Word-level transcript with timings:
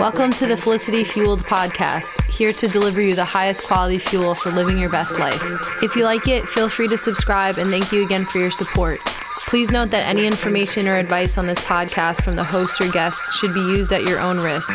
Welcome 0.00 0.30
to 0.30 0.46
the 0.46 0.56
Felicity 0.56 1.04
Fueled 1.04 1.44
podcast, 1.44 2.22
here 2.32 2.54
to 2.54 2.66
deliver 2.66 3.02
you 3.02 3.14
the 3.14 3.22
highest 3.22 3.64
quality 3.64 3.98
fuel 3.98 4.34
for 4.34 4.50
living 4.50 4.78
your 4.78 4.88
best 4.88 5.18
life. 5.18 5.42
If 5.82 5.94
you 5.94 6.04
like 6.04 6.26
it, 6.26 6.48
feel 6.48 6.70
free 6.70 6.88
to 6.88 6.96
subscribe 6.96 7.58
and 7.58 7.68
thank 7.68 7.92
you 7.92 8.02
again 8.02 8.24
for 8.24 8.38
your 8.38 8.50
support. 8.50 8.98
Please 9.46 9.70
note 9.70 9.90
that 9.90 10.08
any 10.08 10.26
information 10.26 10.88
or 10.88 10.94
advice 10.94 11.36
on 11.36 11.44
this 11.44 11.62
podcast 11.66 12.24
from 12.24 12.34
the 12.34 12.42
host 12.42 12.80
or 12.80 12.90
guests 12.90 13.36
should 13.36 13.52
be 13.52 13.60
used 13.60 13.92
at 13.92 14.08
your 14.08 14.20
own 14.20 14.40
risk. 14.40 14.74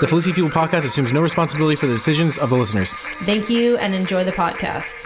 The 0.00 0.06
Felicity 0.08 0.32
Fueled 0.34 0.52
podcast 0.52 0.84
assumes 0.84 1.12
no 1.12 1.22
responsibility 1.22 1.74
for 1.74 1.88
the 1.88 1.94
decisions 1.94 2.38
of 2.38 2.48
the 2.48 2.56
listeners. 2.56 2.92
Thank 2.92 3.50
you 3.50 3.78
and 3.78 3.96
enjoy 3.96 4.22
the 4.22 4.30
podcast. 4.30 5.04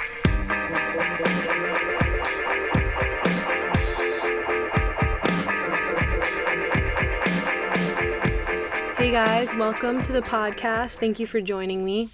Guys, 9.16 9.54
welcome 9.54 9.98
to 9.98 10.12
the 10.12 10.20
podcast. 10.20 10.98
Thank 10.98 11.18
you 11.18 11.26
for 11.26 11.40
joining 11.40 11.82
me. 11.82 12.10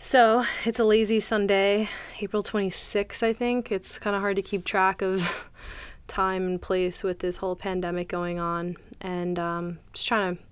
So, 0.00 0.44
it's 0.64 0.80
a 0.80 0.84
lazy 0.84 1.20
Sunday, 1.20 1.88
April 2.20 2.42
26th, 2.42 3.22
I 3.22 3.32
think. 3.32 3.70
It's 3.70 4.00
kind 4.00 4.16
of 4.16 4.20
hard 4.20 4.34
to 4.34 4.42
keep 4.42 4.64
track 4.64 5.00
of 5.00 5.48
time 6.08 6.44
and 6.48 6.60
place 6.60 7.04
with 7.04 7.20
this 7.20 7.36
whole 7.36 7.54
pandemic 7.54 8.08
going 8.08 8.40
on. 8.40 8.78
And 9.00 9.38
um, 9.38 9.78
just 9.92 10.08
trying 10.08 10.36
to 10.36 10.42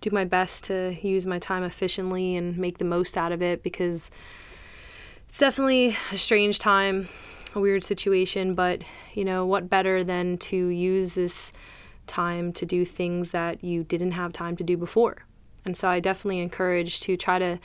do 0.00 0.10
my 0.12 0.24
best 0.24 0.62
to 0.66 0.96
use 1.02 1.26
my 1.26 1.40
time 1.40 1.64
efficiently 1.64 2.36
and 2.36 2.56
make 2.56 2.78
the 2.78 2.84
most 2.84 3.16
out 3.16 3.32
of 3.32 3.42
it 3.42 3.64
because 3.64 4.12
it's 5.28 5.40
definitely 5.40 5.96
a 6.12 6.16
strange 6.16 6.60
time, 6.60 7.08
a 7.56 7.58
weird 7.58 7.82
situation. 7.82 8.54
But, 8.54 8.82
you 9.14 9.24
know, 9.24 9.44
what 9.44 9.68
better 9.68 10.04
than 10.04 10.38
to 10.38 10.56
use 10.56 11.16
this 11.16 11.52
time 12.06 12.52
to 12.54 12.66
do 12.66 12.84
things 12.84 13.30
that 13.32 13.62
you 13.62 13.84
didn't 13.84 14.12
have 14.12 14.32
time 14.32 14.56
to 14.56 14.64
do 14.64 14.76
before? 14.76 15.24
And 15.64 15.76
so 15.76 15.88
I 15.88 16.00
definitely 16.00 16.40
encourage 16.40 17.00
to 17.00 17.16
try 17.16 17.38
to 17.38 17.58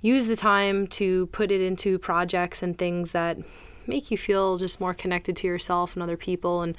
use 0.00 0.26
the 0.26 0.36
time 0.36 0.86
to 0.86 1.26
put 1.28 1.50
it 1.50 1.60
into 1.60 1.98
projects 1.98 2.62
and 2.62 2.78
things 2.78 3.12
that 3.12 3.38
make 3.86 4.10
you 4.10 4.18
feel 4.18 4.56
just 4.56 4.80
more 4.80 4.94
connected 4.94 5.36
to 5.36 5.46
yourself 5.46 5.94
and 5.94 6.02
other 6.02 6.16
people. 6.16 6.62
And 6.62 6.76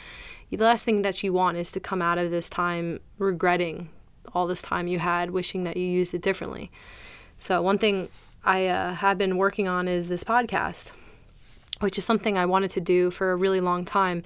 the 0.49 0.63
last 0.63 0.85
thing 0.85 1.01
that 1.01 1.23
you 1.23 1.33
want 1.33 1.57
is 1.57 1.71
to 1.71 1.79
come 1.79 2.01
out 2.01 2.17
of 2.17 2.31
this 2.31 2.49
time 2.49 2.99
regretting 3.17 3.89
all 4.33 4.47
this 4.47 4.61
time 4.61 4.87
you 4.87 4.99
had, 4.99 5.31
wishing 5.31 5.63
that 5.63 5.77
you 5.77 5.85
used 5.85 6.13
it 6.13 6.21
differently. 6.21 6.71
So, 7.37 7.61
one 7.61 7.77
thing 7.77 8.09
I 8.43 8.67
uh, 8.67 8.93
have 8.95 9.17
been 9.17 9.37
working 9.37 9.67
on 9.67 9.87
is 9.87 10.09
this 10.09 10.23
podcast, 10.23 10.91
which 11.79 11.97
is 11.97 12.05
something 12.05 12.37
I 12.37 12.45
wanted 12.45 12.71
to 12.71 12.81
do 12.81 13.11
for 13.11 13.31
a 13.31 13.35
really 13.35 13.61
long 13.61 13.85
time. 13.85 14.23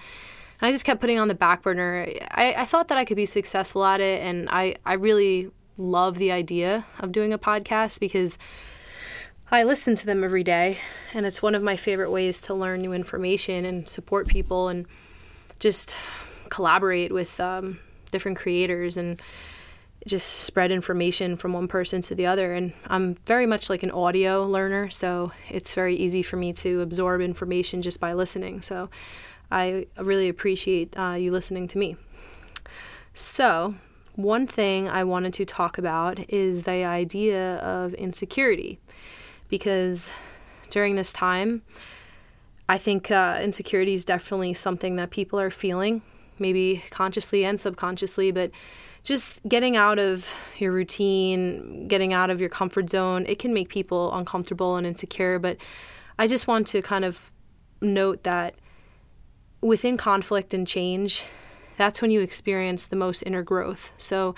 And 0.62 0.68
I 0.68 0.72
just 0.72 0.86
kept 0.86 1.02
putting 1.02 1.18
on 1.18 1.28
the 1.28 1.34
back 1.36 1.64
burner. 1.64 2.08
I, 2.30 2.54
I 2.58 2.66
thought 2.66 2.90
that 2.90 2.98
I 2.98 3.06
could 3.06 3.18
be 3.18 3.26
successful 3.26 3.84
at 3.84 4.00
it, 4.00 4.22
and 4.22 4.48
I, 4.50 4.76
I 4.86 4.94
really 4.94 5.50
love 5.78 6.20
the 6.20 6.32
idea 6.32 6.86
of 7.00 7.12
doing 7.12 7.34
a 7.34 7.40
podcast 7.40 8.00
because 8.00 8.38
I 9.50 9.64
listen 9.64 9.96
to 9.96 10.06
them 10.06 10.24
every 10.24 10.44
day, 10.44 10.78
and 11.14 11.26
it's 11.26 11.42
one 11.42 11.56
of 11.56 11.64
my 11.64 11.76
favorite 11.76 12.12
ways 12.12 12.42
to 12.42 12.54
learn 12.54 12.82
new 12.82 12.94
information 12.94 13.66
and 13.66 13.90
support 13.90 14.28
people 14.28 14.70
and 14.70 14.86
just 15.60 15.96
collaborate 16.50 17.12
with 17.12 17.40
um, 17.40 17.80
different 18.12 18.38
creators 18.38 18.98
and 18.98 19.22
just 20.08 20.28
spread 20.28 20.72
information 20.72 21.36
from 21.38 21.54
one 21.54 21.68
person 21.68 22.02
to 22.02 22.16
the 22.16 22.26
other. 22.28 22.54
And 22.54 22.74
I'm 22.88 23.16
very 23.26 23.46
much 23.46 23.70
like 23.70 23.84
an 23.84 23.92
audio 23.92 24.46
learner, 24.46 24.90
so 24.90 25.32
it's 25.50 25.74
very 25.74 25.96
easy 25.96 26.22
for 26.24 26.38
me 26.38 26.54
to 26.54 26.82
absorb 26.82 27.22
information 27.22 27.82
just 27.82 28.00
by 28.00 28.14
listening. 28.14 28.62
So 28.62 28.90
I 29.52 29.88
really 29.98 30.30
appreciate 30.30 30.98
uh, 30.98 31.16
you 31.20 31.32
listening 31.32 31.68
to 31.70 31.78
me. 31.78 31.98
So, 33.14 33.76
one 34.16 34.48
thing 34.48 34.90
I 34.90 35.04
wanted 35.04 35.34
to 35.36 35.46
talk 35.46 35.78
about 35.78 36.30
is 36.30 36.64
the 36.64 36.86
idea 36.86 37.58
of 37.58 37.94
insecurity 37.96 38.80
because 39.50 40.12
during 40.70 40.96
this 40.96 41.12
time, 41.12 41.62
I 42.70 42.78
think 42.78 43.12
uh, 43.12 43.40
insecurity 43.42 43.94
is 43.94 44.06
definitely 44.06 44.54
something 44.54 44.96
that 44.96 45.12
people 45.12 45.40
are 45.40 45.52
feeling, 45.52 46.02
maybe 46.40 46.84
consciously 46.90 47.44
and 47.44 47.60
subconsciously, 47.60 48.32
but 48.32 48.52
just 49.04 49.42
getting 49.48 49.76
out 49.76 50.00
of 50.00 50.34
your 50.58 50.72
routine, 50.72 51.88
getting 51.88 52.14
out 52.14 52.30
of 52.30 52.40
your 52.40 52.50
comfort 52.50 52.90
zone, 52.90 53.26
it 53.28 53.40
can 53.40 53.54
make 53.54 53.68
people 53.68 54.14
uncomfortable 54.14 54.78
and 54.78 54.88
insecure. 54.88 55.40
But 55.40 55.58
I 56.18 56.28
just 56.28 56.48
want 56.48 56.68
to 56.68 56.82
kind 56.82 57.04
of 57.04 57.32
note 57.82 58.24
that 58.24 58.56
within 59.62 59.98
conflict 59.98 60.54
and 60.54 60.68
change, 60.68 61.26
that's 61.78 62.02
when 62.02 62.12
you 62.12 62.22
experience 62.22 62.88
the 62.88 62.96
most 62.96 63.22
inner 63.24 63.44
growth. 63.44 63.94
So 63.98 64.36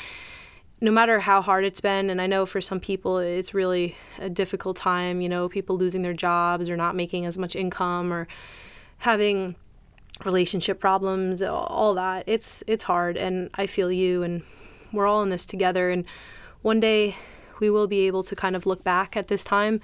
no 0.81 0.91
matter 0.91 1.19
how 1.21 1.41
hard 1.41 1.63
it's 1.63 1.81
been, 1.81 2.09
and 2.09 2.21
I 2.21 2.27
know 2.27 2.45
for 2.45 2.59
some 2.59 2.79
people 2.79 3.17
it's 3.19 3.53
really 3.53 3.95
a 4.19 4.29
difficult 4.29 4.75
time, 4.75 5.21
you 5.21 5.29
know, 5.29 5.47
people 5.47 5.77
losing 5.77 6.01
their 6.01 6.13
jobs 6.13 6.69
or 6.69 6.75
not 6.75 6.95
making 6.95 7.25
as 7.25 7.37
much 7.37 7.55
income 7.55 8.11
or 8.11 8.27
having 8.97 9.55
relationship 10.25 10.79
problems, 10.79 11.41
all 11.41 11.93
that. 11.95 12.25
It's 12.27 12.63
it's 12.67 12.83
hard 12.83 13.17
and 13.17 13.49
I 13.55 13.65
feel 13.65 13.91
you 13.91 14.23
and 14.23 14.43
we're 14.91 15.07
all 15.07 15.23
in 15.23 15.29
this 15.29 15.45
together 15.45 15.89
and 15.89 16.05
one 16.61 16.79
day 16.79 17.15
we 17.59 17.69
will 17.69 17.87
be 17.87 18.07
able 18.07 18.23
to 18.23 18.35
kind 18.35 18.55
of 18.55 18.65
look 18.65 18.83
back 18.83 19.15
at 19.17 19.27
this 19.27 19.43
time 19.43 19.81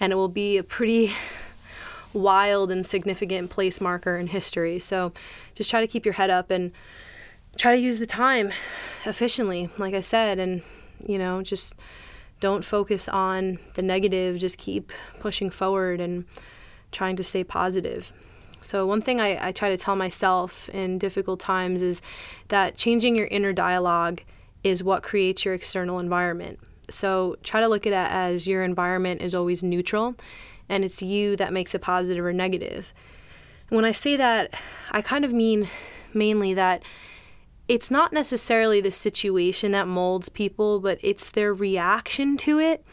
and 0.00 0.12
it 0.12 0.16
will 0.16 0.28
be 0.28 0.58
a 0.58 0.62
pretty 0.62 1.12
wild 2.16 2.70
and 2.70 2.84
significant 2.84 3.50
place 3.50 3.80
marker 3.80 4.16
in 4.16 4.28
history. 4.28 4.78
So 4.78 5.12
just 5.54 5.70
try 5.70 5.80
to 5.80 5.86
keep 5.86 6.04
your 6.04 6.14
head 6.14 6.30
up 6.30 6.50
and 6.50 6.72
try 7.56 7.74
to 7.74 7.80
use 7.80 7.98
the 7.98 8.06
time 8.06 8.52
efficiently, 9.04 9.70
like 9.78 9.94
I 9.94 10.00
said, 10.00 10.38
and 10.38 10.62
you 11.06 11.18
know, 11.18 11.42
just 11.42 11.74
don't 12.40 12.64
focus 12.64 13.08
on 13.08 13.58
the 13.74 13.82
negative, 13.82 14.38
just 14.38 14.58
keep 14.58 14.92
pushing 15.20 15.50
forward 15.50 16.00
and 16.00 16.24
trying 16.92 17.16
to 17.16 17.22
stay 17.22 17.44
positive. 17.44 18.12
So, 18.62 18.86
one 18.86 19.00
thing 19.00 19.20
I, 19.20 19.48
I 19.48 19.52
try 19.52 19.68
to 19.70 19.76
tell 19.76 19.96
myself 19.96 20.68
in 20.70 20.98
difficult 20.98 21.40
times 21.40 21.82
is 21.82 22.02
that 22.48 22.76
changing 22.76 23.16
your 23.16 23.28
inner 23.28 23.52
dialogue 23.52 24.22
is 24.64 24.82
what 24.82 25.02
creates 25.02 25.44
your 25.44 25.54
external 25.54 25.98
environment. 25.98 26.58
So, 26.90 27.36
try 27.42 27.60
to 27.60 27.68
look 27.68 27.86
at 27.86 27.92
it 27.92 28.12
as 28.12 28.46
your 28.46 28.64
environment 28.64 29.20
is 29.22 29.34
always 29.34 29.62
neutral 29.62 30.16
and 30.68 30.84
it's 30.84 31.02
you 31.02 31.36
that 31.36 31.52
makes 31.52 31.74
it 31.74 31.80
positive 31.80 32.24
or 32.24 32.32
negative. 32.32 32.92
When 33.68 33.84
I 33.84 33.92
say 33.92 34.16
that, 34.16 34.54
I 34.90 35.02
kind 35.02 35.24
of 35.24 35.32
mean 35.32 35.68
mainly 36.14 36.54
that 36.54 36.82
it's 37.68 37.90
not 37.90 38.12
necessarily 38.12 38.80
the 38.80 38.92
situation 38.92 39.72
that 39.72 39.88
molds 39.88 40.28
people, 40.28 40.80
but 40.80 40.98
it's 41.02 41.30
their 41.30 41.52
reaction 41.52 42.36
to 42.38 42.58
it 42.58 42.84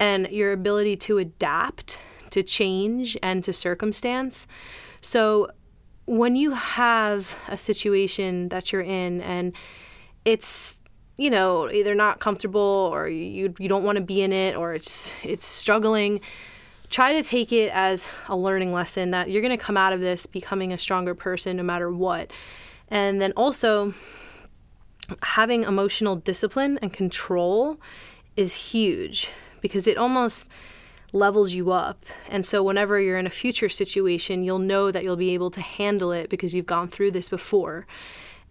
and 0.00 0.28
your 0.30 0.52
ability 0.52 0.96
to 0.96 1.18
adapt 1.18 2.00
to 2.30 2.42
change 2.42 3.16
and 3.22 3.42
to 3.44 3.52
circumstance. 3.52 4.46
So 5.00 5.50
when 6.06 6.36
you 6.36 6.52
have 6.52 7.38
a 7.48 7.58
situation 7.58 8.48
that 8.48 8.72
you're 8.72 8.82
in 8.82 9.20
and 9.20 9.54
it's 10.24 10.80
you 11.16 11.30
know 11.30 11.70
either 11.70 11.94
not 11.94 12.18
comfortable 12.20 12.90
or 12.92 13.08
you 13.08 13.52
you 13.58 13.68
don't 13.68 13.84
want 13.84 13.96
to 13.96 14.02
be 14.02 14.22
in 14.22 14.32
it 14.32 14.56
or 14.56 14.72
it's 14.72 15.14
it's 15.24 15.44
struggling 15.44 16.20
try 16.90 17.12
to 17.12 17.22
take 17.22 17.52
it 17.52 17.70
as 17.72 18.08
a 18.28 18.36
learning 18.36 18.72
lesson 18.72 19.10
that 19.10 19.30
you're 19.30 19.42
going 19.42 19.56
to 19.56 19.62
come 19.62 19.76
out 19.76 19.92
of 19.92 20.00
this 20.00 20.26
becoming 20.26 20.72
a 20.72 20.78
stronger 20.78 21.14
person 21.14 21.56
no 21.56 21.62
matter 21.62 21.90
what 21.90 22.30
and 22.90 23.20
then 23.20 23.32
also, 23.36 23.94
having 25.22 25.64
emotional 25.64 26.16
discipline 26.16 26.78
and 26.80 26.92
control 26.92 27.78
is 28.36 28.72
huge 28.72 29.30
because 29.60 29.86
it 29.86 29.98
almost 29.98 30.48
levels 31.12 31.54
you 31.54 31.72
up. 31.72 32.04
And 32.28 32.44
so, 32.44 32.62
whenever 32.62 33.00
you're 33.00 33.18
in 33.18 33.26
a 33.26 33.30
future 33.30 33.68
situation, 33.68 34.42
you'll 34.42 34.58
know 34.58 34.90
that 34.90 35.04
you'll 35.04 35.16
be 35.16 35.34
able 35.34 35.50
to 35.52 35.60
handle 35.60 36.12
it 36.12 36.30
because 36.30 36.54
you've 36.54 36.66
gone 36.66 36.88
through 36.88 37.10
this 37.12 37.28
before. 37.28 37.86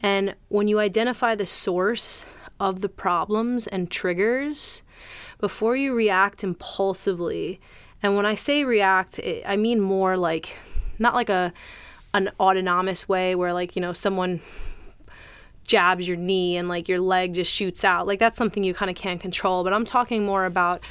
And 0.02 0.36
when 0.50 0.68
you 0.68 0.80
identify 0.80 1.34
the 1.34 1.48
source 1.48 2.24
of 2.60 2.82
the 2.82 2.90
problems 2.90 3.66
and 3.66 3.90
triggers, 3.90 4.84
before 5.40 5.76
you 5.76 5.96
react 5.96 6.44
impulsively, 6.44 7.60
and 8.04 8.16
when 8.16 8.26
I 8.26 8.36
say 8.36 8.64
react, 8.64 9.20
it, 9.20 9.44
I 9.46 9.58
mean 9.58 9.82
more 9.82 10.18
like 10.18 10.58
not 11.00 11.14
like 11.14 11.30
a 11.30 11.54
an 12.14 12.32
autonomous 12.40 13.08
way 13.08 13.36
where 13.36 13.54
like 13.54 13.76
you 13.76 13.82
know 13.82 13.94
someone 13.94 14.42
jabs 15.66 16.08
your 16.08 16.18
knee 16.18 16.56
and 16.56 16.70
like 16.70 16.88
your 16.88 17.00
leg 17.00 17.34
just 17.34 17.52
shoots 17.52 17.84
out. 17.84 18.08
Like 18.08 18.20
that's 18.20 18.38
something 18.38 18.64
you 18.64 18.74
kind 18.74 18.90
of 18.90 18.96
can't 18.96 19.20
control 19.20 19.64
but 19.64 19.74
i'm 19.74 19.86
talking 19.86 20.26
more 20.26 20.46
about 20.46 20.82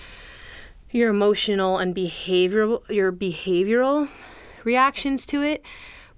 your 0.91 1.11
emotional 1.11 1.79
and 1.79 1.95
behavioral 1.95 2.89
your 2.91 3.13
behavioral 3.13 4.09
reactions 4.65 5.27
to 5.27 5.43
it. 5.43 5.63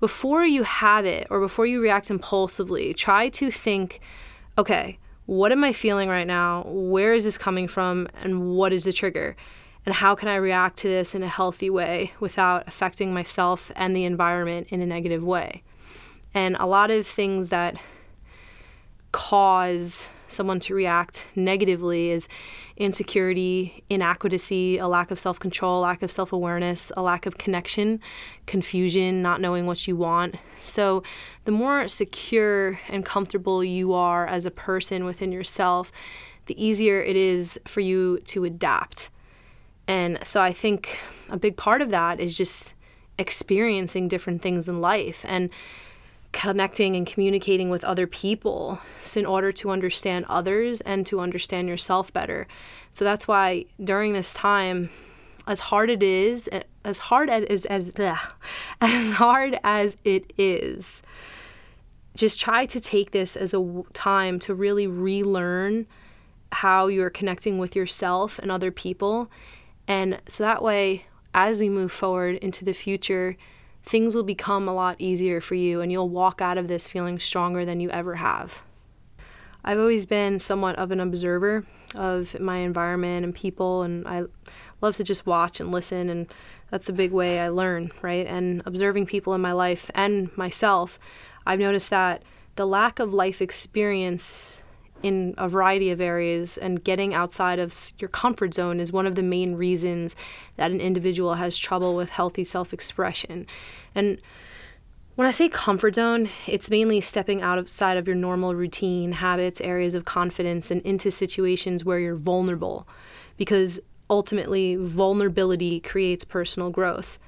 Before 0.00 0.44
you 0.44 0.62
have 0.62 1.04
it 1.04 1.26
or 1.28 1.40
before 1.40 1.66
you 1.66 1.80
react 1.80 2.10
impulsively 2.10 2.94
try 2.94 3.28
to 3.30 3.50
think 3.50 4.00
okay 4.56 4.98
what 5.26 5.52
am 5.52 5.62
i 5.62 5.74
feeling 5.74 6.08
right 6.08 6.26
now? 6.26 6.62
Where 6.66 7.12
is 7.12 7.24
this 7.24 7.36
coming 7.36 7.68
from? 7.68 8.08
And 8.22 8.48
what 8.56 8.72
is 8.72 8.84
the 8.84 8.94
trigger 8.94 9.36
and 9.88 9.94
how 9.94 10.14
can 10.14 10.28
I 10.28 10.34
react 10.34 10.76
to 10.80 10.88
this 10.88 11.14
in 11.14 11.22
a 11.22 11.28
healthy 11.28 11.70
way 11.70 12.12
without 12.20 12.68
affecting 12.68 13.14
myself 13.14 13.72
and 13.74 13.96
the 13.96 14.04
environment 14.04 14.66
in 14.68 14.82
a 14.82 14.86
negative 14.86 15.24
way. 15.24 15.62
And 16.34 16.58
a 16.60 16.66
lot 16.66 16.90
of 16.90 17.06
things 17.06 17.48
that 17.48 17.78
cause 19.12 20.10
someone 20.26 20.60
to 20.60 20.74
react 20.74 21.26
negatively 21.34 22.10
is 22.10 22.28
insecurity, 22.76 23.82
inadequacy, 23.88 24.76
a 24.76 24.86
lack 24.86 25.10
of 25.10 25.18
self 25.18 25.40
control, 25.40 25.80
lack 25.80 26.02
of 26.02 26.12
self 26.12 26.34
awareness, 26.34 26.92
a 26.94 27.00
lack 27.00 27.24
of 27.24 27.38
connection, 27.38 27.98
confusion, 28.44 29.22
not 29.22 29.40
knowing 29.40 29.64
what 29.64 29.88
you 29.88 29.96
want. 29.96 30.34
So, 30.60 31.02
the 31.46 31.52
more 31.52 31.88
secure 31.88 32.78
and 32.90 33.06
comfortable 33.06 33.64
you 33.64 33.94
are 33.94 34.26
as 34.26 34.44
a 34.44 34.50
person 34.50 35.06
within 35.06 35.32
yourself, 35.32 35.90
the 36.44 36.62
easier 36.62 37.00
it 37.00 37.16
is 37.16 37.58
for 37.66 37.80
you 37.80 38.20
to 38.26 38.44
adapt. 38.44 39.08
And 39.88 40.18
so, 40.22 40.40
I 40.40 40.52
think 40.52 40.98
a 41.28 41.36
big 41.36 41.56
part 41.56 41.82
of 41.82 41.90
that 41.90 42.20
is 42.20 42.36
just 42.36 42.74
experiencing 43.18 44.06
different 44.06 44.42
things 44.42 44.68
in 44.68 44.80
life 44.80 45.24
and 45.26 45.50
connecting 46.32 46.94
and 46.94 47.06
communicating 47.06 47.70
with 47.70 47.84
other 47.84 48.06
people 48.06 48.78
in 49.16 49.24
order 49.24 49.50
to 49.50 49.70
understand 49.70 50.26
others 50.28 50.80
and 50.82 51.06
to 51.06 51.20
understand 51.20 51.68
yourself 51.68 52.12
better. 52.12 52.46
So 52.92 53.04
that's 53.04 53.26
why 53.26 53.64
during 53.82 54.12
this 54.12 54.34
time, 54.34 54.90
as 55.46 55.60
hard 55.60 55.88
it 55.88 56.02
is, 56.02 56.48
as 56.84 56.98
hard 56.98 57.30
as 57.30 57.64
as 57.64 57.92
ugh, 57.98 58.18
as 58.80 59.12
hard 59.12 59.58
as 59.64 59.96
it 60.04 60.32
is, 60.36 61.02
just 62.14 62.38
try 62.38 62.66
to 62.66 62.80
take 62.80 63.12
this 63.12 63.36
as 63.36 63.54
a 63.54 63.82
time 63.94 64.38
to 64.40 64.54
really 64.54 64.86
relearn 64.86 65.86
how 66.52 66.86
you're 66.86 67.10
connecting 67.10 67.58
with 67.58 67.74
yourself 67.74 68.38
and 68.38 68.50
other 68.50 68.70
people. 68.70 69.30
And 69.88 70.20
so 70.28 70.44
that 70.44 70.62
way, 70.62 71.06
as 71.34 71.58
we 71.58 71.68
move 71.68 71.90
forward 71.90 72.36
into 72.36 72.64
the 72.64 72.74
future, 72.74 73.36
things 73.82 74.14
will 74.14 74.22
become 74.22 74.68
a 74.68 74.74
lot 74.74 75.00
easier 75.00 75.40
for 75.40 75.54
you 75.54 75.80
and 75.80 75.90
you'll 75.90 76.10
walk 76.10 76.42
out 76.42 76.58
of 76.58 76.68
this 76.68 76.86
feeling 76.86 77.18
stronger 77.18 77.64
than 77.64 77.80
you 77.80 77.88
ever 77.90 78.16
have. 78.16 78.62
I've 79.64 79.78
always 79.78 80.06
been 80.06 80.38
somewhat 80.38 80.76
of 80.76 80.92
an 80.92 81.00
observer 81.00 81.64
of 81.94 82.38
my 82.38 82.58
environment 82.58 83.24
and 83.24 83.34
people, 83.34 83.82
and 83.82 84.06
I 84.06 84.24
love 84.80 84.96
to 84.96 85.04
just 85.04 85.26
watch 85.26 85.58
and 85.58 85.72
listen, 85.72 86.08
and 86.08 86.32
that's 86.70 86.88
a 86.88 86.92
big 86.92 87.12
way 87.12 87.40
I 87.40 87.48
learn, 87.48 87.90
right? 88.00 88.26
And 88.26 88.62
observing 88.66 89.06
people 89.06 89.34
in 89.34 89.40
my 89.40 89.52
life 89.52 89.90
and 89.94 90.34
myself, 90.36 90.98
I've 91.44 91.58
noticed 91.58 91.90
that 91.90 92.22
the 92.54 92.66
lack 92.66 92.98
of 92.98 93.12
life 93.12 93.42
experience 93.42 94.62
in 95.02 95.34
a 95.38 95.48
variety 95.48 95.90
of 95.90 96.00
areas 96.00 96.58
and 96.58 96.82
getting 96.82 97.14
outside 97.14 97.58
of 97.58 97.92
your 97.98 98.08
comfort 98.08 98.54
zone 98.54 98.80
is 98.80 98.92
one 98.92 99.06
of 99.06 99.14
the 99.14 99.22
main 99.22 99.54
reasons 99.54 100.16
that 100.56 100.70
an 100.70 100.80
individual 100.80 101.34
has 101.34 101.56
trouble 101.56 101.94
with 101.94 102.10
healthy 102.10 102.44
self-expression 102.44 103.46
and 103.94 104.20
when 105.18 105.26
I 105.26 105.32
say 105.32 105.48
comfort 105.48 105.96
zone, 105.96 106.28
it's 106.46 106.70
mainly 106.70 107.00
stepping 107.00 107.42
outside 107.42 107.96
of 107.96 108.06
your 108.06 108.14
normal 108.14 108.54
routine, 108.54 109.10
habits, 109.10 109.60
areas 109.60 109.96
of 109.96 110.04
confidence, 110.04 110.70
and 110.70 110.80
into 110.82 111.10
situations 111.10 111.84
where 111.84 111.98
you're 111.98 112.14
vulnerable. 112.14 112.86
Because 113.36 113.80
ultimately, 114.08 114.76
vulnerability 114.76 115.80
creates 115.80 116.22
personal 116.22 116.70
growth. 116.70 117.18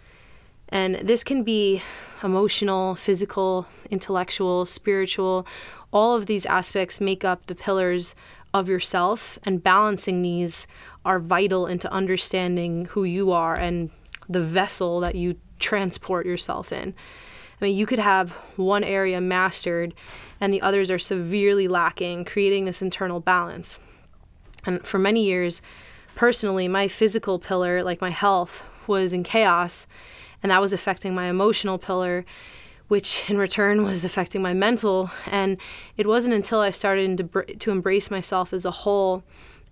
And 0.68 1.00
this 1.02 1.24
can 1.24 1.42
be 1.42 1.82
emotional, 2.22 2.94
physical, 2.94 3.66
intellectual, 3.90 4.66
spiritual, 4.66 5.44
all 5.92 6.16
of 6.16 6.26
these 6.26 6.46
aspects 6.46 7.00
make 7.00 7.24
up 7.24 7.46
the 7.46 7.54
pillars 7.54 8.14
of 8.52 8.68
yourself, 8.68 9.38
and 9.44 9.62
balancing 9.62 10.22
these 10.22 10.66
are 11.04 11.18
vital 11.18 11.66
into 11.66 11.90
understanding 11.92 12.86
who 12.86 13.04
you 13.04 13.32
are 13.32 13.54
and 13.54 13.90
the 14.28 14.40
vessel 14.40 15.00
that 15.00 15.14
you 15.14 15.36
transport 15.58 16.26
yourself 16.26 16.72
in. 16.72 16.94
I 17.60 17.64
mean, 17.64 17.76
you 17.76 17.86
could 17.86 17.98
have 17.98 18.32
one 18.56 18.84
area 18.84 19.20
mastered 19.20 19.94
and 20.40 20.52
the 20.52 20.62
others 20.62 20.90
are 20.90 20.98
severely 20.98 21.68
lacking, 21.68 22.24
creating 22.24 22.64
this 22.64 22.80
internal 22.80 23.20
balance. 23.20 23.78
And 24.64 24.84
for 24.86 24.98
many 24.98 25.24
years, 25.24 25.60
personally, 26.14 26.68
my 26.68 26.88
physical 26.88 27.38
pillar, 27.38 27.82
like 27.82 28.00
my 28.00 28.10
health, 28.10 28.64
was 28.86 29.12
in 29.12 29.22
chaos, 29.22 29.86
and 30.42 30.50
that 30.50 30.60
was 30.60 30.72
affecting 30.72 31.14
my 31.14 31.26
emotional 31.26 31.78
pillar 31.78 32.24
which 32.90 33.30
in 33.30 33.38
return 33.38 33.84
was 33.84 34.04
affecting 34.04 34.42
my 34.42 34.52
mental. 34.52 35.12
And 35.26 35.58
it 35.96 36.08
wasn't 36.08 36.34
until 36.34 36.58
I 36.58 36.70
started 36.70 37.18
to, 37.18 37.44
to 37.44 37.70
embrace 37.70 38.10
myself 38.10 38.52
as 38.52 38.64
a 38.64 38.72
whole 38.72 39.22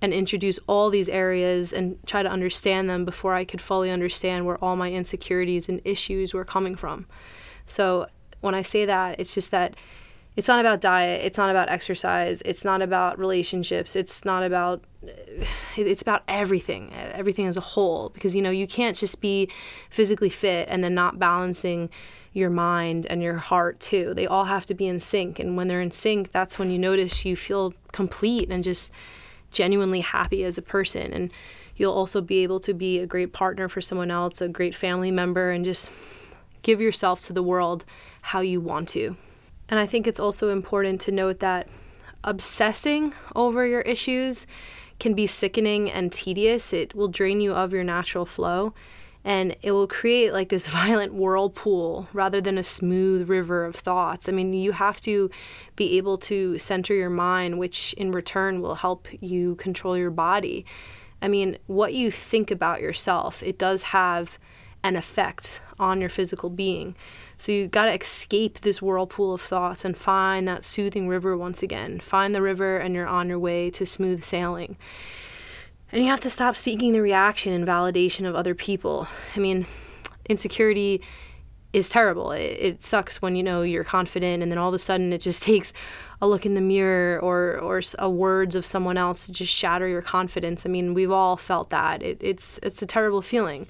and 0.01 0.13
introduce 0.13 0.61
all 0.69 0.89
these 0.89 1.09
areas 1.09 1.73
and 1.73 1.99
try 2.07 2.23
to 2.23 2.29
understand 2.29 2.89
them 2.89 3.05
before 3.05 3.35
I 3.35 3.45
could 3.45 3.61
fully 3.61 3.91
understand 3.91 4.47
where 4.47 4.57
all 4.59 4.77
my 4.77 4.93
insecurities 4.93 5.69
and 5.69 5.81
issues 5.85 6.33
were 6.33 6.45
coming 6.45 6.77
from. 6.77 7.07
So 7.67 8.07
when 8.41 8.55
I 8.55 8.63
say 8.63 8.85
that, 8.85 9.19
it's 9.19 9.35
just 9.35 9.51
that 9.51 9.75
it's 10.37 10.47
not 10.47 10.61
about 10.61 10.81
diet, 10.81 11.25
it's 11.25 11.39
not 11.39 11.51
about 11.51 11.69
exercise, 11.71 12.41
it's 12.43 12.65
not 12.65 12.83
about 12.83 13.19
relationships, 13.19 13.97
it's 13.97 14.25
not 14.25 14.45
about 14.45 14.85
it's 15.77 16.03
about 16.03 16.23
everything, 16.29 16.93
everything 16.95 17.47
as 17.47 17.57
a 17.57 17.61
whole 17.61 18.11
because 18.11 18.37
you 18.37 18.43
know, 18.43 18.51
you 18.51 18.69
can't 18.69 18.97
just 18.97 19.21
be 19.21 19.51
physically 19.91 20.31
fit 20.31 20.69
and 20.71 20.85
then 20.85 20.95
not 20.95 21.19
balancing 21.19 21.91
your 22.33 22.51
mind 22.51 23.07
and 23.07 23.23
your 23.23 23.37
heart 23.37 23.81
too. 23.81 24.13
They 24.15 24.27
all 24.27 24.45
have 24.45 24.67
to 24.67 24.75
be 24.75 24.87
in 24.87 25.01
sync. 25.01 25.39
And 25.39 25.57
when 25.57 25.67
they're 25.67 25.81
in 25.81 25.91
sync, 25.91 26.31
that's 26.31 26.59
when 26.59 26.71
you 26.71 26.79
notice 26.79 27.25
you 27.25 27.37
feel 27.37 27.75
complete 27.93 28.51
and 28.51 28.63
just 28.63 28.93
genuinely 29.51 30.01
happy 30.01 30.45
as 30.45 30.59
a 30.59 30.63
person. 30.63 31.13
And 31.13 31.33
you'll 31.77 31.93
also 31.93 32.21
be 32.21 32.43
able 32.43 32.61
to 32.61 32.75
be 32.75 32.99
a 32.99 33.07
great 33.07 33.33
partner 33.33 33.69
for 33.69 33.81
someone 33.81 34.11
else, 34.11 34.41
a 34.41 34.49
great 34.49 34.75
family 34.75 35.11
member, 35.11 35.51
and 35.51 35.65
just 35.65 35.91
give 36.63 36.81
yourself 36.81 37.21
to 37.23 37.33
the 37.33 37.43
world 37.43 37.85
how 38.23 38.41
you 38.41 38.61
want 38.61 38.89
to. 38.91 39.17
And 39.69 39.79
I 39.79 39.87
think 39.87 40.07
it's 40.07 40.21
also 40.21 40.51
important 40.51 41.01
to 41.03 41.13
note 41.13 41.41
that 41.41 41.69
obsessing 42.25 43.15
over 43.37 43.67
your 43.67 43.83
issues 43.83 44.47
can 44.99 45.15
be 45.15 45.27
sickening 45.27 45.91
and 45.91 46.13
tedious. 46.13 46.73
It 46.73 46.95
will 46.95 47.09
drain 47.09 47.41
you 47.41 47.53
of 47.53 47.73
your 47.73 47.85
natural 47.85 48.27
flow 48.27 48.75
and 49.29 49.55
it 49.61 49.73
will 49.73 49.87
create 49.87 50.33
like 50.33 50.49
this 50.49 50.67
violent 50.81 51.13
whirlpool 51.13 52.09
rather 52.15 52.41
than 52.41 52.57
a 52.57 52.65
smooth 52.65 53.29
river 53.29 53.67
of 53.67 53.77
thoughts. 53.77 54.27
I 54.27 54.33
mean, 54.33 54.55
you 54.55 54.73
have 54.73 55.03
to 55.03 55.29
be 55.77 55.99
able 55.99 56.17
to 56.19 56.57
center 56.57 56.95
your 56.95 57.11
mind, 57.11 57.59
which 57.59 57.93
in 57.99 58.11
return 58.11 58.63
will 58.63 58.77
help 58.77 59.07
you 59.21 59.55
control 59.57 59.99
your 59.99 60.11
body. 60.11 60.65
I 61.21 61.29
mean, 61.29 61.59
what 61.67 61.93
you 61.93 62.11
think 62.11 62.51
about 62.51 62.81
yourself, 62.81 63.43
it 63.43 63.59
does 63.59 63.83
have 63.83 64.39
an 64.83 64.97
effect 64.97 65.61
on 65.79 66.01
your 66.01 66.09
physical 66.09 66.49
being. 66.49 66.97
So 67.37 67.53
you 67.53 67.69
got 67.69 67.85
to 67.85 67.95
escape 67.95 68.61
this 68.61 68.81
whirlpool 68.81 69.35
of 69.35 69.43
thoughts 69.43 69.85
and 69.85 69.97
find 69.97 70.49
that 70.49 70.65
soothing 70.65 71.07
river 71.07 71.37
once 71.37 71.63
again. 71.63 72.01
Find 72.01 72.35
the 72.35 72.41
river 72.41 72.79
and 72.79 72.95
you're 72.95 73.07
on 73.07 73.29
your 73.29 73.39
way 73.39 73.69
to 73.73 73.85
smooth 73.85 74.25
sailing. 74.25 74.79
And 75.91 76.03
you 76.03 76.09
have 76.09 76.21
to 76.21 76.31
stop 76.31 76.57
seeking 76.57 76.93
the 76.93 77.01
reaction 77.01 77.53
and 77.53 77.67
validation 77.67 78.29
of 78.29 78.35
other 78.35 78.55
people. 78.55 79.09
I 79.35 79.39
mean, 79.39 79.67
insecurity 80.29 81.01
is 81.73 81.89
terrible. 81.89 82.33
It, 82.33 82.41
it, 82.41 82.83
sucks 82.83 83.21
when 83.21 83.37
you 83.37 83.43
know 83.43 83.63
you're 83.63 83.85
confident 83.85 84.43
and 84.43 84.51
then 84.51 84.59
all 84.59 84.69
of 84.69 84.75
a 84.75 84.79
sudden 84.79 85.13
it 85.13 85.21
just 85.21 85.43
takes 85.45 85.73
a 86.21 86.27
look 86.27 86.47
in 86.47 86.55
the 86.55 86.61
mirror 86.61 87.21
or 87.21 87.59
or 87.59 87.81
a 87.99 88.11
words 88.11 88.55
of 88.55 88.65
someone 88.67 88.97
else 88.97 89.27
to 89.27 89.33
just 89.33 89.53
shatter 89.53 89.87
your 89.87 90.03
confidence. 90.03 90.65
I 90.67 90.69
mean, 90.69 90.95
we've 90.95 91.11
all 91.11 91.37
felt 91.37 91.71
that. 91.71 92.03
It, 92.03 92.19
it's 92.23 92.59
it's 92.63 92.83
a 92.83 92.87
terrible 92.87 93.23
feeling. 93.23 93.67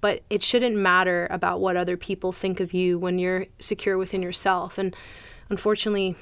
But 0.00 0.22
it 0.28 0.42
shouldn't 0.42 0.76
matter 0.76 1.26
about 1.30 1.60
what 1.60 1.78
other 1.78 1.96
people 1.96 2.30
think 2.30 2.60
of 2.60 2.74
you 2.74 2.98
when 2.98 3.18
you're 3.18 3.46
secure 3.58 3.96
within 3.96 4.20
yourself. 4.20 4.76
And 4.76 4.94
unfortunately, 5.48 6.16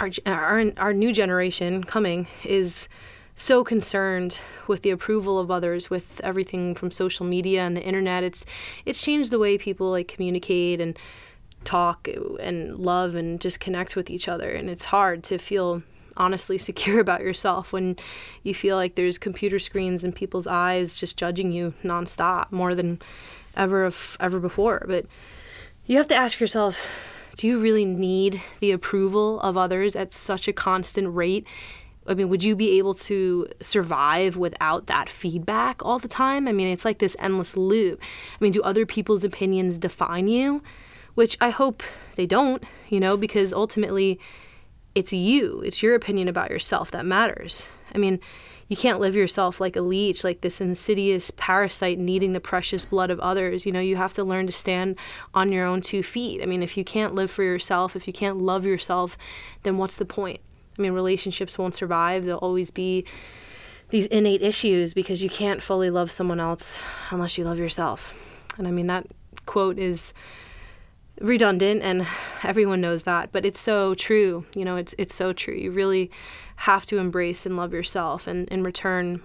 our 0.00 0.10
our, 0.26 0.72
our 0.78 0.94
new 0.94 1.12
generation 1.12 1.84
coming 1.84 2.26
is 2.44 2.88
so 3.38 3.62
concerned 3.62 4.40
with 4.66 4.80
the 4.80 4.90
approval 4.90 5.38
of 5.38 5.50
others 5.50 5.90
with 5.90 6.20
everything 6.24 6.74
from 6.74 6.90
social 6.90 7.26
media 7.26 7.60
and 7.60 7.76
the 7.76 7.84
internet. 7.84 8.24
It's 8.24 8.46
it's 8.86 9.02
changed 9.02 9.30
the 9.30 9.38
way 9.38 9.58
people 9.58 9.90
like 9.90 10.08
communicate 10.08 10.80
and 10.80 10.98
talk 11.62 12.08
and 12.40 12.78
love 12.78 13.14
and 13.14 13.38
just 13.40 13.60
connect 13.60 13.94
with 13.94 14.08
each 14.08 14.26
other. 14.26 14.50
And 14.50 14.70
it's 14.70 14.86
hard 14.86 15.22
to 15.24 15.38
feel 15.38 15.82
honestly 16.16 16.56
secure 16.70 16.98
about 16.98 17.20
yourself 17.20 17.74
when 17.74 17.96
you 18.42 18.54
feel 18.54 18.76
like 18.76 18.94
there's 18.94 19.18
computer 19.18 19.58
screens 19.58 20.02
in 20.02 20.12
people's 20.12 20.46
eyes 20.46 20.96
just 20.96 21.18
judging 21.18 21.52
you 21.52 21.74
nonstop 21.84 22.50
more 22.50 22.74
than 22.74 22.98
ever 23.54 23.92
ever 24.18 24.40
before. 24.40 24.86
But 24.88 25.04
you 25.84 25.98
have 25.98 26.08
to 26.08 26.16
ask 26.16 26.40
yourself 26.40 26.80
do 27.36 27.46
you 27.46 27.60
really 27.60 27.84
need 27.84 28.40
the 28.60 28.70
approval 28.70 29.38
of 29.40 29.58
others 29.58 29.94
at 29.94 30.10
such 30.10 30.48
a 30.48 30.54
constant 30.54 31.14
rate 31.14 31.46
I 32.08 32.14
mean, 32.14 32.28
would 32.28 32.44
you 32.44 32.56
be 32.56 32.78
able 32.78 32.94
to 32.94 33.48
survive 33.60 34.36
without 34.36 34.86
that 34.86 35.08
feedback 35.08 35.84
all 35.84 35.98
the 35.98 36.08
time? 36.08 36.48
I 36.48 36.52
mean, 36.52 36.68
it's 36.68 36.84
like 36.84 36.98
this 36.98 37.16
endless 37.18 37.56
loop. 37.56 38.00
I 38.02 38.44
mean, 38.44 38.52
do 38.52 38.62
other 38.62 38.86
people's 38.86 39.24
opinions 39.24 39.78
define 39.78 40.28
you? 40.28 40.62
Which 41.14 41.36
I 41.40 41.50
hope 41.50 41.82
they 42.16 42.26
don't, 42.26 42.62
you 42.88 43.00
know, 43.00 43.16
because 43.16 43.52
ultimately 43.52 44.20
it's 44.94 45.12
you, 45.12 45.60
it's 45.60 45.82
your 45.82 45.94
opinion 45.94 46.28
about 46.28 46.50
yourself 46.50 46.90
that 46.90 47.06
matters. 47.06 47.68
I 47.94 47.98
mean, 47.98 48.20
you 48.68 48.76
can't 48.76 49.00
live 49.00 49.14
yourself 49.14 49.60
like 49.60 49.76
a 49.76 49.80
leech, 49.80 50.24
like 50.24 50.40
this 50.40 50.60
insidious 50.60 51.30
parasite 51.36 51.98
needing 51.98 52.32
the 52.32 52.40
precious 52.40 52.84
blood 52.84 53.10
of 53.10 53.20
others. 53.20 53.64
You 53.64 53.72
know, 53.72 53.80
you 53.80 53.96
have 53.96 54.12
to 54.14 54.24
learn 54.24 54.46
to 54.46 54.52
stand 54.52 54.96
on 55.34 55.52
your 55.52 55.64
own 55.64 55.80
two 55.80 56.02
feet. 56.02 56.42
I 56.42 56.46
mean, 56.46 56.62
if 56.62 56.76
you 56.76 56.84
can't 56.84 57.14
live 57.14 57.30
for 57.30 57.44
yourself, 57.44 57.94
if 57.94 58.06
you 58.06 58.12
can't 58.12 58.38
love 58.38 58.66
yourself, 58.66 59.16
then 59.62 59.78
what's 59.78 59.98
the 59.98 60.04
point? 60.04 60.40
I 60.78 60.82
mean, 60.82 60.92
relationships 60.92 61.58
won't 61.58 61.74
survive. 61.74 62.24
There'll 62.24 62.38
always 62.40 62.70
be 62.70 63.04
these 63.88 64.06
innate 64.06 64.42
issues 64.42 64.94
because 64.94 65.22
you 65.22 65.30
can't 65.30 65.62
fully 65.62 65.90
love 65.90 66.10
someone 66.10 66.40
else 66.40 66.82
unless 67.10 67.38
you 67.38 67.44
love 67.44 67.58
yourself. 67.58 68.44
And 68.58 68.66
I 68.66 68.70
mean, 68.70 68.88
that 68.88 69.06
quote 69.46 69.78
is 69.78 70.12
redundant 71.20 71.82
and 71.82 72.06
everyone 72.42 72.80
knows 72.80 73.04
that, 73.04 73.32
but 73.32 73.46
it's 73.46 73.60
so 73.60 73.94
true. 73.94 74.44
You 74.54 74.64
know, 74.64 74.76
it's, 74.76 74.94
it's 74.98 75.14
so 75.14 75.32
true. 75.32 75.54
You 75.54 75.70
really 75.70 76.10
have 76.56 76.84
to 76.86 76.98
embrace 76.98 77.46
and 77.46 77.56
love 77.56 77.72
yourself. 77.72 78.26
And 78.26 78.48
in 78.48 78.62
return, 78.62 79.22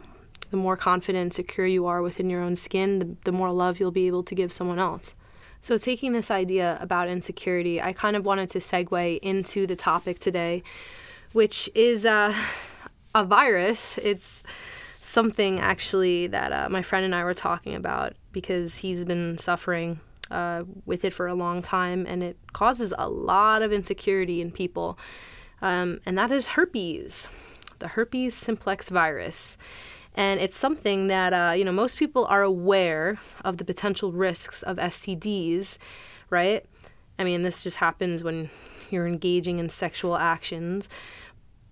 the 0.51 0.57
more 0.57 0.77
confident 0.77 1.21
and 1.21 1.33
secure 1.33 1.65
you 1.65 1.85
are 1.85 2.01
within 2.01 2.29
your 2.29 2.41
own 2.41 2.55
skin, 2.55 2.99
the, 2.99 3.15
the 3.23 3.31
more 3.31 3.51
love 3.51 3.79
you'll 3.79 3.91
be 3.91 4.07
able 4.07 4.23
to 4.23 4.35
give 4.35 4.53
someone 4.53 4.79
else. 4.79 5.13
So, 5.63 5.77
taking 5.77 6.11
this 6.13 6.31
idea 6.31 6.77
about 6.81 7.07
insecurity, 7.07 7.79
I 7.79 7.93
kind 7.93 8.15
of 8.15 8.25
wanted 8.25 8.49
to 8.49 8.57
segue 8.57 9.19
into 9.19 9.67
the 9.67 9.75
topic 9.75 10.17
today, 10.17 10.63
which 11.33 11.69
is 11.75 12.05
uh, 12.05 12.33
a 13.15 13.23
virus. 13.23 13.97
It's 13.97 14.43
something 15.01 15.59
actually 15.59 16.27
that 16.27 16.51
uh, 16.51 16.69
my 16.69 16.81
friend 16.81 17.05
and 17.05 17.15
I 17.15 17.23
were 17.23 17.33
talking 17.33 17.75
about 17.75 18.13
because 18.31 18.77
he's 18.77 19.03
been 19.03 19.37
suffering 19.37 19.99
uh, 20.29 20.63
with 20.85 21.03
it 21.03 21.11
for 21.11 21.27
a 21.27 21.33
long 21.33 21.61
time 21.61 22.05
and 22.07 22.23
it 22.23 22.37
causes 22.53 22.93
a 22.97 23.09
lot 23.09 23.61
of 23.61 23.73
insecurity 23.73 24.41
in 24.41 24.51
people. 24.51 24.97
Um, 25.61 25.99
and 26.05 26.17
that 26.17 26.31
is 26.31 26.47
herpes, 26.47 27.27
the 27.79 27.89
herpes 27.89 28.33
simplex 28.33 28.89
virus. 28.89 29.57
And 30.15 30.39
it's 30.39 30.57
something 30.57 31.07
that, 31.07 31.33
uh, 31.33 31.53
you 31.55 31.63
know, 31.63 31.71
most 31.71 31.97
people 31.97 32.25
are 32.25 32.43
aware 32.43 33.19
of 33.45 33.57
the 33.57 33.65
potential 33.65 34.11
risks 34.11 34.61
of 34.61 34.77
STDs, 34.77 35.77
right? 36.29 36.65
I 37.17 37.23
mean, 37.23 37.43
this 37.43 37.63
just 37.63 37.77
happens 37.77 38.23
when 38.23 38.49
you're 38.91 39.07
engaging 39.07 39.59
in 39.59 39.69
sexual 39.69 40.17
actions. 40.17 40.89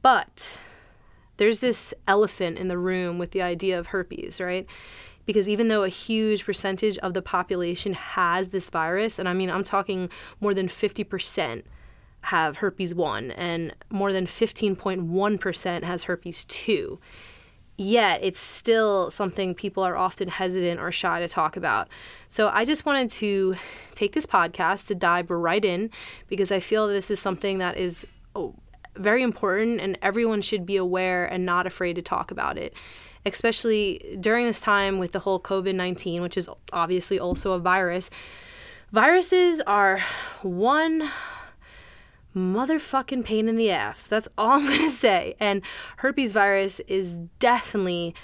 But 0.02 0.60
there's 1.38 1.60
this 1.60 1.94
elephant 2.08 2.58
in 2.58 2.68
the 2.68 2.78
room 2.78 3.18
with 3.18 3.32
the 3.32 3.42
idea 3.42 3.80
of 3.80 3.88
herpes, 3.88 4.42
right? 4.42 4.68
Because 5.26 5.48
even 5.48 5.68
though 5.68 5.84
a 5.84 5.90
huge 5.90 6.46
percentage 6.46 6.98
of 7.00 7.14
the 7.14 7.22
population 7.22 7.94
has 7.94 8.50
this 8.50 8.70
virus, 8.70 9.20
and 9.20 9.30
I 9.30 9.34
mean, 9.34 9.50
I'm 9.50 9.64
talking 9.64 10.10
more 10.40 10.54
than 10.54 10.68
50% 10.68 11.64
have 12.22 12.58
herpes 12.58 12.94
1 12.94 13.32
and 13.32 13.74
more 13.90 14.12
than 14.12 14.26
15.1% 14.26 15.84
has 15.84 16.04
herpes 16.04 16.46
2 16.46 17.00
yet 17.80 18.20
it's 18.22 18.42
still 18.42 19.10
something 19.10 19.56
people 19.56 19.84
are 19.84 19.96
often 19.96 20.28
hesitant 20.28 20.82
or 20.82 20.92
shy 20.92 21.22
to 21.22 21.30
talk 21.30 21.56
about. 21.56 21.88
So 22.28 22.50
I 22.50 22.66
just 22.66 22.86
wanted 22.86 23.10
to 23.12 23.56
take 23.96 24.12
this 24.12 24.26
podcast 24.26 24.88
to 24.88 24.96
dive 24.96 25.30
right 25.30 25.64
in 25.64 25.90
because 26.28 26.52
I 26.52 26.60
feel 26.60 26.90
this 26.90 27.10
is 27.10 27.22
something 27.22 27.60
that 27.60 27.78
is 27.78 28.06
oh, 28.36 28.54
very 28.98 29.24
important 29.24 29.80
and 29.80 29.98
everyone 30.02 30.42
should 30.42 30.66
be 30.66 30.76
aware 30.76 31.26
and 31.26 31.46
not 31.46 31.66
afraid 31.66 31.96
to 31.96 32.02
talk 32.02 32.32
about 32.32 32.58
it. 32.58 32.74
Especially 33.26 34.18
during 34.20 34.46
this 34.46 34.60
time 34.60 35.00
with 35.00 35.14
the 35.14 35.20
whole 35.20 35.40
COVID 35.40 35.74
19, 35.74 36.22
which 36.22 36.36
is 36.36 36.50
obviously 36.74 37.18
also 37.18 37.54
a 37.54 37.60
virus. 37.60 38.10
Viruses 38.92 39.62
are 39.62 40.00
one 40.42 41.10
motherfucking 42.36 43.26
pain 43.26 43.48
in 43.48 43.56
the 43.56 43.72
ass. 43.72 44.08
That's 44.08 44.30
all 44.38 44.52
I'm 44.52 44.66
going 44.66 44.82
to 44.82 44.90
say. 44.90 45.36
And 45.40 45.62
herpes 45.98 46.32
virus 46.32 46.80
is 46.82 47.16
definitely 47.40 48.16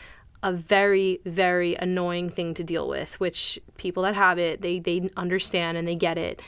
a 0.44 0.52
very 0.52 1.20
very 1.26 1.76
annoying 1.76 2.30
thing 2.30 2.54
to 2.54 2.64
deal 2.64 2.88
with, 2.88 3.20
which 3.20 3.60
people 3.78 4.04
that 4.04 4.14
have 4.14 4.38
it, 4.38 4.62
they 4.62 4.80
they 4.80 5.10
understand 5.18 5.78
and 5.78 5.88
they 5.88 5.96
get 5.96 6.18
it. 6.18 6.42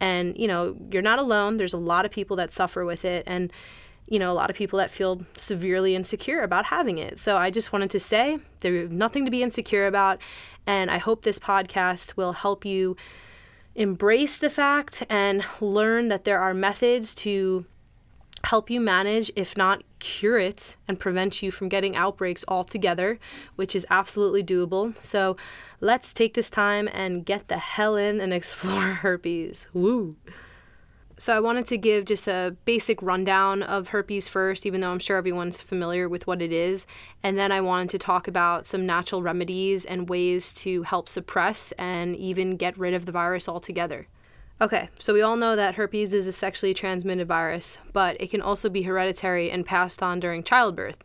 And 0.00 0.36
you 0.38 0.48
know, 0.48 0.76
you're 0.90 1.02
not 1.02 1.18
alone. 1.18 1.58
There's 1.58 1.74
a 1.74 1.78
lot 1.78 2.06
of 2.06 2.10
people 2.10 2.36
that 2.36 2.50
suffer 2.50 2.84
with 2.84 3.04
it 3.04 3.24
and 3.26 3.52
you 4.08 4.18
know, 4.18 4.30
a 4.30 4.34
lot 4.34 4.50
of 4.50 4.56
people 4.56 4.78
that 4.78 4.90
feel 4.90 5.22
severely 5.36 5.94
insecure 5.94 6.42
about 6.42 6.66
having 6.66 6.98
it. 6.98 7.18
So 7.18 7.36
I 7.36 7.50
just 7.50 7.72
wanted 7.72 7.90
to 7.90 8.00
say 8.00 8.38
there's 8.60 8.92
nothing 8.92 9.24
to 9.24 9.30
be 9.30 9.42
insecure 9.42 9.86
about. 9.86 10.20
And 10.66 10.90
I 10.90 10.98
hope 10.98 11.22
this 11.22 11.38
podcast 11.38 12.16
will 12.16 12.32
help 12.32 12.64
you 12.64 12.96
embrace 13.74 14.38
the 14.38 14.50
fact 14.50 15.02
and 15.08 15.44
learn 15.60 16.08
that 16.08 16.24
there 16.24 16.40
are 16.40 16.54
methods 16.54 17.14
to 17.14 17.64
help 18.44 18.70
you 18.70 18.80
manage, 18.80 19.30
if 19.36 19.56
not 19.56 19.82
cure 19.98 20.38
it, 20.38 20.76
and 20.88 20.98
prevent 20.98 21.42
you 21.42 21.50
from 21.50 21.68
getting 21.68 21.94
outbreaks 21.94 22.44
altogether, 22.48 23.18
which 23.56 23.76
is 23.76 23.86
absolutely 23.88 24.42
doable. 24.42 25.00
So 25.02 25.36
let's 25.80 26.12
take 26.12 26.34
this 26.34 26.50
time 26.50 26.88
and 26.92 27.24
get 27.24 27.48
the 27.48 27.58
hell 27.58 27.96
in 27.96 28.20
and 28.20 28.32
explore 28.34 28.82
herpes. 28.82 29.66
Woo! 29.72 30.16
So 31.18 31.36
I 31.36 31.40
wanted 31.40 31.66
to 31.66 31.76
give 31.76 32.06
just 32.06 32.26
a 32.26 32.56
basic 32.64 33.00
rundown 33.02 33.62
of 33.62 33.88
herpes 33.88 34.28
first, 34.28 34.66
even 34.66 34.80
though 34.80 34.90
I'm 34.90 34.98
sure 34.98 35.16
everyone's 35.16 35.62
familiar 35.62 36.08
with 36.08 36.26
what 36.26 36.42
it 36.42 36.52
is. 36.52 36.86
And 37.22 37.38
then 37.38 37.52
I 37.52 37.60
wanted 37.60 37.90
to 37.90 37.98
talk 37.98 38.26
about 38.26 38.66
some 38.66 38.86
natural 38.86 39.22
remedies 39.22 39.84
and 39.84 40.08
ways 40.08 40.52
to 40.54 40.82
help 40.82 41.08
suppress 41.08 41.72
and 41.78 42.16
even 42.16 42.56
get 42.56 42.78
rid 42.78 42.94
of 42.94 43.06
the 43.06 43.12
virus 43.12 43.48
altogether. 43.48 44.08
Okay, 44.60 44.88
so 44.98 45.12
we 45.12 45.22
all 45.22 45.36
know 45.36 45.56
that 45.56 45.74
herpes 45.74 46.14
is 46.14 46.26
a 46.26 46.32
sexually 46.32 46.72
transmitted 46.72 47.26
virus, 47.26 47.78
but 47.92 48.16
it 48.20 48.30
can 48.30 48.40
also 48.40 48.68
be 48.68 48.82
hereditary 48.82 49.50
and 49.50 49.66
passed 49.66 50.02
on 50.02 50.20
during 50.20 50.44
childbirth. 50.44 51.04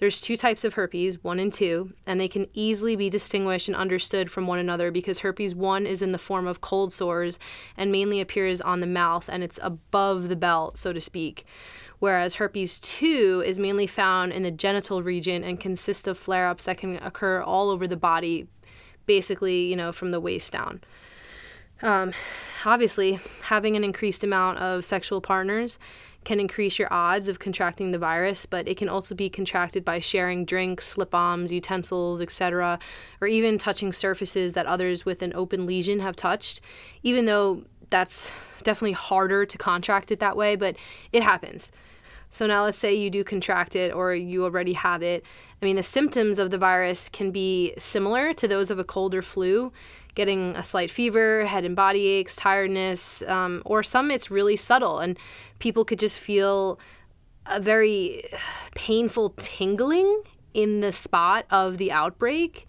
There's 0.00 0.18
two 0.18 0.38
types 0.38 0.64
of 0.64 0.72
herpes, 0.74 1.22
1 1.22 1.38
and 1.38 1.52
2, 1.52 1.92
and 2.06 2.18
they 2.18 2.26
can 2.26 2.46
easily 2.54 2.96
be 2.96 3.10
distinguished 3.10 3.68
and 3.68 3.76
understood 3.76 4.30
from 4.30 4.46
one 4.46 4.58
another 4.58 4.90
because 4.90 5.18
herpes 5.18 5.54
1 5.54 5.84
is 5.84 6.00
in 6.00 6.12
the 6.12 6.18
form 6.18 6.46
of 6.46 6.62
cold 6.62 6.94
sores 6.94 7.38
and 7.76 7.92
mainly 7.92 8.18
appears 8.18 8.62
on 8.62 8.80
the 8.80 8.86
mouth 8.86 9.28
and 9.28 9.44
it's 9.44 9.60
above 9.62 10.30
the 10.30 10.36
belt, 10.36 10.78
so 10.78 10.94
to 10.94 11.02
speak. 11.02 11.44
Whereas 11.98 12.36
herpes 12.36 12.80
2 12.80 13.42
is 13.44 13.58
mainly 13.58 13.86
found 13.86 14.32
in 14.32 14.42
the 14.42 14.50
genital 14.50 15.02
region 15.02 15.44
and 15.44 15.60
consists 15.60 16.08
of 16.08 16.16
flare 16.16 16.48
ups 16.48 16.64
that 16.64 16.78
can 16.78 16.96
occur 16.96 17.42
all 17.42 17.68
over 17.68 17.86
the 17.86 17.94
body, 17.94 18.48
basically, 19.04 19.66
you 19.66 19.76
know, 19.76 19.92
from 19.92 20.12
the 20.12 20.20
waist 20.20 20.50
down. 20.50 20.80
Um, 21.82 22.14
obviously, 22.64 23.18
having 23.42 23.76
an 23.76 23.84
increased 23.84 24.24
amount 24.24 24.60
of 24.60 24.86
sexual 24.86 25.20
partners 25.20 25.78
can 26.24 26.38
increase 26.38 26.78
your 26.78 26.92
odds 26.92 27.28
of 27.28 27.38
contracting 27.38 27.90
the 27.90 27.98
virus, 27.98 28.46
but 28.46 28.68
it 28.68 28.76
can 28.76 28.88
also 28.88 29.14
be 29.14 29.30
contracted 29.30 29.84
by 29.84 29.98
sharing 29.98 30.44
drinks, 30.44 30.98
lip 30.98 31.10
balms, 31.10 31.52
utensils, 31.52 32.20
etc., 32.20 32.78
or 33.20 33.28
even 33.28 33.56
touching 33.58 33.92
surfaces 33.92 34.52
that 34.52 34.66
others 34.66 35.04
with 35.04 35.22
an 35.22 35.32
open 35.34 35.66
lesion 35.66 36.00
have 36.00 36.16
touched, 36.16 36.60
even 37.02 37.24
though 37.24 37.62
that's 37.88 38.30
definitely 38.62 38.92
harder 38.92 39.46
to 39.46 39.58
contract 39.58 40.10
it 40.10 40.20
that 40.20 40.36
way, 40.36 40.56
but 40.56 40.76
it 41.12 41.22
happens. 41.22 41.72
So 42.32 42.46
now 42.46 42.62
let's 42.64 42.76
say 42.76 42.94
you 42.94 43.10
do 43.10 43.24
contract 43.24 43.74
it 43.74 43.92
or 43.92 44.14
you 44.14 44.44
already 44.44 44.74
have 44.74 45.02
it. 45.02 45.24
I 45.60 45.64
mean, 45.64 45.74
the 45.74 45.82
symptoms 45.82 46.38
of 46.38 46.50
the 46.50 46.58
virus 46.58 47.08
can 47.08 47.32
be 47.32 47.74
similar 47.76 48.32
to 48.34 48.46
those 48.46 48.70
of 48.70 48.78
a 48.78 48.84
cold 48.84 49.14
or 49.14 49.22
flu, 49.22 49.72
getting 50.14 50.54
a 50.56 50.62
slight 50.62 50.90
fever, 50.90 51.44
head 51.46 51.64
and 51.64 51.76
body 51.76 52.06
aches, 52.06 52.36
tiredness, 52.36 53.22
um, 53.22 53.62
or 53.64 53.82
some 53.82 54.10
it's 54.10 54.30
really 54.30 54.56
subtle 54.56 54.98
and 54.98 55.18
people 55.58 55.84
could 55.84 55.98
just 55.98 56.18
feel 56.18 56.78
a 57.46 57.60
very 57.60 58.24
painful 58.74 59.30
tingling 59.38 60.22
in 60.54 60.80
the 60.80 60.92
spot 60.92 61.46
of 61.50 61.78
the 61.78 61.92
outbreak. 61.92 62.66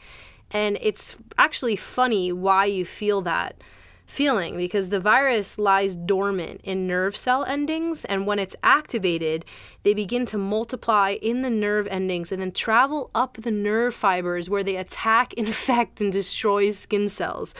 And 0.51 0.77
it's 0.81 1.17
actually 1.37 1.75
funny 1.75 2.31
why 2.31 2.65
you 2.65 2.85
feel 2.85 3.21
that 3.21 3.63
feeling 4.11 4.57
because 4.57 4.89
the 4.89 4.99
virus 4.99 5.57
lies 5.57 5.95
dormant 5.95 6.59
in 6.65 6.85
nerve 6.85 7.15
cell 7.15 7.45
endings, 7.45 8.03
and 8.05 8.27
when 8.27 8.39
it's 8.39 8.57
activated, 8.61 9.45
they 9.83 9.93
begin 9.93 10.25
to 10.25 10.37
multiply 10.37 11.11
in 11.21 11.43
the 11.43 11.49
nerve 11.49 11.87
endings 11.87 12.29
and 12.29 12.41
then 12.41 12.51
travel 12.51 13.09
up 13.15 13.37
the 13.37 13.49
nerve 13.49 13.95
fibers 13.95 14.49
where 14.49 14.65
they 14.65 14.75
attack, 14.75 15.33
infect, 15.37 16.01
and 16.01 16.11
destroy 16.11 16.71
skin 16.71 17.07
cells. 17.07 17.55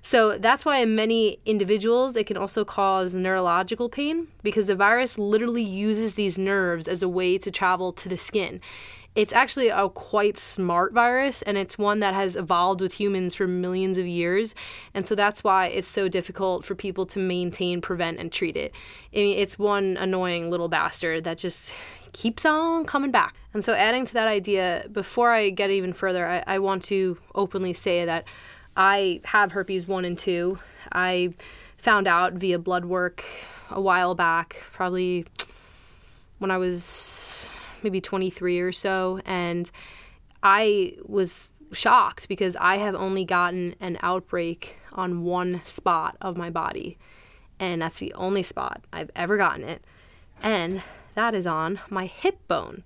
So 0.00 0.36
that's 0.38 0.64
why 0.64 0.78
in 0.78 0.96
many 0.96 1.38
individuals 1.44 2.16
it 2.16 2.26
can 2.26 2.36
also 2.36 2.64
cause 2.64 3.14
neurological 3.14 3.88
pain 3.88 4.28
because 4.42 4.66
the 4.66 4.74
virus 4.74 5.16
literally 5.16 5.62
uses 5.62 6.14
these 6.14 6.38
nerves 6.38 6.88
as 6.88 7.02
a 7.04 7.08
way 7.08 7.36
to 7.38 7.50
travel 7.50 7.92
to 7.92 8.08
the 8.08 8.18
skin. 8.18 8.60
It's 9.14 9.34
actually 9.34 9.68
a 9.68 9.90
quite 9.90 10.38
smart 10.38 10.94
virus, 10.94 11.42
and 11.42 11.58
it's 11.58 11.76
one 11.76 12.00
that 12.00 12.14
has 12.14 12.34
evolved 12.34 12.80
with 12.80 12.94
humans 12.94 13.34
for 13.34 13.46
millions 13.46 13.98
of 13.98 14.06
years. 14.06 14.54
And 14.94 15.06
so 15.06 15.14
that's 15.14 15.44
why 15.44 15.66
it's 15.66 15.88
so 15.88 16.08
difficult 16.08 16.64
for 16.64 16.74
people 16.74 17.04
to 17.06 17.18
maintain, 17.18 17.82
prevent, 17.82 18.18
and 18.18 18.32
treat 18.32 18.56
it. 18.56 18.74
I 19.12 19.18
mean, 19.18 19.38
it's 19.38 19.58
one 19.58 19.98
annoying 19.98 20.50
little 20.50 20.68
bastard 20.68 21.24
that 21.24 21.36
just 21.36 21.74
keeps 22.12 22.46
on 22.46 22.86
coming 22.86 23.10
back. 23.10 23.36
And 23.52 23.62
so, 23.62 23.74
adding 23.74 24.06
to 24.06 24.14
that 24.14 24.28
idea, 24.28 24.86
before 24.90 25.30
I 25.30 25.50
get 25.50 25.68
even 25.68 25.92
further, 25.92 26.26
I, 26.26 26.44
I 26.46 26.58
want 26.58 26.82
to 26.84 27.18
openly 27.34 27.74
say 27.74 28.06
that 28.06 28.26
I 28.78 29.20
have 29.26 29.52
herpes 29.52 29.86
1 29.86 30.06
and 30.06 30.16
2. 30.16 30.58
I 30.90 31.34
found 31.76 32.08
out 32.08 32.32
via 32.32 32.58
blood 32.58 32.86
work 32.86 33.24
a 33.70 33.80
while 33.80 34.14
back, 34.14 34.62
probably 34.72 35.26
when 36.38 36.50
I 36.50 36.56
was 36.56 37.46
maybe 37.82 38.00
23 38.00 38.60
or 38.60 38.72
so. 38.72 39.20
And 39.24 39.70
I 40.42 40.96
was 41.04 41.48
shocked 41.72 42.28
because 42.28 42.56
I 42.56 42.76
have 42.76 42.94
only 42.94 43.24
gotten 43.24 43.74
an 43.80 43.98
outbreak 44.02 44.78
on 44.92 45.24
one 45.24 45.62
spot 45.64 46.16
of 46.20 46.36
my 46.36 46.50
body. 46.50 46.98
And 47.58 47.82
that's 47.82 47.98
the 47.98 48.12
only 48.14 48.42
spot 48.42 48.84
I've 48.92 49.10
ever 49.14 49.36
gotten 49.36 49.64
it. 49.64 49.84
And 50.42 50.82
that 51.14 51.34
is 51.34 51.46
on 51.46 51.80
my 51.88 52.06
hip 52.06 52.38
bone. 52.48 52.82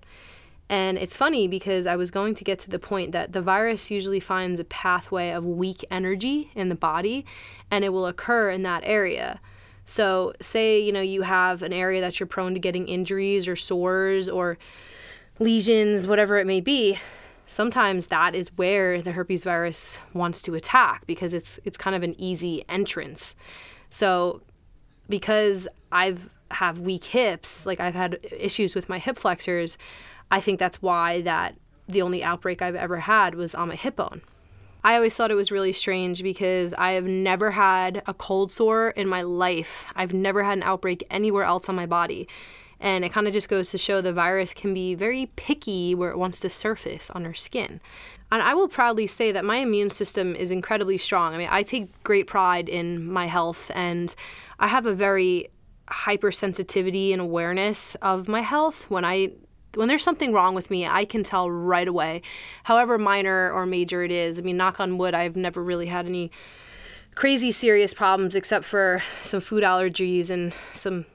And 0.68 0.98
it's 0.98 1.16
funny 1.16 1.46
because 1.46 1.86
I 1.86 1.94
was 1.96 2.10
going 2.10 2.34
to 2.34 2.44
get 2.44 2.58
to 2.60 2.70
the 2.70 2.78
point 2.78 3.12
that 3.12 3.32
the 3.32 3.40
virus 3.40 3.90
usually 3.90 4.18
finds 4.18 4.58
a 4.58 4.64
pathway 4.64 5.30
of 5.30 5.46
weak 5.46 5.84
energy 5.90 6.50
in 6.54 6.68
the 6.68 6.74
body 6.74 7.24
and 7.70 7.84
it 7.84 7.90
will 7.90 8.06
occur 8.06 8.50
in 8.50 8.62
that 8.62 8.82
area. 8.84 9.40
So, 9.86 10.34
say, 10.40 10.80
you 10.80 10.92
know, 10.92 11.00
you 11.00 11.22
have 11.22 11.62
an 11.62 11.72
area 11.72 12.00
that 12.00 12.18
you're 12.18 12.26
prone 12.26 12.54
to 12.54 12.60
getting 12.60 12.88
injuries 12.88 13.46
or 13.46 13.54
sores 13.54 14.28
or 14.28 14.58
lesions, 15.38 16.06
whatever 16.06 16.38
it 16.38 16.46
may 16.46 16.60
be, 16.60 16.98
sometimes 17.46 18.08
that 18.08 18.34
is 18.34 18.50
where 18.56 19.00
the 19.00 19.12
herpes 19.12 19.44
virus 19.44 19.98
wants 20.12 20.42
to 20.42 20.54
attack 20.54 21.06
because 21.06 21.32
it's 21.32 21.60
it's 21.64 21.78
kind 21.78 21.94
of 21.94 22.02
an 22.02 22.20
easy 22.20 22.64
entrance. 22.68 23.36
So, 23.88 24.42
because 25.08 25.68
I've 25.92 26.34
have 26.50 26.80
weak 26.80 27.04
hips, 27.04 27.64
like 27.64 27.80
I've 27.80 27.94
had 27.94 28.18
issues 28.30 28.74
with 28.74 28.88
my 28.88 28.98
hip 28.98 29.16
flexors, 29.16 29.78
I 30.30 30.40
think 30.40 30.58
that's 30.58 30.82
why 30.82 31.22
that 31.22 31.56
the 31.88 32.02
only 32.02 32.22
outbreak 32.24 32.62
I've 32.62 32.74
ever 32.74 32.98
had 32.98 33.34
was 33.34 33.54
on 33.54 33.68
my 33.68 33.76
hip 33.76 33.96
bone. 33.96 34.22
I 34.86 34.94
always 34.94 35.16
thought 35.16 35.32
it 35.32 35.34
was 35.34 35.50
really 35.50 35.72
strange 35.72 36.22
because 36.22 36.72
I 36.72 36.92
have 36.92 37.06
never 37.06 37.50
had 37.50 38.04
a 38.06 38.14
cold 38.14 38.52
sore 38.52 38.90
in 38.90 39.08
my 39.08 39.22
life. 39.22 39.84
I've 39.96 40.14
never 40.14 40.44
had 40.44 40.58
an 40.58 40.62
outbreak 40.62 41.04
anywhere 41.10 41.42
else 41.42 41.68
on 41.68 41.74
my 41.74 41.86
body. 41.86 42.28
And 42.78 43.04
it 43.04 43.10
kind 43.12 43.26
of 43.26 43.32
just 43.32 43.48
goes 43.48 43.72
to 43.72 43.78
show 43.78 44.00
the 44.00 44.12
virus 44.12 44.54
can 44.54 44.72
be 44.72 44.94
very 44.94 45.26
picky 45.34 45.92
where 45.96 46.10
it 46.10 46.18
wants 46.18 46.38
to 46.38 46.48
surface 46.48 47.10
on 47.10 47.26
our 47.26 47.34
skin. 47.34 47.80
And 48.30 48.40
I 48.40 48.54
will 48.54 48.68
proudly 48.68 49.08
say 49.08 49.32
that 49.32 49.44
my 49.44 49.56
immune 49.56 49.90
system 49.90 50.36
is 50.36 50.52
incredibly 50.52 50.98
strong. 50.98 51.34
I 51.34 51.38
mean, 51.38 51.48
I 51.50 51.64
take 51.64 52.04
great 52.04 52.28
pride 52.28 52.68
in 52.68 53.10
my 53.10 53.26
health 53.26 53.72
and 53.74 54.14
I 54.60 54.68
have 54.68 54.86
a 54.86 54.94
very 54.94 55.48
hypersensitivity 55.90 57.10
and 57.10 57.20
awareness 57.20 57.96
of 58.02 58.28
my 58.28 58.42
health. 58.42 58.88
When 58.88 59.04
I 59.04 59.32
when 59.76 59.88
there's 59.88 60.02
something 60.02 60.32
wrong 60.32 60.54
with 60.54 60.70
me, 60.70 60.86
I 60.86 61.04
can 61.04 61.22
tell 61.22 61.50
right 61.50 61.86
away, 61.86 62.22
however 62.64 62.98
minor 62.98 63.50
or 63.50 63.66
major 63.66 64.02
it 64.02 64.10
is. 64.10 64.38
I 64.38 64.42
mean, 64.42 64.56
knock 64.56 64.80
on 64.80 64.98
wood, 64.98 65.14
I've 65.14 65.36
never 65.36 65.62
really 65.62 65.86
had 65.86 66.06
any 66.06 66.30
crazy 67.14 67.50
serious 67.50 67.94
problems 67.94 68.34
except 68.34 68.64
for 68.64 69.02
some 69.22 69.40
food 69.40 69.62
allergies 69.64 70.30
and 70.30 70.54
some 70.72 71.06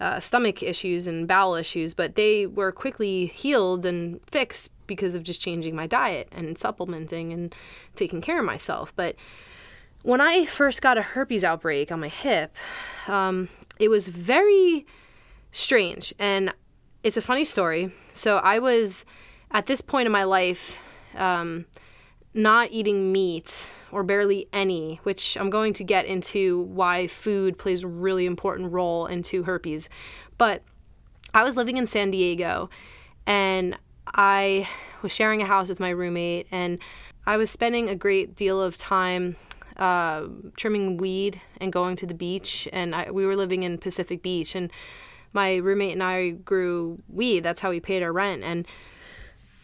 uh, 0.00 0.20
stomach 0.20 0.62
issues 0.62 1.06
and 1.06 1.26
bowel 1.26 1.54
issues, 1.54 1.94
but 1.94 2.14
they 2.14 2.46
were 2.46 2.72
quickly 2.72 3.26
healed 3.26 3.84
and 3.84 4.20
fixed 4.26 4.70
because 4.86 5.14
of 5.14 5.22
just 5.22 5.40
changing 5.40 5.74
my 5.74 5.86
diet 5.86 6.28
and 6.32 6.56
supplementing 6.56 7.32
and 7.32 7.54
taking 7.94 8.20
care 8.20 8.38
of 8.38 8.44
myself. 8.44 8.92
But 8.96 9.16
when 10.02 10.20
I 10.20 10.46
first 10.46 10.80
got 10.80 10.96
a 10.96 11.02
herpes 11.02 11.44
outbreak 11.44 11.90
on 11.92 12.00
my 12.00 12.08
hip, 12.08 12.56
um, 13.06 13.48
it 13.78 13.88
was 13.88 14.06
very 14.06 14.86
strange. 15.50 16.14
And 16.18 16.54
it's 17.08 17.16
a 17.16 17.22
funny 17.22 17.44
story. 17.44 17.90
So 18.12 18.36
I 18.36 18.58
was 18.58 19.06
at 19.50 19.64
this 19.64 19.80
point 19.80 20.04
in 20.04 20.12
my 20.12 20.24
life 20.24 20.78
um, 21.16 21.64
not 22.34 22.70
eating 22.70 23.10
meat 23.10 23.70
or 23.90 24.02
barely 24.02 24.46
any, 24.52 25.00
which 25.04 25.36
I'm 25.38 25.48
going 25.48 25.72
to 25.74 25.84
get 25.84 26.04
into 26.04 26.64
why 26.64 27.06
food 27.06 27.56
plays 27.56 27.82
a 27.82 27.88
really 27.88 28.26
important 28.26 28.72
role 28.72 29.06
into 29.06 29.42
herpes. 29.44 29.88
But 30.36 30.62
I 31.32 31.44
was 31.44 31.56
living 31.56 31.78
in 31.78 31.86
San 31.86 32.10
Diego 32.10 32.68
and 33.26 33.78
I 34.14 34.68
was 35.00 35.10
sharing 35.10 35.40
a 35.40 35.46
house 35.46 35.70
with 35.70 35.80
my 35.80 35.90
roommate, 35.90 36.46
and 36.50 36.78
I 37.26 37.36
was 37.36 37.50
spending 37.50 37.88
a 37.88 37.94
great 37.94 38.34
deal 38.34 38.60
of 38.60 38.76
time 38.76 39.36
uh, 39.76 40.24
trimming 40.56 40.96
weed 40.96 41.40
and 41.60 41.72
going 41.72 41.96
to 41.96 42.06
the 42.06 42.14
beach. 42.14 42.68
And 42.72 42.94
I, 42.94 43.10
we 43.10 43.26
were 43.26 43.36
living 43.36 43.64
in 43.64 43.76
Pacific 43.76 44.22
Beach, 44.22 44.54
and 44.54 44.70
my 45.32 45.56
roommate 45.56 45.92
and 45.92 46.02
I 46.02 46.30
grew 46.30 47.00
weed. 47.08 47.40
That's 47.40 47.60
how 47.60 47.70
we 47.70 47.80
paid 47.80 48.02
our 48.02 48.12
rent. 48.12 48.42
And 48.42 48.66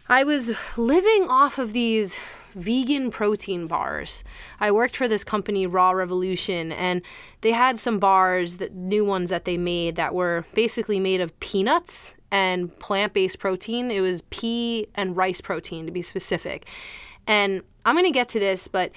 I 0.09 0.25
was 0.25 0.53
living 0.77 1.29
off 1.29 1.59
of 1.59 1.73
these 1.73 2.17
vegan 2.51 3.11
protein 3.11 3.67
bars. 3.67 4.23
I 4.61 4.71
worked 4.71 4.97
for 4.97 5.09
this 5.09 5.25
company, 5.25 5.67
Raw 5.67 5.91
Revolution, 5.91 6.71
and 6.73 7.03
they 7.41 7.51
had 7.53 7.79
some 7.79 7.99
bars, 7.99 8.59
that 8.59 8.75
new 8.75 9.05
ones 9.05 9.31
that 9.31 9.45
they 9.45 9.57
made 9.57 9.97
that 9.97 10.15
were 10.15 10.45
basically 10.55 11.01
made 11.01 11.21
of 11.21 11.39
peanuts 11.41 12.15
and 12.31 12.77
plant-based 12.79 13.39
protein. 13.39 13.91
It 13.91 14.01
was 14.01 14.23
pea 14.31 14.87
and 14.95 15.17
rice 15.17 15.41
protein 15.41 15.87
to 15.87 15.93
be 15.93 16.03
specific. 16.03 16.69
And 17.27 17.63
I'm 17.85 17.95
going 17.95 18.05
to 18.05 18.13
get 18.13 18.29
to 18.31 18.39
this, 18.39 18.69
but 18.69 18.93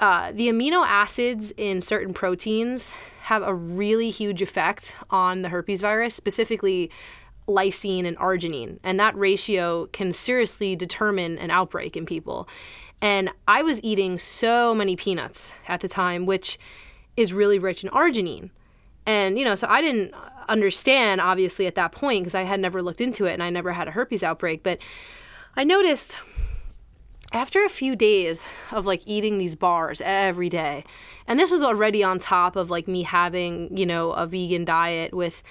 uh, 0.00 0.32
the 0.32 0.48
amino 0.48 0.84
acids 0.86 1.52
in 1.56 1.82
certain 1.82 2.14
proteins 2.14 2.92
have 3.22 3.42
a 3.42 3.54
really 3.54 4.10
huge 4.10 4.42
effect 4.42 4.96
on 5.10 5.42
the 5.42 5.50
herpes 5.50 5.80
virus, 5.80 6.14
specifically 6.14 6.90
lysine 7.46 8.06
and 8.06 8.16
arginine. 8.16 8.78
And 8.82 8.98
that 8.98 9.14
ratio 9.16 9.86
can 9.86 10.12
seriously 10.12 10.74
determine 10.74 11.38
an 11.38 11.50
outbreak 11.50 11.96
in 11.96 12.06
people. 12.06 12.48
And 13.02 13.30
I 13.46 13.62
was 13.62 13.82
eating 13.82 14.18
so 14.18 14.74
many 14.74 14.96
peanuts 14.96 15.52
at 15.68 15.80
the 15.80 15.88
time, 15.88 16.26
which 16.26 16.58
is 17.16 17.32
really 17.32 17.58
rich 17.58 17.84
in 17.84 17.90
arginine. 17.90 18.50
And, 19.06 19.38
you 19.38 19.44
know, 19.44 19.54
so 19.54 19.66
I 19.68 19.80
didn't 19.80 20.14
understand, 20.48 21.20
obviously, 21.20 21.66
at 21.66 21.74
that 21.74 21.92
point, 21.92 22.24
because 22.24 22.34
I 22.34 22.42
had 22.42 22.60
never 22.60 22.82
looked 22.82 23.00
into 23.00 23.26
it 23.26 23.34
and 23.34 23.42
I 23.42 23.50
never 23.50 23.72
had 23.72 23.88
a 23.88 23.92
herpes 23.92 24.22
outbreak. 24.22 24.62
But 24.62 24.78
I 25.56 25.64
noticed 25.64 26.18
after 27.32 27.64
a 27.64 27.68
few 27.68 27.94
days 27.94 28.46
of 28.72 28.86
like 28.86 29.02
eating 29.06 29.38
these 29.38 29.54
bars 29.54 30.00
every 30.04 30.48
day, 30.48 30.84
and 31.26 31.38
this 31.38 31.50
was 31.50 31.62
already 31.62 32.02
on 32.02 32.18
top 32.18 32.56
of 32.56 32.70
like 32.70 32.88
me 32.88 33.02
having, 33.02 33.76
you 33.76 33.86
know, 33.86 34.12
a 34.12 34.26
vegan 34.26 34.64
diet 34.64 35.14
with 35.14 35.42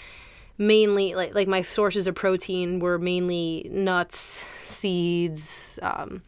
mainly 0.58 1.15
like 1.15 1.34
like 1.34 1.48
my 1.48 1.62
sources 1.62 2.06
of 2.06 2.15
protein 2.15 2.80
were 2.80 3.00
mainly 3.00 3.70
nuts, 3.72 4.44
seeds, 4.62 5.80
um, 5.82 6.22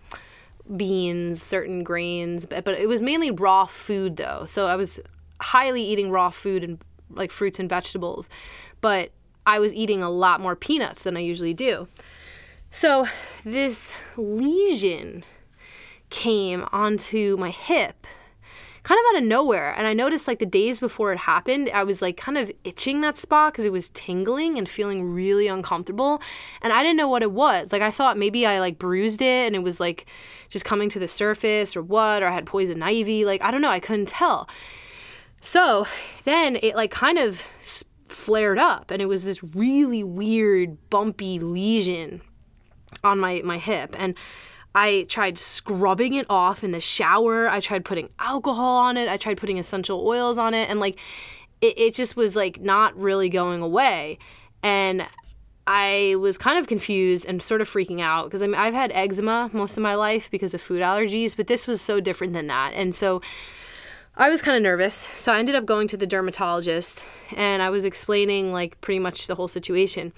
beans, 0.77 1.41
certain 1.41 1.83
grains, 1.83 2.45
but, 2.45 2.63
but 2.63 2.79
it 2.79 2.87
was 2.87 3.01
mainly 3.01 3.31
raw 3.31 3.65
food 3.65 4.15
though. 4.15 4.45
So 4.45 4.67
I 4.67 4.75
was 4.75 4.99
highly 5.41 5.83
eating 5.83 6.11
raw 6.11 6.29
food 6.29 6.63
and 6.63 6.79
like 7.09 7.31
fruits 7.31 7.59
and 7.59 7.67
vegetables, 7.67 8.29
but 8.79 9.11
I 9.45 9.59
was 9.59 9.73
eating 9.73 10.01
a 10.01 10.09
lot 10.09 10.39
more 10.39 10.55
peanuts 10.55 11.03
than 11.03 11.17
I 11.17 11.19
usually 11.19 11.53
do. 11.53 11.87
So 12.69 13.05
this 13.43 13.97
lesion 14.15 15.25
came 16.11 16.67
onto 16.71 17.35
my 17.37 17.49
hip 17.49 18.05
kind 18.83 18.99
of 18.99 19.15
out 19.15 19.21
of 19.21 19.27
nowhere. 19.27 19.73
And 19.77 19.85
I 19.85 19.93
noticed 19.93 20.27
like 20.27 20.39
the 20.39 20.45
days 20.45 20.79
before 20.79 21.11
it 21.11 21.19
happened, 21.19 21.69
I 21.73 21.83
was 21.83 22.01
like 22.01 22.17
kind 22.17 22.37
of 22.37 22.51
itching 22.63 23.01
that 23.01 23.17
spot 23.17 23.53
because 23.53 23.65
it 23.65 23.71
was 23.71 23.89
tingling 23.89 24.57
and 24.57 24.67
feeling 24.67 25.13
really 25.13 25.47
uncomfortable. 25.47 26.21
And 26.61 26.73
I 26.73 26.81
didn't 26.81 26.97
know 26.97 27.07
what 27.07 27.21
it 27.21 27.31
was. 27.31 27.71
Like 27.71 27.81
I 27.81 27.91
thought 27.91 28.17
maybe 28.17 28.45
I 28.45 28.59
like 28.59 28.79
bruised 28.79 29.21
it 29.21 29.45
and 29.45 29.55
it 29.55 29.63
was 29.63 29.79
like 29.79 30.07
just 30.49 30.65
coming 30.65 30.89
to 30.89 30.99
the 30.99 31.07
surface 31.07 31.75
or 31.75 31.83
what, 31.83 32.23
or 32.23 32.27
I 32.27 32.31
had 32.31 32.45
poison 32.45 32.81
ivy. 32.81 33.23
Like 33.23 33.43
I 33.43 33.51
don't 33.51 33.61
know, 33.61 33.69
I 33.69 33.79
couldn't 33.79 34.07
tell. 34.07 34.49
So 35.41 35.85
then 36.23 36.57
it 36.61 36.75
like 36.75 36.91
kind 36.91 37.19
of 37.19 37.43
flared 38.07 38.59
up 38.59 38.91
and 38.91 39.01
it 39.01 39.05
was 39.05 39.23
this 39.23 39.43
really 39.43 40.03
weird 40.03 40.77
bumpy 40.89 41.39
lesion 41.39 42.21
on 43.03 43.19
my 43.19 43.41
my 43.43 43.57
hip 43.57 43.95
and 43.97 44.15
I 44.73 45.05
tried 45.09 45.37
scrubbing 45.37 46.13
it 46.13 46.25
off 46.29 46.63
in 46.63 46.71
the 46.71 46.79
shower. 46.79 47.49
I 47.49 47.59
tried 47.59 47.83
putting 47.83 48.09
alcohol 48.19 48.77
on 48.77 48.97
it. 48.97 49.09
I 49.09 49.17
tried 49.17 49.37
putting 49.37 49.57
essential 49.57 50.05
oils 50.07 50.37
on 50.37 50.53
it. 50.53 50.69
And 50.69 50.79
like, 50.79 50.99
it, 51.59 51.77
it 51.77 51.93
just 51.93 52.15
was 52.15 52.35
like 52.35 52.59
not 52.61 52.95
really 52.97 53.29
going 53.29 53.61
away. 53.61 54.17
And 54.63 55.05
I 55.67 56.15
was 56.19 56.37
kind 56.37 56.57
of 56.57 56.67
confused 56.67 57.25
and 57.25 57.41
sort 57.41 57.61
of 57.61 57.69
freaking 57.69 58.01
out 58.01 58.25
because 58.25 58.41
I 58.41 58.47
mean, 58.47 58.55
I've 58.55 58.73
had 58.73 58.91
eczema 58.93 59.49
most 59.53 59.77
of 59.77 59.83
my 59.83 59.95
life 59.95 60.31
because 60.31 60.53
of 60.53 60.61
food 60.61 60.81
allergies, 60.81 61.35
but 61.35 61.47
this 61.47 61.67
was 61.67 61.81
so 61.81 61.99
different 61.99 62.33
than 62.33 62.47
that. 62.47 62.73
And 62.73 62.95
so 62.95 63.21
I 64.15 64.29
was 64.29 64.41
kind 64.41 64.57
of 64.57 64.63
nervous. 64.63 64.95
So 64.95 65.31
I 65.31 65.39
ended 65.39 65.55
up 65.55 65.65
going 65.65 65.87
to 65.89 65.97
the 65.97 66.07
dermatologist 66.07 67.05
and 67.35 67.61
I 67.61 67.69
was 67.69 67.85
explaining 67.85 68.51
like 68.51 68.79
pretty 68.81 68.99
much 68.99 69.27
the 69.27 69.35
whole 69.35 69.47
situation. 69.47 70.13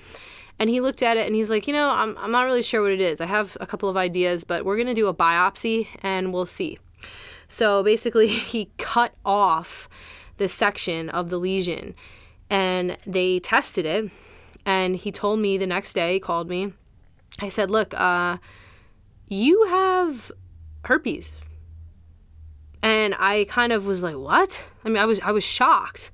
And 0.64 0.70
he 0.70 0.80
looked 0.80 1.04
at 1.04 1.18
it 1.18 1.28
and 1.28 1.36
he's 1.36 1.50
like, 1.50 1.68
you 1.68 1.74
know, 1.74 1.90
I'm, 1.90 2.18
I'm 2.18 2.32
not 2.32 2.44
really 2.44 2.62
sure 2.62 2.82
what 2.82 2.94
it 2.94 3.02
is. 3.02 3.20
I 3.20 3.26
have 3.26 3.58
a 3.60 3.68
couple 3.68 3.90
of 3.90 3.98
ideas, 3.98 4.46
but 4.46 4.64
we're 4.64 4.78
going 4.78 4.88
to 4.88 4.94
do 4.94 5.10
a 5.10 5.14
biopsy 5.14 5.90
and 6.02 6.32
we'll 6.32 6.46
see. 6.46 6.80
So 7.50 7.84
basically, 7.84 8.28
he 8.54 8.72
cut 8.78 9.14
off 9.26 9.90
the 10.38 10.48
section 10.48 11.10
of 11.10 11.30
the 11.30 11.38
lesion 11.38 11.96
and 12.50 12.98
they 13.06 13.40
tested 13.40 13.86
it. 13.86 14.10
And 14.66 14.96
he 14.96 15.12
told 15.12 15.40
me 15.40 15.58
the 15.58 15.68
next 15.68 15.92
day, 15.92 16.14
he 16.14 16.20
called 16.22 16.48
me. 16.48 16.72
I 17.42 17.50
said, 17.50 17.70
look, 17.70 17.94
uh, 17.94 18.38
you 19.28 19.66
have 19.68 20.32
herpes. 20.86 21.40
And 22.82 23.14
I 23.20 23.48
kind 23.50 23.74
of 23.74 23.86
was 23.86 24.02
like, 24.02 24.16
what? 24.16 24.64
I 24.86 24.88
mean, 24.88 25.00
I 25.00 25.06
was, 25.06 25.20
I 25.20 25.32
was 25.32 25.44
shocked 25.44 26.10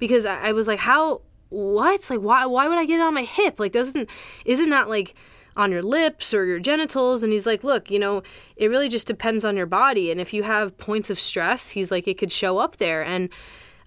because 0.00 0.26
I, 0.26 0.48
I 0.48 0.52
was 0.52 0.66
like, 0.66 0.80
how, 0.80 1.22
what? 1.54 2.10
Like 2.10 2.20
why 2.20 2.46
why 2.46 2.68
would 2.68 2.78
I 2.78 2.84
get 2.84 3.00
it 3.00 3.02
on 3.02 3.14
my 3.14 3.24
hip? 3.24 3.58
Like 3.58 3.72
doesn't 3.72 4.08
isn't 4.44 4.70
that 4.70 4.88
like 4.88 5.14
on 5.56 5.70
your 5.70 5.82
lips 5.82 6.34
or 6.34 6.44
your 6.44 6.58
genitals 6.58 7.22
and 7.22 7.32
he's 7.32 7.46
like 7.46 7.62
look 7.62 7.88
you 7.88 7.96
know 7.96 8.24
it 8.56 8.66
really 8.66 8.88
just 8.88 9.06
depends 9.06 9.44
on 9.44 9.56
your 9.56 9.66
body 9.66 10.10
and 10.10 10.20
if 10.20 10.34
you 10.34 10.42
have 10.42 10.76
points 10.78 11.10
of 11.10 11.20
stress 11.20 11.70
he's 11.70 11.92
like 11.92 12.08
it 12.08 12.18
could 12.18 12.32
show 12.32 12.58
up 12.58 12.78
there 12.78 13.04
and 13.04 13.28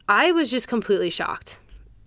i 0.07 0.31
was 0.31 0.49
just 0.49 0.69
completely 0.69 1.09
shocked 1.09 1.59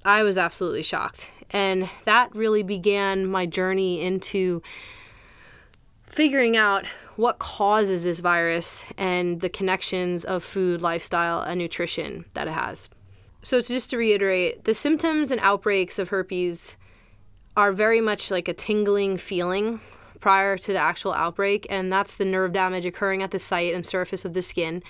i 0.03 0.23
was 0.23 0.39
absolutely 0.39 0.83
shocked 0.83 1.31
And 1.51 1.91
that 2.05 2.35
really 2.35 2.63
began 2.63 3.27
my 3.27 3.45
journey 3.45 4.01
into 4.01 4.63
figuring 6.05 6.57
out 6.57 6.87
what 7.17 7.39
causes 7.39 8.05
this 8.05 8.21
virus 8.21 8.85
and 8.97 9.41
the 9.41 9.49
connections 9.49 10.25
of 10.25 10.43
food, 10.43 10.81
lifestyle, 10.81 11.43
and 11.43 11.59
nutrition 11.59 12.25
that 12.35 12.49
it 12.49 12.53
has. 12.53 12.89
So, 13.43 13.61
just 13.61 13.91
to 13.91 13.97
reiterate, 13.97 14.65
the 14.65 14.75
symptoms 14.75 15.31
and 15.31 15.41
outbreaks 15.41 15.99
of 15.99 16.11
herpes 16.11 16.77
are 17.57 17.73
very 17.73 18.01
much 18.01 18.31
like 18.31 18.49
a 18.49 18.53
tingling 18.53 19.17
feeling 19.17 19.81
prior 20.21 20.59
to 20.59 20.73
the 20.73 20.79
actual 20.79 21.15
outbreak, 21.15 21.67
and 21.71 21.91
that's 21.91 22.17
the 22.17 22.25
nerve 22.25 22.53
damage 22.53 22.85
occurring 22.85 23.23
at 23.23 23.31
the 23.31 23.39
site 23.39 23.75
and 23.75 23.85
surface 23.85 24.25
of 24.25 24.35
the 24.35 24.43
skin. 24.43 24.83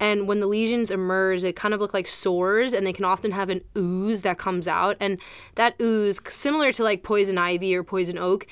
And 0.00 0.28
when 0.28 0.38
the 0.38 0.46
lesions 0.46 0.92
emerge, 0.92 1.42
they 1.42 1.52
kind 1.52 1.74
of 1.74 1.80
look 1.80 1.92
like 1.92 2.06
sores, 2.06 2.72
and 2.72 2.86
they 2.86 2.92
can 2.92 3.04
often 3.04 3.32
have 3.32 3.50
an 3.50 3.62
ooze 3.76 4.22
that 4.22 4.38
comes 4.38 4.68
out. 4.68 4.96
And 5.00 5.20
that 5.56 5.74
ooze, 5.80 6.20
similar 6.28 6.70
to 6.72 6.84
like 6.84 7.02
poison 7.02 7.36
ivy 7.36 7.74
or 7.74 7.82
poison 7.82 8.16
oak, 8.16 8.46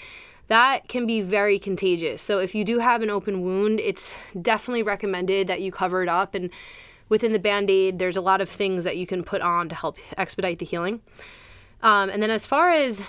that 0.49 0.89
can 0.89 1.07
be 1.07 1.21
very 1.21 1.59
contagious. 1.59 2.21
So 2.23 2.41
if 2.41 2.55
you 2.55 2.65
do 2.65 2.79
have 2.79 3.03
an 3.03 3.11
open 3.11 3.43
wound, 3.43 3.81
it's 3.81 4.15
definitely 4.41 4.83
recommended 4.83 5.47
that 5.47 5.61
you 5.61 5.71
cover 5.71 6.03
it 6.03 6.09
up. 6.09 6.35
And 6.35 6.51
within 7.09 7.33
the 7.33 7.39
band 7.39 7.71
aid, 7.71 7.99
there's 7.99 8.17
a 8.17 8.21
lot 8.21 8.41
of 8.41 8.49
things 8.49 8.85
that 8.85 8.97
you 8.97 9.07
can 9.07 9.23
put 9.23 9.43
on 9.43 9.69
to 9.69 9.75
help 9.75 9.99
expedite 10.17 10.59
the 10.59 10.67
healing. 10.67 11.01
Um, 11.83 12.11
and 12.11 12.23
then 12.23 12.31
as 12.31 12.47
far 12.47 12.73
as 12.73 13.03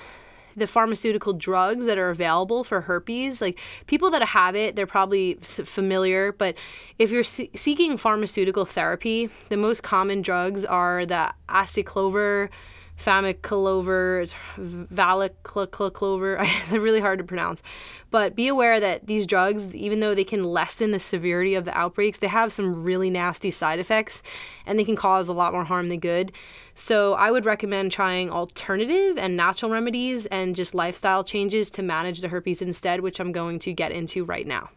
the 0.55 0.67
pharmaceutical 0.67 1.33
drugs 1.33 1.85
that 1.85 1.99
are 1.99 2.09
available 2.09 2.63
for 2.63 2.81
herpes, 2.81 3.41
like 3.41 3.59
people 3.85 4.09
that 4.09 4.23
have 4.23 4.55
it, 4.55 4.75
they're 4.75 4.87
probably 4.87 5.35
familiar. 5.35 6.31
But 6.31 6.57
if 6.97 7.11
you're 7.11 7.23
se- 7.23 7.51
seeking 7.53 7.95
pharmaceutical 7.95 8.65
therapy, 8.65 9.29
the 9.49 9.57
most 9.57 9.83
common 9.83 10.23
drugs 10.23 10.65
are 10.65 11.05
the 11.05 11.31
aciclovir 11.47 12.49
famiclover, 12.97 14.33
valiclover. 14.57 16.65
They're 16.69 16.79
really 16.79 16.99
hard 16.99 17.19
to 17.19 17.25
pronounce. 17.25 17.61
But 18.09 18.35
be 18.35 18.47
aware 18.47 18.79
that 18.79 19.07
these 19.07 19.27
drugs, 19.27 19.75
even 19.75 19.99
though 19.99 20.15
they 20.15 20.23
can 20.23 20.43
lessen 20.43 20.91
the 20.91 20.99
severity 20.99 21.55
of 21.55 21.65
the 21.65 21.77
outbreaks, 21.77 22.19
they 22.19 22.27
have 22.27 22.53
some 22.53 22.83
really 22.83 23.09
nasty 23.09 23.51
side 23.51 23.79
effects 23.79 24.23
and 24.65 24.79
they 24.79 24.83
can 24.83 24.95
cause 24.95 25.27
a 25.27 25.33
lot 25.33 25.53
more 25.53 25.65
harm 25.65 25.89
than 25.89 25.99
good. 25.99 26.31
So 26.73 27.13
I 27.13 27.31
would 27.31 27.45
recommend 27.45 27.91
trying 27.91 28.29
alternative 28.29 29.17
and 29.17 29.35
natural 29.35 29.71
remedies 29.71 30.25
and 30.27 30.55
just 30.55 30.73
lifestyle 30.73 31.23
changes 31.23 31.69
to 31.71 31.81
manage 31.81 32.21
the 32.21 32.29
herpes 32.29 32.61
instead, 32.61 33.01
which 33.01 33.19
I'm 33.19 33.31
going 33.31 33.59
to 33.59 33.73
get 33.73 33.91
into 33.91 34.23
right 34.23 34.47
now. 34.47 34.69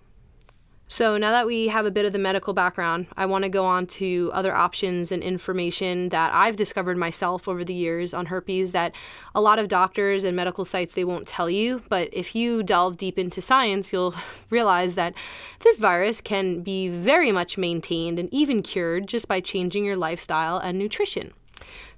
So, 0.92 1.16
now 1.16 1.30
that 1.30 1.46
we 1.46 1.68
have 1.68 1.86
a 1.86 1.90
bit 1.92 2.04
of 2.04 2.10
the 2.10 2.18
medical 2.18 2.52
background, 2.52 3.06
I 3.16 3.24
want 3.24 3.44
to 3.44 3.48
go 3.48 3.64
on 3.64 3.86
to 3.86 4.28
other 4.34 4.52
options 4.52 5.12
and 5.12 5.22
information 5.22 6.08
that 6.08 6.34
I've 6.34 6.56
discovered 6.56 6.98
myself 6.98 7.46
over 7.46 7.62
the 7.62 7.72
years 7.72 8.12
on 8.12 8.26
herpes 8.26 8.72
that 8.72 8.96
a 9.32 9.40
lot 9.40 9.60
of 9.60 9.68
doctors 9.68 10.24
and 10.24 10.34
medical 10.34 10.64
sites 10.64 10.94
they 10.94 11.04
won't 11.04 11.28
tell 11.28 11.48
you, 11.48 11.80
but 11.88 12.08
if 12.12 12.34
you 12.34 12.64
delve 12.64 12.96
deep 12.96 13.20
into 13.20 13.40
science, 13.40 13.92
you'll 13.92 14.16
realize 14.50 14.96
that 14.96 15.14
this 15.60 15.78
virus 15.78 16.20
can 16.20 16.60
be 16.60 16.88
very 16.88 17.30
much 17.30 17.56
maintained 17.56 18.18
and 18.18 18.28
even 18.34 18.60
cured 18.60 19.06
just 19.06 19.28
by 19.28 19.38
changing 19.38 19.84
your 19.84 19.96
lifestyle 19.96 20.58
and 20.58 20.76
nutrition. 20.76 21.32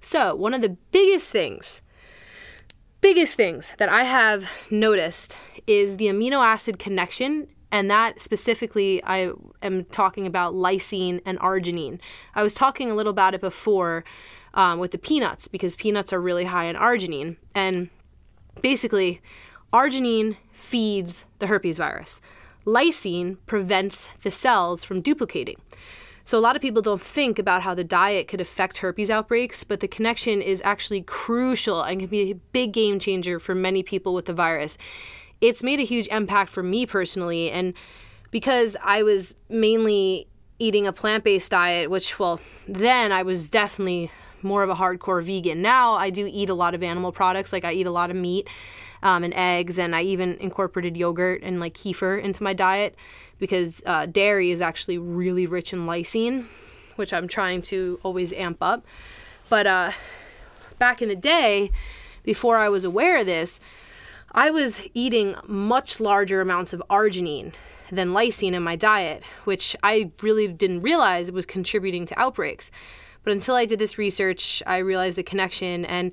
So, 0.02 0.34
one 0.34 0.52
of 0.52 0.60
the 0.60 0.76
biggest 0.90 1.32
things 1.32 1.80
biggest 3.00 3.36
things 3.38 3.74
that 3.78 3.88
I 3.88 4.04
have 4.04 4.50
noticed 4.70 5.38
is 5.66 5.96
the 5.96 6.08
amino 6.08 6.44
acid 6.44 6.78
connection 6.78 7.48
and 7.72 7.90
that 7.90 8.20
specifically, 8.20 9.02
I 9.02 9.32
am 9.62 9.86
talking 9.86 10.26
about 10.26 10.52
lysine 10.52 11.22
and 11.24 11.38
arginine. 11.38 11.98
I 12.34 12.42
was 12.42 12.52
talking 12.54 12.90
a 12.90 12.94
little 12.94 13.10
about 13.10 13.34
it 13.34 13.40
before 13.40 14.04
um, 14.52 14.78
with 14.78 14.90
the 14.90 14.98
peanuts 14.98 15.48
because 15.48 15.74
peanuts 15.74 16.12
are 16.12 16.20
really 16.20 16.44
high 16.44 16.66
in 16.66 16.76
arginine. 16.76 17.36
And 17.54 17.88
basically, 18.60 19.22
arginine 19.72 20.36
feeds 20.52 21.24
the 21.38 21.46
herpes 21.46 21.78
virus, 21.78 22.20
lysine 22.66 23.38
prevents 23.46 24.10
the 24.22 24.30
cells 24.30 24.84
from 24.84 25.00
duplicating. 25.00 25.56
So, 26.24 26.38
a 26.38 26.40
lot 26.40 26.54
of 26.54 26.62
people 26.62 26.82
don't 26.82 27.00
think 27.00 27.38
about 27.38 27.62
how 27.62 27.74
the 27.74 27.82
diet 27.82 28.28
could 28.28 28.40
affect 28.42 28.78
herpes 28.78 29.10
outbreaks, 29.10 29.64
but 29.64 29.80
the 29.80 29.88
connection 29.88 30.42
is 30.42 30.60
actually 30.62 31.02
crucial 31.02 31.82
and 31.82 32.00
can 32.00 32.08
be 32.08 32.30
a 32.30 32.34
big 32.52 32.72
game 32.72 32.98
changer 32.98 33.40
for 33.40 33.54
many 33.54 33.82
people 33.82 34.12
with 34.12 34.26
the 34.26 34.34
virus 34.34 34.76
it's 35.42 35.62
made 35.62 35.80
a 35.80 35.84
huge 35.84 36.08
impact 36.08 36.50
for 36.50 36.62
me 36.62 36.86
personally. 36.86 37.50
And 37.50 37.74
because 38.30 38.76
I 38.82 39.02
was 39.02 39.34
mainly 39.50 40.28
eating 40.58 40.86
a 40.86 40.92
plant 40.92 41.24
based 41.24 41.50
diet, 41.50 41.90
which, 41.90 42.18
well, 42.18 42.40
then 42.68 43.12
I 43.12 43.24
was 43.24 43.50
definitely 43.50 44.10
more 44.40 44.62
of 44.62 44.70
a 44.70 44.76
hardcore 44.76 45.22
vegan. 45.22 45.60
Now 45.60 45.94
I 45.94 46.10
do 46.10 46.30
eat 46.32 46.48
a 46.48 46.54
lot 46.54 46.74
of 46.74 46.82
animal 46.82 47.12
products, 47.12 47.52
like 47.52 47.64
I 47.64 47.72
eat 47.72 47.86
a 47.86 47.90
lot 47.90 48.10
of 48.10 48.16
meat 48.16 48.48
um, 49.02 49.24
and 49.24 49.34
eggs, 49.34 49.78
and 49.78 49.94
I 49.94 50.02
even 50.02 50.36
incorporated 50.38 50.96
yogurt 50.96 51.42
and 51.42 51.58
like 51.58 51.74
kefir 51.74 52.22
into 52.22 52.42
my 52.42 52.54
diet 52.54 52.94
because 53.38 53.82
uh, 53.84 54.06
dairy 54.06 54.52
is 54.52 54.60
actually 54.60 54.98
really 54.98 55.46
rich 55.46 55.72
in 55.72 55.86
lysine, 55.86 56.44
which 56.94 57.12
I'm 57.12 57.26
trying 57.26 57.62
to 57.62 57.98
always 58.04 58.32
amp 58.32 58.58
up. 58.60 58.86
But 59.48 59.66
uh, 59.66 59.90
back 60.78 61.02
in 61.02 61.08
the 61.08 61.16
day, 61.16 61.72
before 62.22 62.58
I 62.58 62.68
was 62.68 62.84
aware 62.84 63.18
of 63.18 63.26
this, 63.26 63.58
I 64.34 64.50
was 64.50 64.80
eating 64.94 65.36
much 65.46 66.00
larger 66.00 66.40
amounts 66.40 66.72
of 66.72 66.82
arginine 66.88 67.52
than 67.90 68.14
lysine 68.14 68.54
in 68.54 68.62
my 68.62 68.76
diet, 68.76 69.22
which 69.44 69.76
I 69.82 70.10
really 70.22 70.48
didn't 70.48 70.80
realize 70.80 71.30
was 71.30 71.44
contributing 71.44 72.06
to 72.06 72.18
outbreaks. 72.18 72.70
But 73.24 73.34
until 73.34 73.54
I 73.54 73.66
did 73.66 73.78
this 73.78 73.98
research, 73.98 74.62
I 74.66 74.78
realized 74.78 75.18
the 75.18 75.22
connection. 75.22 75.84
And 75.84 76.12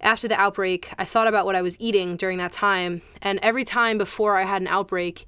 after 0.00 0.26
the 0.26 0.38
outbreak, 0.38 0.92
I 0.98 1.04
thought 1.04 1.28
about 1.28 1.46
what 1.46 1.54
I 1.54 1.62
was 1.62 1.76
eating 1.78 2.16
during 2.16 2.38
that 2.38 2.50
time. 2.50 3.02
And 3.22 3.38
every 3.40 3.64
time 3.64 3.98
before 3.98 4.36
I 4.36 4.42
had 4.42 4.62
an 4.62 4.68
outbreak, 4.68 5.24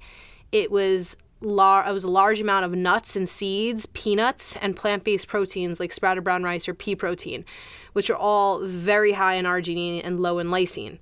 it 0.51 0.69
was 0.69 1.15
lar- 1.39 1.87
it 1.87 1.93
was 1.93 2.03
a 2.03 2.09
large 2.09 2.41
amount 2.41 2.65
of 2.65 2.73
nuts 2.73 3.15
and 3.15 3.27
seeds, 3.27 3.85
peanuts, 3.93 4.57
and 4.57 4.75
plant-based 4.75 5.29
proteins 5.29 5.79
like 5.79 5.93
sprouted 5.93 6.25
brown 6.25 6.43
rice 6.43 6.67
or 6.67 6.73
pea 6.73 6.97
protein, 6.97 7.45
which 7.93 8.09
are 8.09 8.17
all 8.17 8.59
very 8.65 9.13
high 9.13 9.35
in 9.35 9.45
arginine 9.45 10.01
and 10.03 10.19
low 10.19 10.39
in 10.39 10.47
lysine. 10.47 10.99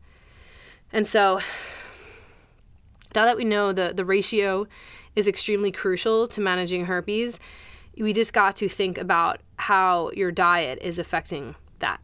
And 0.94 1.08
so 1.08 1.40
now 3.16 3.26
that 3.26 3.38
we 3.38 3.44
know 3.44 3.72
the, 3.74 3.94
the 3.96 4.06
ratio 4.06 4.68
is 5.16 5.28
extremely 5.28 5.72
crucial 5.72 6.28
to 6.28 6.42
managing 6.42 6.86
herpes, 6.86 7.40
we 7.98 8.14
just 8.14 8.34
got 8.34 8.56
to 8.58 8.70
think 8.70 8.98
about 8.98 9.42
how 9.58 10.12
your 10.12 10.32
diet 10.32 10.80
is 10.82 10.98
affecting 10.98 11.56
that. 11.80 12.00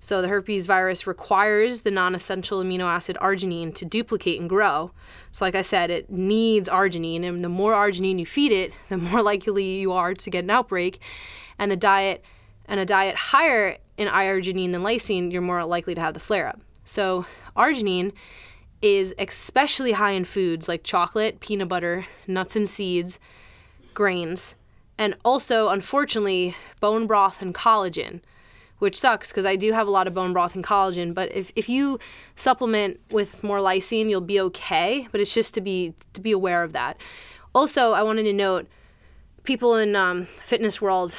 So, 0.00 0.22
the 0.22 0.28
herpes 0.28 0.66
virus 0.66 1.06
requires 1.06 1.82
the 1.82 1.90
non 1.90 2.14
essential 2.14 2.62
amino 2.62 2.84
acid 2.86 3.18
arginine 3.20 3.74
to 3.74 3.84
duplicate 3.84 4.40
and 4.40 4.48
grow. 4.48 4.92
So, 5.32 5.44
like 5.44 5.54
I 5.54 5.62
said, 5.62 5.90
it 5.90 6.08
needs 6.08 6.68
arginine, 6.68 7.24
and 7.24 7.44
the 7.44 7.48
more 7.48 7.74
arginine 7.74 8.18
you 8.18 8.24
feed 8.24 8.52
it, 8.52 8.72
the 8.88 8.96
more 8.96 9.22
likely 9.22 9.80
you 9.80 9.92
are 9.92 10.14
to 10.14 10.30
get 10.30 10.44
an 10.44 10.50
outbreak. 10.50 11.00
And 11.58 11.70
the 11.70 11.76
diet 11.76 12.24
and 12.66 12.80
a 12.80 12.86
diet 12.86 13.16
higher 13.16 13.78
in 13.96 14.08
arginine 14.08 14.72
than 14.72 14.82
lysine, 14.82 15.30
you're 15.30 15.42
more 15.42 15.64
likely 15.64 15.94
to 15.94 16.00
have 16.00 16.14
the 16.14 16.20
flare 16.20 16.48
up. 16.48 16.60
So, 16.84 17.26
arginine 17.58 18.12
is 18.80 19.14
especially 19.18 19.92
high 19.92 20.12
in 20.12 20.24
foods 20.24 20.68
like 20.68 20.84
chocolate, 20.84 21.40
peanut 21.40 21.68
butter, 21.68 22.06
nuts 22.26 22.54
and 22.54 22.68
seeds, 22.68 23.18
grains, 23.92 24.54
and 24.96 25.14
also, 25.24 25.68
unfortunately, 25.68 26.56
bone 26.80 27.06
broth 27.06 27.42
and 27.42 27.54
collagen, 27.54 28.20
which 28.78 28.98
sucks 28.98 29.30
because 29.30 29.44
I 29.44 29.56
do 29.56 29.72
have 29.72 29.86
a 29.86 29.90
lot 29.90 30.06
of 30.06 30.14
bone 30.14 30.32
broth 30.32 30.54
and 30.54 30.64
collagen. 30.64 31.14
But 31.14 31.34
if, 31.34 31.52
if 31.56 31.68
you 31.68 31.98
supplement 32.36 33.00
with 33.10 33.42
more 33.42 33.58
lysine, 33.58 34.08
you'll 34.08 34.20
be 34.20 34.40
okay. 34.40 35.08
But 35.10 35.20
it's 35.20 35.34
just 35.34 35.54
to 35.54 35.60
be 35.60 35.94
to 36.14 36.20
be 36.20 36.32
aware 36.32 36.62
of 36.62 36.72
that. 36.72 36.96
Also, 37.54 37.92
I 37.92 38.02
wanted 38.02 38.24
to 38.24 38.32
note 38.32 38.68
people 39.44 39.74
in 39.74 39.96
um, 39.96 40.24
fitness 40.24 40.80
world 40.80 41.18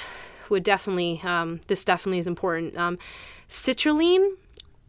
would 0.50 0.64
definitely 0.64 1.22
um, 1.24 1.62
this 1.68 1.84
definitely 1.84 2.20
is 2.20 2.28
important. 2.28 2.78
Um, 2.78 2.98
citrulline 3.50 4.30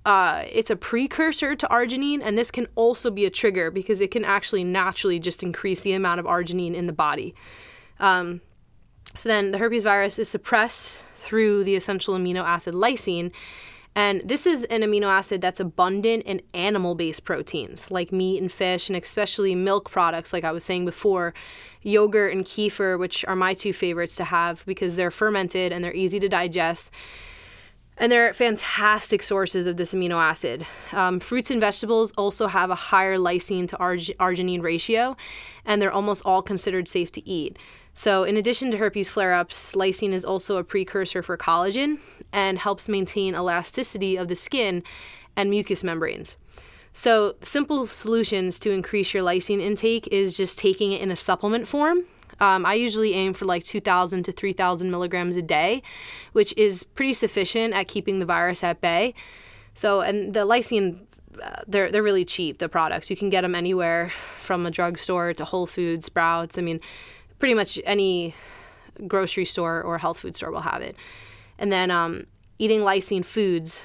uh, 0.05 0.45
it's 0.51 0.71
a 0.71 0.77
precursor 0.77 1.55
to 1.55 1.67
arginine, 1.69 2.21
and 2.23 2.39
this 2.39 2.51
can 2.51 2.67
also 2.75 3.11
be 3.11 3.25
a 3.27 3.31
trigger 3.31 3.71
because 3.71 4.01
it 4.01 4.11
can 4.11 4.25
actually 4.25 4.65
naturally 4.65 5.19
just 5.19 5.43
increase 5.43 5.83
the 5.83 5.93
amount 5.93 6.21
of 6.21 6.27
arginine 6.27 6.75
in 6.75 6.87
the 6.87 6.93
body. 6.93 7.35
Um, 7.99 8.41
so 9.15 9.29
then 9.29 9.51
the 9.51 9.59
herpes 9.59 9.85
virus 9.85 10.19
is 10.19 10.29
suppressed 10.29 10.99
through 11.17 11.65
the 11.65 11.77
essential 11.77 12.15
amino 12.15 12.43
acid 12.43 12.75
lysine. 12.75 13.31
And 13.95 14.23
this 14.25 14.47
is 14.47 14.65
an 14.65 14.83
amino 14.83 15.09
acid 15.09 15.41
that's 15.41 15.59
abundant 15.61 16.23
in 16.23 16.41
animal 16.55 16.95
based 16.95 17.25
proteins 17.25 17.91
like 17.91 18.13
meat 18.13 18.41
and 18.41 18.51
fish, 18.51 18.89
and 18.89 18.97
especially 18.97 19.55
milk 19.55 19.91
products, 19.91 20.33
like 20.33 20.45
I 20.45 20.53
was 20.53 20.65
saying 20.65 20.85
before, 20.85 21.35
yogurt 21.83 22.33
and 22.33 22.45
kefir, 22.45 22.99
which 22.99 23.25
are 23.27 23.37
my 23.37 23.53
two 23.53 23.73
favorites 23.73 24.17
to 24.17 24.25
have 24.25 24.65
because 24.65 24.97
they're 24.97 25.11
fermented 25.11 25.73
and 25.73 25.85
they're 25.85 25.95
easy 25.95 26.21
to 26.21 26.29
digest. 26.29 26.93
And 28.01 28.11
they're 28.11 28.33
fantastic 28.33 29.23
sources 29.23 29.67
of 29.67 29.77
this 29.77 29.93
amino 29.93 30.17
acid. 30.17 30.67
Um, 30.93 31.21
fruits 31.21 31.51
and 31.51 31.61
vegetables 31.61 32.13
also 32.17 32.47
have 32.47 32.71
a 32.71 32.75
higher 32.75 33.19
lysine 33.19 33.69
to 33.69 33.77
arg- 33.77 34.17
arginine 34.19 34.63
ratio, 34.63 35.19
and 35.67 35.83
they're 35.83 35.93
almost 35.93 36.23
all 36.25 36.41
considered 36.41 36.89
safe 36.89 37.13
to 37.13 37.29
eat. 37.29 37.59
So, 37.93 38.25
in 38.25 38.39
addition 38.39 38.71
to 38.71 38.79
herpes 38.79 39.11
flare 39.11 39.35
ups, 39.35 39.75
lysine 39.75 40.13
is 40.13 40.25
also 40.25 40.57
a 40.57 40.65
precursor 40.65 41.23
for 41.23 41.37
collagen 41.37 41.99
and 42.33 42.59
helps 42.59 42.89
maintain 42.89 43.35
elasticity 43.35 44.17
of 44.17 44.29
the 44.29 44.37
skin 44.37 44.83
and 45.37 45.51
mucous 45.51 45.85
membranes. 45.85 46.39
So, 46.95 47.37
simple 47.43 47.87
solutions 47.87 48.59
to 48.61 48.71
increase 48.71 49.13
your 49.13 49.23
lysine 49.23 49.61
intake 49.61 50.09
is 50.11 50.39
just 50.39 50.59
taking 50.59 50.93
it 50.93 51.03
in 51.03 51.11
a 51.11 51.17
supplement 51.17 51.69
form. 51.69 52.05
Um, 52.41 52.65
I 52.65 52.75
usually 52.75 53.15
aim 53.15 53.35
for 53.35 53.45
like 53.45 53.65
2,000 53.65 54.23
to 54.25 54.33
3,000 54.33 54.91
milligrams 54.91 55.37
a 55.37 55.43
day, 55.43 55.83
which 56.33 56.55
is 56.57 56.85
pretty 56.85 57.13
sufficient 57.13 57.75
at 57.75 57.89
keeping 57.89 58.19
the 58.19 58.27
virus 58.27 58.65
at 58.65 58.81
bay. 58.81 59.15
So, 59.75 60.01
and 60.01 60.33
the 60.33 60.47
lysine, 60.47 61.03
uh, 61.43 61.63
they're 61.67 61.91
they're 61.91 62.03
really 62.03 62.25
cheap. 62.25 62.59
The 62.59 62.69
products 62.69 63.11
you 63.11 63.17
can 63.17 63.31
get 63.31 63.43
them 63.43 63.55
anywhere 63.55 64.11
from 64.11 64.67
a 64.67 64.71
drugstore 64.71 65.35
to 65.35 65.45
Whole 65.45 65.67
Foods, 65.67 66.07
Sprouts. 66.07 66.59
I 66.59 66.63
mean, 66.63 66.81
pretty 67.39 67.55
much 67.55 67.81
any 67.85 68.35
grocery 69.07 69.45
store 69.45 69.83
or 69.83 69.99
health 69.99 70.19
food 70.19 70.37
store 70.37 70.51
will 70.51 70.61
have 70.61 70.83
it. 70.83 70.97
And 71.59 71.71
then 71.71 71.91
um, 71.91 72.25
eating 72.59 72.81
lysine 72.81 73.25
foods 73.25 73.83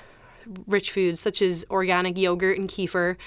rich 0.67 0.91
foods 0.91 1.19
such 1.19 1.41
as 1.41 1.65
organic 1.69 2.17
yogurt 2.17 2.57
and 2.57 2.69
kefir, 2.69 3.17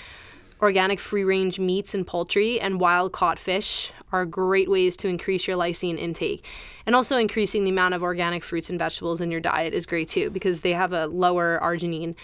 organic 0.61 1.01
free 1.01 1.25
range 1.25 1.59
meats 1.59 1.94
and 1.94 2.07
poultry, 2.07 2.61
and 2.61 2.81
wild 2.81 3.12
caught 3.12 3.38
fish 3.38 3.92
are 4.12 4.25
great 4.25 4.71
ways 4.71 4.97
to 4.99 5.09
increase 5.09 5.47
your 5.47 5.57
lysine 5.57 5.99
intake. 5.99 6.44
And 6.87 6.97
also, 6.97 7.16
increasing 7.16 7.64
the 7.64 7.71
amount 7.71 7.94
of 7.94 8.03
organic 8.03 8.42
fruits 8.42 8.71
and 8.71 8.79
vegetables 8.79 9.21
in 9.21 9.31
your 9.31 9.40
diet 9.40 9.75
is 9.75 9.87
great 9.87 10.09
too 10.09 10.31
because 10.31 10.62
they 10.62 10.73
have 10.73 10.92
a 10.92 11.07
lower 11.07 11.59
arginine 11.62 12.14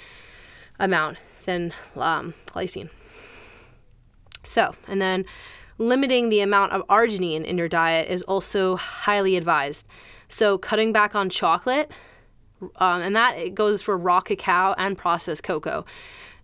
amount 0.79 1.18
than 1.44 1.73
um, 1.97 2.35
lysine. 2.49 2.90
So, 4.42 4.75
and 4.88 5.01
then 5.01 5.25
limiting 5.79 6.29
the 6.29 6.40
amount 6.40 6.73
of 6.73 6.87
arginine 6.88 7.44
in 7.44 7.59
your 7.59 7.68
diet 7.68 8.09
is 8.09 8.23
also 8.23 8.77
highly 8.77 9.37
advised. 9.37 9.87
So, 10.29 10.59
cutting 10.59 10.92
back 10.92 11.14
on 11.14 11.31
chocolate 11.31 11.90
um, 12.77 13.03
and 13.03 13.16
that 13.16 13.55
goes 13.55 13.83
for 13.83 13.97
raw 13.97 14.20
cacao 14.20 14.75
and 14.79 14.97
processed 14.97 15.42
cocoa. 15.42 15.85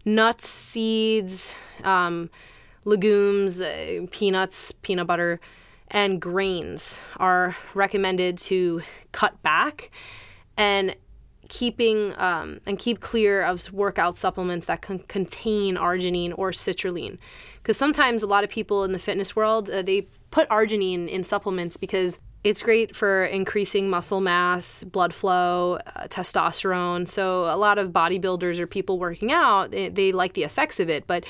Nuts, 0.05 0.49
seeds, 0.49 1.55
um, 1.85 2.31
legumes, 2.85 3.61
uh, 3.61 4.07
peanuts, 4.11 4.73
peanut 4.83 5.07
butter, 5.07 5.41
and 5.89 6.21
grains 6.21 7.01
are 7.17 7.57
recommended 7.75 8.39
to 8.39 8.83
cut 9.13 9.43
back 9.43 9.91
and 10.57 10.95
keeping 11.49 12.15
um, 12.19 12.61
and 12.67 12.79
keep 12.79 13.01
clear 13.01 13.43
of 13.43 13.73
workout 13.73 14.17
supplements 14.17 14.67
that 14.67 14.83
can 14.83 15.01
contain 15.01 15.77
arginine 15.77 16.33
or 16.39 16.53
citrulline. 16.53 17.19
Because 17.57 17.77
sometimes 17.77 18.23
a 18.23 18.27
lot 18.27 18.45
of 18.45 18.51
people 18.51 18.85
in 18.85 18.93
the 18.93 18.99
fitness 18.99 19.35
world 19.35 19.69
uh, 19.69 19.83
they 19.83 20.07
put 20.31 20.49
arginine 20.49 21.09
in 21.09 21.25
supplements 21.25 21.77
because 21.77 22.21
it's 22.43 22.63
great 22.63 22.97
for 22.97 23.25
increasing 23.27 23.91
muscle 23.91 24.21
mass, 24.21 24.83
blood 24.85 25.13
flow, 25.13 25.79
uh, 25.95 26.07
testosterone. 26.07 27.07
So, 27.07 27.45
a 27.45 27.57
lot 27.57 27.79
of 27.79 27.91
bodybuilders 27.91 28.59
or 28.59 28.67
people 28.67 28.99
working 28.99 29.31
out, 29.31 29.71
they, 29.73 29.91
they 29.91 30.13
like 30.13 30.33
the 30.33 30.45
effects 30.45 30.81
of 30.81 30.89
it. 30.89 31.07
But 31.07 31.25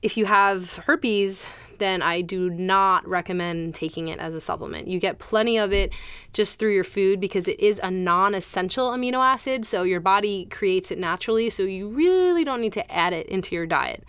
if 0.00 0.16
you 0.16 0.24
have 0.24 0.76
herpes, 0.86 1.46
then 1.78 2.00
I 2.00 2.22
do 2.22 2.48
not 2.48 3.06
recommend 3.06 3.74
taking 3.74 4.08
it 4.08 4.18
as 4.18 4.34
a 4.34 4.40
supplement. 4.40 4.88
You 4.88 4.98
get 4.98 5.18
plenty 5.18 5.58
of 5.58 5.74
it 5.74 5.92
just 6.32 6.58
through 6.58 6.72
your 6.72 6.84
food 6.84 7.20
because 7.20 7.48
it 7.48 7.60
is 7.60 7.78
a 7.82 7.90
non 7.90 8.34
essential 8.34 8.90
amino 8.90 9.22
acid. 9.22 9.66
So, 9.66 9.82
your 9.82 10.00
body 10.00 10.46
creates 10.46 10.90
it 10.90 10.98
naturally. 10.98 11.50
So, 11.50 11.64
you 11.64 11.90
really 11.90 12.44
don't 12.44 12.62
need 12.62 12.72
to 12.74 12.90
add 12.90 13.12
it 13.12 13.26
into 13.26 13.54
your 13.54 13.66
diet. 13.66 14.04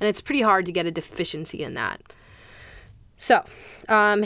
And 0.00 0.08
it's 0.08 0.20
pretty 0.20 0.42
hard 0.42 0.66
to 0.66 0.72
get 0.72 0.86
a 0.86 0.90
deficiency 0.90 1.62
in 1.62 1.74
that. 1.74 2.00
So, 3.16 3.44
um, 3.88 4.24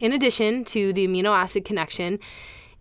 in 0.00 0.12
addition 0.12 0.64
to 0.66 0.92
the 0.92 1.06
amino 1.06 1.36
acid 1.36 1.64
connection, 1.64 2.18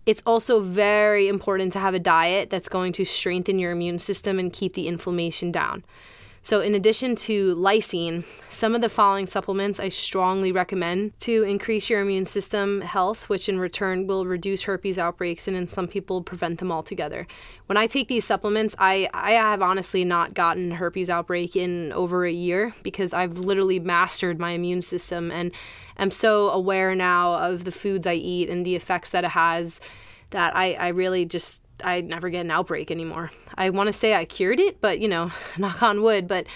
it's 0.05 0.23
also 0.25 0.61
very 0.61 1.27
important 1.27 1.73
to 1.73 1.79
have 1.79 1.93
a 1.93 1.99
diet 1.99 2.49
that's 2.49 2.69
going 2.69 2.93
to 2.93 3.03
strengthen 3.03 3.59
your 3.59 3.71
immune 3.71 3.99
system 3.99 4.39
and 4.39 4.53
keep 4.53 4.73
the 4.73 4.87
inflammation 4.87 5.51
down. 5.51 5.83
So, 6.47 6.61
in 6.61 6.75
addition 6.75 7.17
to 7.27 7.53
lysine, 7.55 8.23
some 8.49 8.73
of 8.73 8.79
the 8.79 8.87
following 8.87 9.27
supplements 9.27 9.81
I 9.81 9.89
strongly 9.89 10.53
recommend 10.53 11.19
to 11.19 11.43
increase 11.43 11.89
your 11.89 11.99
immune 11.99 12.23
system 12.23 12.79
health, 12.79 13.27
which 13.27 13.49
in 13.49 13.59
return 13.59 14.07
will 14.07 14.25
reduce 14.25 14.63
herpes 14.63 14.97
outbreaks 14.97 15.49
and 15.49 15.57
in 15.57 15.67
some 15.67 15.89
people 15.89 16.23
prevent 16.23 16.59
them 16.59 16.71
altogether. 16.71 17.27
When 17.65 17.75
I 17.75 17.85
take 17.85 18.07
these 18.07 18.23
supplements, 18.23 18.77
I, 18.79 19.09
I 19.13 19.31
have 19.31 19.61
honestly 19.61 20.05
not 20.05 20.35
gotten 20.35 20.71
herpes 20.71 21.09
outbreak 21.09 21.57
in 21.57 21.91
over 21.91 22.25
a 22.25 22.31
year 22.31 22.71
because 22.81 23.11
I've 23.11 23.39
literally 23.39 23.81
mastered 23.81 24.39
my 24.39 24.51
immune 24.51 24.81
system 24.81 25.31
and 25.31 25.51
am 25.97 26.11
so 26.11 26.49
aware 26.51 26.95
now 26.95 27.33
of 27.33 27.65
the 27.65 27.73
foods 27.73 28.07
I 28.07 28.13
eat 28.13 28.49
and 28.49 28.65
the 28.65 28.77
effects 28.77 29.11
that 29.11 29.25
it 29.25 29.31
has 29.31 29.81
that 30.29 30.55
I, 30.55 30.75
I 30.75 30.87
really 30.89 31.25
just 31.25 31.61
I 31.83 32.01
never 32.01 32.29
get 32.29 32.41
an 32.41 32.51
outbreak 32.51 32.91
anymore. 32.91 33.31
I 33.55 33.69
want 33.69 33.87
to 33.87 33.93
say 33.93 34.13
I 34.13 34.25
cured 34.25 34.59
it, 34.59 34.81
but 34.81 34.99
you 34.99 35.07
know, 35.07 35.31
knock 35.57 35.81
on 35.83 36.01
wood, 36.01 36.27
but 36.27 36.47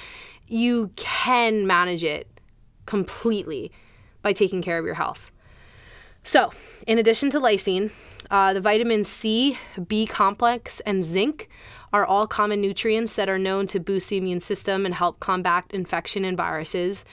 you 0.47 0.91
can 0.95 1.65
manage 1.65 2.03
it 2.03 2.27
completely 2.85 3.71
by 4.21 4.33
taking 4.33 4.61
care 4.61 4.77
of 4.77 4.85
your 4.85 4.95
health. 4.95 5.31
So, 6.23 6.51
in 6.85 6.99
addition 6.99 7.29
to 7.31 7.39
lysine, 7.39 7.91
uh, 8.29 8.53
the 8.53 8.61
vitamin 8.61 9.03
C, 9.03 9.57
B 9.87 10.05
complex, 10.05 10.79
and 10.81 11.03
zinc 11.03 11.49
are 11.93 12.05
all 12.05 12.27
common 12.27 12.61
nutrients 12.61 13.15
that 13.15 13.27
are 13.27 13.39
known 13.39 13.67
to 13.67 13.79
boost 13.79 14.09
the 14.09 14.17
immune 14.17 14.39
system 14.39 14.85
and 14.85 14.95
help 14.95 15.19
combat 15.19 15.65
infection 15.71 16.23
and 16.23 16.37
viruses. 16.37 17.03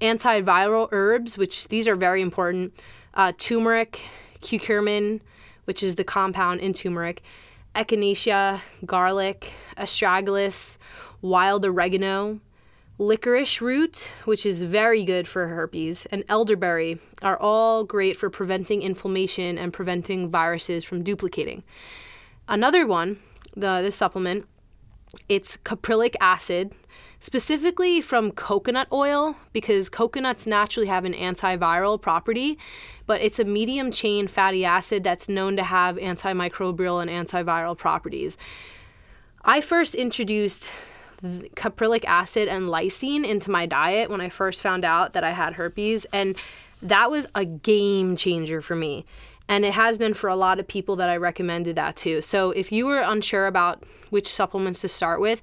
Antiviral 0.00 0.88
herbs, 0.92 1.38
which 1.38 1.68
these 1.68 1.88
are 1.88 1.96
very 1.96 2.20
important, 2.20 2.74
uh, 3.14 3.32
turmeric, 3.38 4.00
curcumin, 4.40 5.20
which 5.64 5.82
is 5.82 5.94
the 5.94 6.04
compound 6.04 6.60
in 6.60 6.72
turmeric, 6.72 7.22
echinacea, 7.74 8.60
garlic, 8.84 9.52
astragalus, 9.76 10.78
wild 11.20 11.64
oregano, 11.64 12.40
licorice 12.98 13.60
root, 13.60 14.10
which 14.24 14.44
is 14.44 14.62
very 14.62 15.04
good 15.04 15.28
for 15.28 15.48
herpes, 15.48 16.06
and 16.06 16.24
elderberry 16.28 16.98
are 17.22 17.38
all 17.38 17.84
great 17.84 18.16
for 18.16 18.28
preventing 18.28 18.82
inflammation 18.82 19.56
and 19.56 19.72
preventing 19.72 20.30
viruses 20.30 20.84
from 20.84 21.02
duplicating. 21.02 21.62
Another 22.48 22.86
one, 22.86 23.18
the 23.54 23.80
this 23.82 23.96
supplement, 23.96 24.46
it's 25.28 25.56
caprylic 25.58 26.14
acid, 26.20 26.72
specifically 27.20 28.00
from 28.00 28.30
coconut 28.30 28.88
oil 28.92 29.36
because 29.52 29.88
coconuts 29.88 30.46
naturally 30.46 30.86
have 30.86 31.04
an 31.04 31.14
antiviral 31.14 32.00
property, 32.00 32.58
but 33.06 33.20
it's 33.20 33.38
a 33.38 33.44
medium 33.44 33.90
chain 33.90 34.28
fatty 34.28 34.64
acid 34.64 35.02
that's 35.02 35.28
known 35.28 35.56
to 35.56 35.64
have 35.64 35.96
antimicrobial 35.96 37.04
and 37.04 37.10
antiviral 37.10 37.76
properties. 37.76 38.36
I 39.44 39.60
first 39.60 39.94
introduced 39.94 40.70
caprylic 41.22 42.04
acid 42.04 42.48
and 42.48 42.68
lysine 42.68 43.24
into 43.24 43.50
my 43.50 43.66
diet 43.66 44.10
when 44.10 44.20
I 44.20 44.28
first 44.28 44.62
found 44.62 44.84
out 44.84 45.12
that 45.14 45.24
I 45.24 45.32
had 45.32 45.54
herpes, 45.54 46.06
and 46.12 46.36
that 46.80 47.10
was 47.10 47.26
a 47.34 47.44
game 47.44 48.16
changer 48.16 48.60
for 48.60 48.76
me. 48.76 49.04
And 49.48 49.64
it 49.64 49.72
has 49.72 49.98
been 49.98 50.14
for 50.14 50.28
a 50.28 50.36
lot 50.36 50.60
of 50.60 50.68
people 50.68 50.96
that 50.96 51.08
I 51.08 51.16
recommended 51.16 51.74
that 51.76 51.96
to. 51.96 52.20
So 52.20 52.50
if 52.50 52.70
you 52.70 52.86
were 52.86 53.00
unsure 53.00 53.46
about 53.46 53.82
which 54.10 54.28
supplements 54.28 54.82
to 54.82 54.88
start 54.88 55.20
with, 55.20 55.40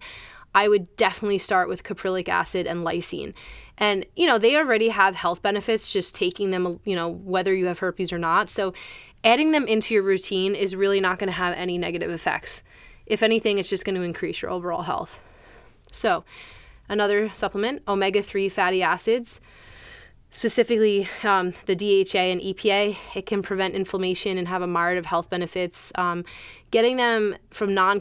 I 0.55 0.69
would 0.69 0.95
definitely 0.95 1.37
start 1.37 1.67
with 1.67 1.83
caprylic 1.83 2.29
acid 2.29 2.65
and 2.65 2.85
lysine. 2.85 3.33
And, 3.77 4.05
you 4.15 4.25
know, 4.25 4.37
they 4.37 4.55
already 4.55 4.87
have 4.87 5.13
health 5.13 5.41
benefits 5.41 5.91
just 5.91 6.15
taking 6.15 6.51
them, 6.51 6.79
you 6.85 6.95
know, 6.95 7.09
whether 7.09 7.53
you 7.53 7.65
have 7.65 7.79
herpes 7.79 8.13
or 8.13 8.17
not. 8.17 8.49
So 8.49 8.73
adding 9.25 9.51
them 9.51 9.67
into 9.67 9.93
your 9.93 10.03
routine 10.03 10.55
is 10.55 10.73
really 10.73 11.01
not 11.01 11.19
going 11.19 11.27
to 11.27 11.33
have 11.33 11.53
any 11.57 11.77
negative 11.77 12.09
effects. 12.09 12.63
If 13.05 13.21
anything, 13.21 13.59
it's 13.59 13.69
just 13.69 13.83
going 13.83 13.95
to 13.95 14.01
increase 14.01 14.41
your 14.41 14.49
overall 14.49 14.83
health. 14.83 15.21
So, 15.91 16.23
another 16.87 17.29
supplement, 17.33 17.83
omega 17.87 18.23
3 18.23 18.49
fatty 18.49 18.81
acids, 18.81 19.39
specifically 20.31 21.07
um, 21.23 21.53
the 21.65 21.75
DHA 21.75 22.17
and 22.17 22.41
EPA, 22.41 22.97
it 23.15 23.25
can 23.25 23.41
prevent 23.41 23.75
inflammation 23.75 24.37
and 24.37 24.47
have 24.47 24.61
a 24.61 24.67
myriad 24.67 24.97
of 24.97 25.05
health 25.05 25.29
benefits. 25.29 25.91
Um, 25.95 26.25
getting 26.71 26.97
them 26.97 27.37
from 27.51 27.73
non 27.73 27.99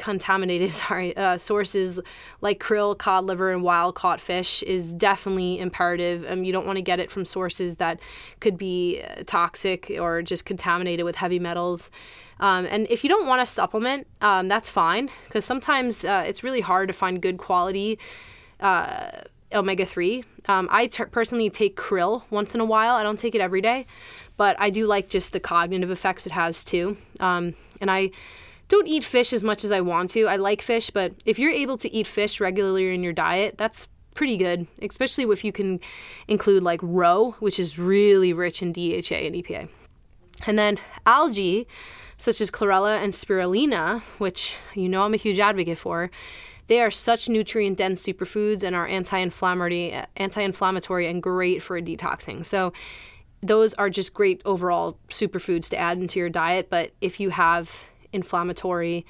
contaminated 0.00 0.72
sorry 0.84 1.14
uh, 1.16 1.36
sources 1.36 2.00
like 2.40 2.58
krill 2.58 2.96
cod 2.96 3.26
liver 3.26 3.52
and 3.52 3.62
wild 3.62 3.94
caught 3.94 4.20
fish 4.20 4.62
is 4.62 4.92
definitely 4.94 5.58
imperative. 5.60 6.24
Um, 6.26 6.42
you 6.42 6.52
don't 6.52 6.66
want 6.66 6.76
to 6.76 6.82
get 6.82 6.98
it 6.98 7.10
from 7.10 7.24
sources 7.24 7.76
that 7.76 8.00
could 8.40 8.56
be 8.56 9.02
uh, 9.02 9.22
toxic 9.26 9.92
or 10.00 10.22
just 10.22 10.46
contaminated 10.46 11.04
with 11.04 11.16
heavy 11.16 11.38
metals. 11.38 11.90
Um, 12.40 12.66
and 12.70 12.86
if 12.88 13.04
you 13.04 13.10
don't 13.10 13.26
want 13.26 13.46
to 13.46 13.46
supplement 13.46 14.06
um, 14.22 14.48
that's 14.48 14.68
fine 14.68 15.10
because 15.26 15.44
sometimes 15.44 16.04
uh, 16.04 16.24
it's 16.26 16.42
really 16.42 16.62
hard 16.62 16.88
to 16.88 16.94
find 16.94 17.20
good 17.20 17.36
quality 17.36 17.98
uh, 18.60 19.10
omega-3 19.52 20.24
um, 20.48 20.68
I 20.72 20.88
personally 20.88 21.50
take 21.50 21.76
krill 21.76 22.22
once 22.30 22.54
in 22.54 22.62
a 22.62 22.64
while. 22.64 22.94
I 22.94 23.02
don't 23.02 23.18
take 23.18 23.34
it 23.34 23.42
every 23.42 23.60
day 23.60 23.86
but 24.38 24.56
i 24.58 24.70
do 24.70 24.86
like 24.86 25.10
just 25.10 25.34
the 25.34 25.40
cognitive 25.40 25.90
effects 25.90 26.24
it 26.24 26.32
has 26.32 26.64
too. 26.64 26.96
Um, 27.20 27.54
and 27.82 27.90
i 27.90 28.10
don't 28.70 28.86
eat 28.86 29.04
fish 29.04 29.34
as 29.34 29.44
much 29.44 29.64
as 29.64 29.72
I 29.72 29.82
want 29.82 30.12
to. 30.12 30.26
I 30.26 30.36
like 30.36 30.62
fish, 30.62 30.90
but 30.90 31.12
if 31.26 31.38
you're 31.38 31.52
able 31.52 31.76
to 31.78 31.92
eat 31.92 32.06
fish 32.06 32.40
regularly 32.40 32.94
in 32.94 33.02
your 33.02 33.12
diet, 33.12 33.58
that's 33.58 33.86
pretty 34.14 34.36
good, 34.36 34.66
especially 34.80 35.24
if 35.24 35.44
you 35.44 35.52
can 35.52 35.80
include 36.28 36.62
like 36.62 36.80
roe, 36.82 37.32
which 37.40 37.58
is 37.58 37.78
really 37.78 38.32
rich 38.32 38.62
in 38.62 38.72
DHA 38.72 39.26
and 39.26 39.34
EPA. 39.34 39.68
And 40.46 40.58
then 40.58 40.78
algae, 41.04 41.66
such 42.16 42.40
as 42.40 42.50
chlorella 42.50 43.02
and 43.02 43.12
spirulina, 43.12 44.02
which 44.20 44.56
you 44.74 44.88
know 44.88 45.02
I'm 45.02 45.14
a 45.14 45.18
huge 45.18 45.38
advocate 45.38 45.78
for, 45.78 46.10
They 46.70 46.80
are 46.80 46.92
such 46.92 47.28
nutrient 47.28 47.78
dense 47.78 48.00
superfoods 48.00 48.62
and 48.62 48.76
are 48.76 48.86
anti-inflammatory 48.86 49.92
anti-inflammatory 50.16 51.08
and 51.08 51.20
great 51.20 51.64
for 51.64 51.80
detoxing. 51.80 52.46
So 52.46 52.72
those 53.42 53.74
are 53.74 53.90
just 53.90 54.14
great 54.14 54.40
overall 54.44 54.96
superfoods 55.08 55.68
to 55.70 55.76
add 55.76 55.98
into 55.98 56.20
your 56.20 56.28
diet, 56.28 56.70
but 56.70 56.92
if 57.00 57.18
you 57.18 57.30
have 57.30 57.90
inflammatory 58.12 59.06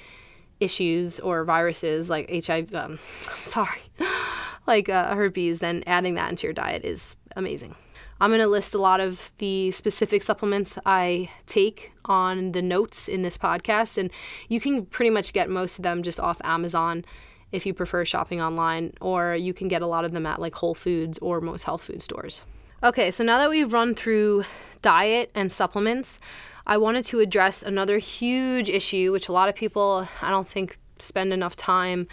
issues 0.59 1.19
or 1.19 1.43
viruses 1.43 2.09
like 2.09 2.29
HIV, 2.45 2.73
um, 2.73 2.97
sorry, 3.01 3.81
like 4.67 4.89
uh, 4.89 5.15
herpes, 5.15 5.59
then 5.59 5.83
adding 5.87 6.15
that 6.15 6.29
into 6.29 6.47
your 6.47 6.53
diet 6.53 6.85
is 6.85 7.15
amazing. 7.35 7.75
I'm 8.21 8.29
going 8.29 8.39
to 8.39 8.47
list 8.47 8.75
a 8.75 8.77
lot 8.77 8.99
of 8.99 9.31
the 9.39 9.71
specific 9.71 10.21
supplements 10.21 10.77
I 10.85 11.31
take 11.47 11.91
on 12.05 12.51
the 12.51 12.61
notes 12.61 13.07
in 13.07 13.23
this 13.23 13.35
podcast, 13.35 13.97
and 13.97 14.11
you 14.47 14.59
can 14.59 14.85
pretty 14.85 15.09
much 15.09 15.33
get 15.33 15.49
most 15.49 15.79
of 15.79 15.83
them 15.83 16.03
just 16.03 16.19
off 16.19 16.39
Amazon 16.43 17.03
if 17.51 17.65
you 17.65 17.73
prefer 17.73 18.05
shopping 18.05 18.39
online, 18.39 18.93
or 19.01 19.35
you 19.35 19.55
can 19.55 19.67
get 19.67 19.81
a 19.81 19.87
lot 19.87 20.05
of 20.05 20.11
them 20.11 20.27
at 20.27 20.39
like 20.39 20.53
Whole 20.53 20.75
Foods 20.75 21.17
or 21.17 21.41
most 21.41 21.63
health 21.63 21.83
food 21.83 22.03
stores. 22.03 22.43
Okay, 22.83 23.09
so 23.09 23.23
now 23.23 23.39
that 23.39 23.49
we've 23.49 23.73
run 23.73 23.95
through 23.95 24.43
diet 24.83 25.31
and 25.33 25.51
supplements, 25.51 26.19
I 26.65 26.77
wanted 26.77 27.05
to 27.05 27.19
address 27.19 27.63
another 27.63 27.97
huge 27.97 28.69
issue, 28.69 29.11
which 29.11 29.29
a 29.29 29.31
lot 29.31 29.49
of 29.49 29.55
people 29.55 30.07
I 30.21 30.29
don't 30.29 30.47
think 30.47 30.77
spend 30.99 31.33
enough 31.33 31.55
time 31.55 32.07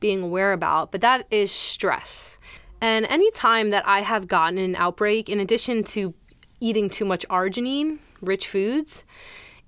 being 0.00 0.22
aware 0.22 0.52
about, 0.52 0.92
but 0.92 1.00
that 1.00 1.26
is 1.30 1.50
stress. 1.50 2.38
And 2.80 3.06
any 3.06 3.30
time 3.32 3.70
that 3.70 3.86
I 3.86 4.00
have 4.00 4.28
gotten 4.28 4.58
an 4.58 4.76
outbreak, 4.76 5.28
in 5.28 5.40
addition 5.40 5.82
to 5.84 6.14
eating 6.60 6.88
too 6.88 7.04
much 7.04 7.26
arginine 7.28 7.98
rich 8.20 8.46
foods, 8.46 9.04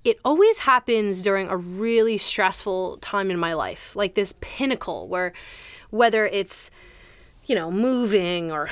it 0.03 0.17
always 0.25 0.59
happens 0.59 1.21
during 1.21 1.47
a 1.47 1.57
really 1.57 2.17
stressful 2.17 2.97
time 2.97 3.29
in 3.29 3.37
my 3.37 3.53
life, 3.53 3.95
like 3.95 4.15
this 4.15 4.33
pinnacle 4.41 5.07
where 5.07 5.33
whether 5.89 6.25
it's, 6.25 6.71
you 7.45 7.53
know, 7.53 7.69
moving 7.69 8.51
or 8.51 8.69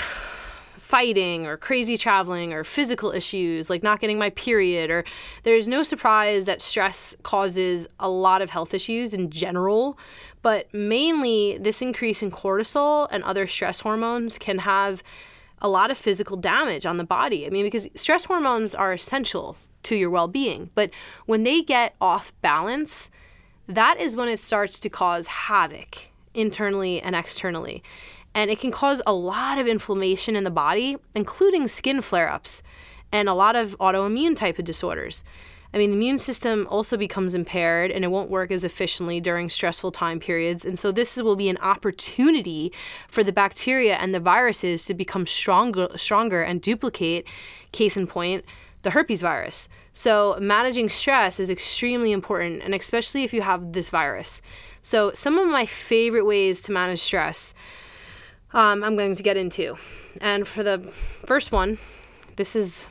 fighting 0.89 1.45
or 1.45 1.55
crazy 1.55 1.95
traveling 1.95 2.51
or 2.51 2.63
physical 2.63 3.11
issues 3.11 3.69
like 3.69 3.83
not 3.83 3.99
getting 3.99 4.17
my 4.17 4.31
period 4.31 4.89
or 4.89 5.03
there's 5.43 5.67
no 5.67 5.83
surprise 5.83 6.45
that 6.45 6.63
stress 6.63 7.15
causes 7.21 7.87
a 7.99 8.09
lot 8.09 8.41
of 8.41 8.49
health 8.49 8.73
issues 8.73 9.13
in 9.13 9.29
general. 9.29 9.99
But 10.41 10.73
mainly 10.73 11.59
this 11.59 11.83
increase 11.83 12.23
in 12.23 12.31
cortisol 12.31 13.07
and 13.11 13.23
other 13.23 13.45
stress 13.45 13.81
hormones 13.81 14.39
can 14.39 14.57
have 14.57 15.03
a 15.61 15.69
lot 15.69 15.91
of 15.91 15.97
physical 15.97 16.37
damage 16.37 16.87
on 16.87 16.97
the 16.97 17.03
body. 17.03 17.45
I 17.45 17.51
mean 17.51 17.65
because 17.65 17.87
stress 17.93 18.25
hormones 18.25 18.73
are 18.73 18.91
essential 18.91 19.57
to 19.83 19.95
your 19.95 20.09
well-being 20.09 20.71
but 20.73 20.89
when 21.27 21.43
they 21.43 21.61
get 21.61 21.93
off 22.01 22.33
balance 22.41 23.11
that 23.67 23.99
is 23.99 24.15
when 24.15 24.27
it 24.27 24.39
starts 24.39 24.79
to 24.79 24.89
cause 24.89 25.27
havoc 25.27 26.09
internally 26.33 26.99
and 26.99 27.15
externally 27.15 27.83
and 28.35 28.49
it 28.49 28.59
can 28.59 28.71
cause 28.71 29.01
a 29.05 29.13
lot 29.13 29.57
of 29.57 29.67
inflammation 29.67 30.35
in 30.35 30.43
the 30.43 30.51
body, 30.51 30.97
including 31.15 31.67
skin 31.67 32.01
flare 32.01 32.31
ups 32.31 32.61
and 33.11 33.27
a 33.27 33.33
lot 33.33 33.55
of 33.55 33.77
autoimmune 33.79 34.35
type 34.35 34.59
of 34.59 34.65
disorders. 34.65 35.23
I 35.73 35.77
mean, 35.77 35.91
the 35.91 35.97
immune 35.97 36.17
system 36.17 36.65
also 36.69 36.97
becomes 36.97 37.35
impaired 37.35 37.91
and 37.91 38.03
it 38.03 38.07
won't 38.07 38.31
work 38.31 38.49
as 38.51 38.63
efficiently 38.63 39.21
during 39.21 39.49
stressful 39.49 39.91
time 39.91 40.19
periods. 40.19 40.65
And 40.65 40.79
so, 40.79 40.91
this 40.91 41.17
will 41.17 41.35
be 41.35 41.49
an 41.49 41.57
opportunity 41.57 42.73
for 43.07 43.23
the 43.23 43.31
bacteria 43.31 43.95
and 43.95 44.13
the 44.13 44.19
viruses 44.19 44.85
to 44.85 44.95
become 44.95 45.27
stronger, 45.27 45.89
stronger 45.95 46.41
and 46.41 46.59
duplicate, 46.59 47.27
case 47.71 47.97
in 47.97 48.07
point, 48.07 48.45
the 48.81 48.91
herpes 48.91 49.21
virus. 49.21 49.69
So, 49.93 50.37
managing 50.41 50.89
stress 50.89 51.39
is 51.39 51.51
extremely 51.51 52.13
important, 52.13 52.63
and 52.63 52.73
especially 52.73 53.23
if 53.23 53.33
you 53.33 53.43
have 53.43 53.73
this 53.73 53.89
virus. 53.89 54.41
So, 54.81 55.11
some 55.13 55.37
of 55.37 55.47
my 55.47 55.67
favorite 55.67 56.25
ways 56.25 56.61
to 56.61 56.71
manage 56.71 56.99
stress 56.99 57.53
um, 58.53 58.83
I'm 58.83 58.95
going 58.95 59.13
to 59.13 59.23
get 59.23 59.37
into. 59.37 59.77
And 60.21 60.47
for 60.47 60.63
the 60.63 60.79
first 60.79 61.51
one, 61.51 61.77
this 62.35 62.55
is 62.55 62.85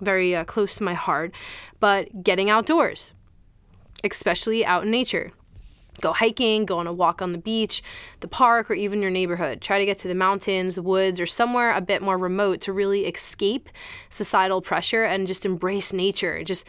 very 0.00 0.34
uh, 0.34 0.44
close 0.44 0.76
to 0.76 0.82
my 0.82 0.94
heart, 0.94 1.34
but 1.80 2.22
getting 2.22 2.50
outdoors, 2.50 3.12
especially 4.04 4.64
out 4.64 4.84
in 4.84 4.90
nature. 4.90 5.32
Go 6.00 6.12
hiking, 6.12 6.64
go 6.64 6.78
on 6.78 6.86
a 6.86 6.92
walk 6.92 7.20
on 7.20 7.32
the 7.32 7.38
beach, 7.38 7.82
the 8.20 8.28
park, 8.28 8.70
or 8.70 8.74
even 8.74 9.02
your 9.02 9.10
neighborhood. 9.10 9.60
Try 9.60 9.78
to 9.78 9.84
get 9.84 9.98
to 10.00 10.08
the 10.08 10.14
mountains, 10.14 10.74
the 10.74 10.82
woods, 10.82 11.20
or 11.20 11.26
somewhere 11.26 11.72
a 11.72 11.80
bit 11.80 12.02
more 12.02 12.16
remote 12.16 12.62
to 12.62 12.72
really 12.72 13.06
escape 13.06 13.68
societal 14.08 14.62
pressure 14.62 15.04
and 15.04 15.26
just 15.26 15.44
embrace 15.44 15.92
nature. 15.92 16.42
Just 16.42 16.66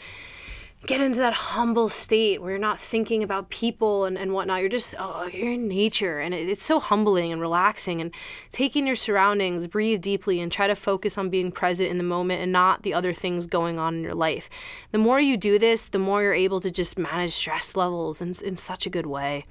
get 0.86 1.00
into 1.00 1.20
that 1.20 1.34
humble 1.34 1.88
state 1.88 2.42
where 2.42 2.52
you're 2.52 2.60
not 2.60 2.80
thinking 2.80 3.24
about 3.24 3.50
people 3.50 4.04
and, 4.06 4.18
and 4.18 4.34
whatnot. 4.34 4.60
You're 4.60 4.70
just, 4.70 4.96
oh, 5.00 5.30
you're 5.32 5.52
in 5.52 5.68
nature. 5.68 6.20
And 6.20 6.34
it, 6.34 6.50
it's 6.50 6.64
so 6.64 6.80
humbling 6.80 7.32
and 7.32 7.40
relaxing. 7.40 8.02
And 8.02 8.14
taking 8.52 8.86
your 8.86 8.96
surroundings, 8.96 9.66
breathe 9.68 10.02
deeply, 10.02 10.42
and 10.42 10.52
try 10.52 10.68
to 10.68 10.76
focus 10.76 11.18
on 11.18 11.30
being 11.30 11.52
present 11.52 11.90
in 11.90 11.98
the 11.98 12.04
moment 12.04 12.42
and 12.42 12.52
not 12.52 12.84
the 12.84 12.94
other 12.94 13.14
things 13.14 13.46
going 13.46 13.80
on 13.80 13.96
in 13.96 14.02
your 14.02 14.14
life. 14.14 14.50
The 14.92 14.98
more 14.98 15.20
you 15.20 15.38
do 15.38 15.58
this, 15.58 15.88
the 15.88 16.00
more 16.00 16.22
you're 16.22 16.34
able 16.34 16.60
to 16.62 16.70
just 16.70 17.00
manage 17.00 17.32
stress 17.32 17.78
levels 17.78 18.22
in, 18.22 18.34
in 18.44 18.58
such 18.58 18.86
a 18.86 18.90
good 18.90 19.06
way. 19.06 19.46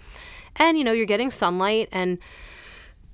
And, 0.57 0.77
you 0.77 0.85
know, 0.85 0.93
you're 0.93 1.07
getting 1.07 1.31
sunlight, 1.31 1.89
and 1.93 2.19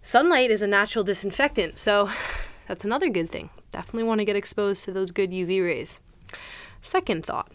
sunlight 0.03 0.51
is 0.51 0.61
a 0.61 0.67
natural 0.67 1.05
disinfectant. 1.05 1.79
So 1.79 2.11
that's 2.67 2.85
another 2.85 3.11
good 3.11 3.29
thing. 3.29 3.51
Definitely 3.71 4.05
want 4.05 4.21
to 4.21 4.25
get 4.25 4.35
exposed 4.35 4.85
to 4.87 4.93
those 4.93 5.13
good 5.13 5.31
UV 5.31 5.65
rays. 5.65 6.01
Second 6.81 7.25
thought 7.25 7.53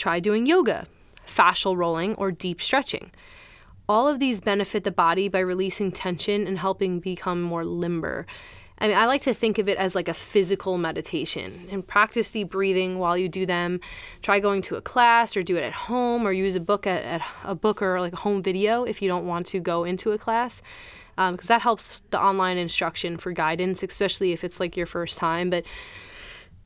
Try 0.00 0.18
doing 0.18 0.46
yoga, 0.46 0.86
fascial 1.28 1.76
rolling, 1.76 2.14
or 2.14 2.32
deep 2.32 2.62
stretching. 2.62 3.10
All 3.86 4.08
of 4.08 4.18
these 4.18 4.40
benefit 4.40 4.82
the 4.82 4.90
body 4.90 5.28
by 5.28 5.40
releasing 5.40 5.92
tension 5.92 6.46
and 6.46 6.58
helping 6.58 7.00
become 7.00 7.42
more 7.42 7.66
limber. 7.66 8.24
I 8.78 8.88
mean, 8.88 8.96
I 8.96 9.04
like 9.04 9.20
to 9.22 9.34
think 9.34 9.58
of 9.58 9.68
it 9.68 9.76
as 9.76 9.94
like 9.94 10.08
a 10.08 10.14
physical 10.14 10.78
meditation 10.78 11.68
and 11.70 11.86
practice 11.86 12.30
deep 12.30 12.48
breathing 12.48 12.98
while 12.98 13.18
you 13.18 13.28
do 13.28 13.44
them. 13.44 13.78
Try 14.22 14.40
going 14.40 14.62
to 14.62 14.76
a 14.76 14.80
class 14.80 15.36
or 15.36 15.42
do 15.42 15.58
it 15.58 15.64
at 15.64 15.74
home 15.74 16.26
or 16.26 16.32
use 16.32 16.56
a 16.56 16.60
book 16.60 16.86
at, 16.86 17.04
at 17.04 17.22
a 17.44 17.54
book 17.54 17.82
or 17.82 18.00
like 18.00 18.14
a 18.14 18.22
home 18.24 18.42
video 18.42 18.84
if 18.84 19.02
you 19.02 19.08
don't 19.08 19.26
want 19.26 19.44
to 19.48 19.60
go 19.60 19.84
into 19.84 20.12
a 20.12 20.18
class 20.18 20.62
because 21.10 21.50
um, 21.50 21.54
that 21.54 21.60
helps 21.60 22.00
the 22.08 22.18
online 22.18 22.56
instruction 22.56 23.18
for 23.18 23.32
guidance, 23.32 23.82
especially 23.82 24.32
if 24.32 24.44
it's 24.44 24.60
like 24.60 24.78
your 24.78 24.86
first 24.86 25.18
time. 25.18 25.50
But 25.50 25.66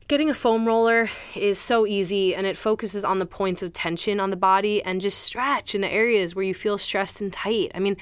Getting 0.07 0.29
a 0.29 0.35
foam 0.35 0.67
roller 0.67 1.09
is 1.35 1.57
so 1.57 1.87
easy 1.87 2.35
and 2.35 2.45
it 2.45 2.55
focuses 2.55 3.03
on 3.03 3.17
the 3.17 3.25
points 3.25 3.63
of 3.63 3.73
tension 3.73 4.19
on 4.19 4.29
the 4.29 4.35
body 4.35 4.83
and 4.83 5.01
just 5.01 5.17
stretch 5.19 5.73
in 5.73 5.81
the 5.81 5.91
areas 5.91 6.35
where 6.35 6.45
you 6.45 6.53
feel 6.53 6.77
stressed 6.77 7.21
and 7.21 7.33
tight. 7.33 7.71
I 7.73 7.79
mean, 7.79 7.97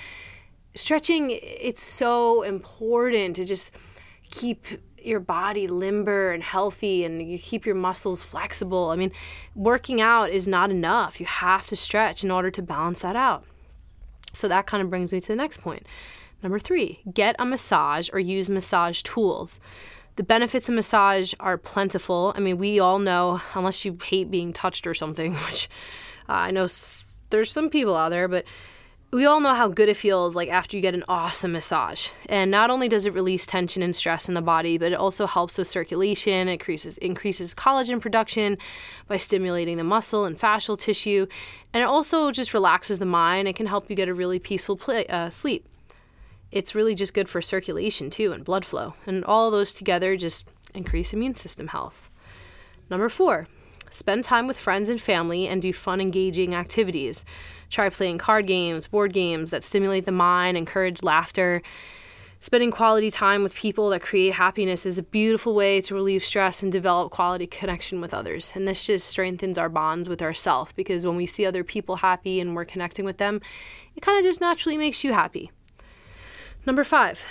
stretching 0.75 1.31
it's 1.31 1.81
so 1.81 2.41
important 2.41 3.37
to 3.37 3.45
just 3.45 3.73
keep 4.29 4.65
your 5.01 5.21
body 5.21 5.67
limber 5.67 6.31
and 6.31 6.43
healthy 6.43 7.05
and 7.05 7.21
you 7.21 7.39
keep 7.39 7.65
your 7.65 7.75
muscles 7.75 8.21
flexible. 8.21 8.89
I 8.89 8.97
mean, 8.97 9.13
working 9.55 10.01
out 10.01 10.29
is 10.29 10.45
not 10.45 10.71
enough. 10.71 11.21
You 11.21 11.25
have 11.25 11.67
to 11.67 11.77
stretch 11.77 12.21
in 12.21 12.31
order 12.31 12.51
to 12.51 12.61
balance 12.61 13.01
that 13.01 13.15
out. 13.15 13.45
So 14.33 14.49
that 14.49 14.65
kind 14.65 14.83
of 14.83 14.89
brings 14.89 15.13
me 15.13 15.21
to 15.21 15.27
the 15.29 15.35
next 15.37 15.61
point. 15.61 15.85
Number 16.41 16.59
3, 16.59 16.99
get 17.13 17.37
a 17.39 17.45
massage 17.45 18.09
or 18.11 18.19
use 18.19 18.49
massage 18.49 19.01
tools. 19.03 19.61
The 20.15 20.23
benefits 20.23 20.69
of 20.69 20.75
massage 20.75 21.33
are 21.39 21.57
plentiful. 21.57 22.33
I 22.35 22.39
mean, 22.39 22.57
we 22.57 22.79
all 22.79 22.99
know, 22.99 23.41
unless 23.55 23.83
you 23.83 23.97
hate 24.03 24.29
being 24.29 24.53
touched 24.53 24.85
or 24.85 24.93
something, 24.93 25.33
which 25.47 25.69
uh, 26.29 26.33
I 26.33 26.51
know 26.51 26.65
s- 26.65 27.15
there's 27.29 27.51
some 27.51 27.69
people 27.69 27.95
out 27.95 28.09
there, 28.09 28.27
but 28.27 28.45
we 29.11 29.25
all 29.25 29.39
know 29.39 29.53
how 29.53 29.67
good 29.67 29.89
it 29.89 29.97
feels 29.97 30.35
like 30.35 30.49
after 30.49 30.75
you 30.75 30.81
get 30.81 30.95
an 30.95 31.03
awesome 31.07 31.51
massage. 31.51 32.09
And 32.27 32.49
not 32.49 32.71
only 32.71 32.89
does 32.89 33.05
it 33.05 33.13
release 33.13 33.45
tension 33.45 33.83
and 33.83 33.95
stress 33.95 34.27
in 34.27 34.33
the 34.33 34.41
body, 34.41 34.77
but 34.79 34.91
it 34.91 34.95
also 34.95 35.27
helps 35.27 35.57
with 35.57 35.67
circulation, 35.67 36.47
it 36.47 36.53
increases 36.53 36.97
increases 36.97 37.53
collagen 37.53 38.01
production 38.01 38.57
by 39.07 39.17
stimulating 39.17 39.77
the 39.77 39.83
muscle 39.83 40.25
and 40.25 40.37
fascial 40.37 40.79
tissue, 40.79 41.27
and 41.73 41.81
it 41.83 41.85
also 41.85 42.31
just 42.31 42.53
relaxes 42.55 42.97
the 42.97 43.05
mind. 43.05 43.47
It 43.47 43.55
can 43.55 43.67
help 43.67 43.89
you 43.89 43.95
get 43.95 44.09
a 44.09 44.13
really 44.15 44.39
peaceful 44.39 44.79
uh, 44.87 45.29
sleep 45.29 45.67
it's 46.53 46.75
really 46.75 46.93
just 46.93 47.15
good 47.15 47.27
for 47.27 47.41
circulation 47.41 48.09
too 48.09 48.31
and 48.31 48.45
blood 48.45 48.63
flow. 48.63 48.93
And 49.07 49.25
all 49.25 49.49
those 49.49 49.73
together 49.73 50.15
just 50.15 50.47
increase 50.75 51.11
immune 51.11 51.35
system 51.35 51.67
health. 51.67 52.09
Number 52.89 53.09
four, 53.09 53.47
spend 53.89 54.23
time 54.23 54.45
with 54.45 54.57
friends 54.57 54.87
and 54.87 55.01
family 55.01 55.47
and 55.47 55.61
do 55.61 55.73
fun, 55.73 55.99
engaging 55.99 56.53
activities. 56.53 57.25
Try 57.71 57.89
playing 57.89 58.19
card 58.19 58.45
games, 58.45 58.87
board 58.87 59.13
games 59.13 59.49
that 59.49 59.63
stimulate 59.63 60.05
the 60.05 60.11
mind, 60.11 60.55
encourage 60.55 61.01
laughter. 61.01 61.63
Spending 62.39 62.71
quality 62.71 63.09
time 63.09 63.41
with 63.41 63.55
people 63.55 63.89
that 63.89 64.01
create 64.01 64.33
happiness 64.33 64.85
is 64.85 64.99
a 64.99 65.03
beautiful 65.03 65.55
way 65.55 65.81
to 65.81 65.95
relieve 65.95 66.23
stress 66.23 66.61
and 66.61 66.71
develop 66.71 67.11
quality 67.11 67.47
connection 67.47 67.99
with 67.99 68.13
others. 68.13 68.51
And 68.53 68.67
this 68.67 68.85
just 68.85 69.07
strengthens 69.07 69.57
our 69.57 69.69
bonds 69.69 70.07
with 70.07 70.21
ourselves 70.21 70.71
because 70.73 71.05
when 71.05 71.15
we 71.15 71.25
see 71.25 71.45
other 71.45 71.63
people 71.63 71.95
happy 71.95 72.41
and 72.41 72.53
we're 72.53 72.65
connecting 72.65 73.05
with 73.05 73.17
them, 73.17 73.41
it 73.95 74.01
kind 74.01 74.19
of 74.19 74.25
just 74.25 74.41
naturally 74.41 74.77
makes 74.77 75.03
you 75.03 75.13
happy. 75.13 75.51
Number 76.65 76.85
five, 76.85 77.25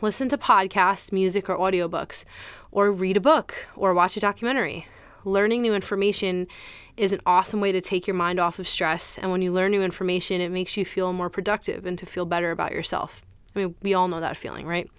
listen 0.00 0.28
to 0.30 0.36
podcasts, 0.36 1.12
music, 1.12 1.48
or 1.48 1.56
audiobooks, 1.56 2.24
or 2.72 2.90
read 2.90 3.16
a 3.16 3.20
book, 3.20 3.54
or 3.76 3.94
watch 3.94 4.16
a 4.16 4.20
documentary. 4.20 4.88
Learning 5.24 5.62
new 5.62 5.72
information 5.72 6.48
is 6.96 7.12
an 7.12 7.20
awesome 7.24 7.60
way 7.60 7.70
to 7.70 7.80
take 7.80 8.08
your 8.08 8.16
mind 8.16 8.40
off 8.40 8.58
of 8.58 8.66
stress. 8.66 9.18
And 9.18 9.30
when 9.30 9.40
you 9.40 9.52
learn 9.52 9.70
new 9.70 9.84
information, 9.84 10.40
it 10.40 10.50
makes 10.50 10.76
you 10.76 10.84
feel 10.84 11.12
more 11.12 11.30
productive 11.30 11.86
and 11.86 11.96
to 11.96 12.06
feel 12.06 12.26
better 12.26 12.50
about 12.50 12.72
yourself. 12.72 13.24
I 13.54 13.60
mean, 13.60 13.76
we 13.82 13.94
all 13.94 14.08
know 14.08 14.18
that 14.18 14.36
feeling, 14.36 14.66
right? 14.66 14.90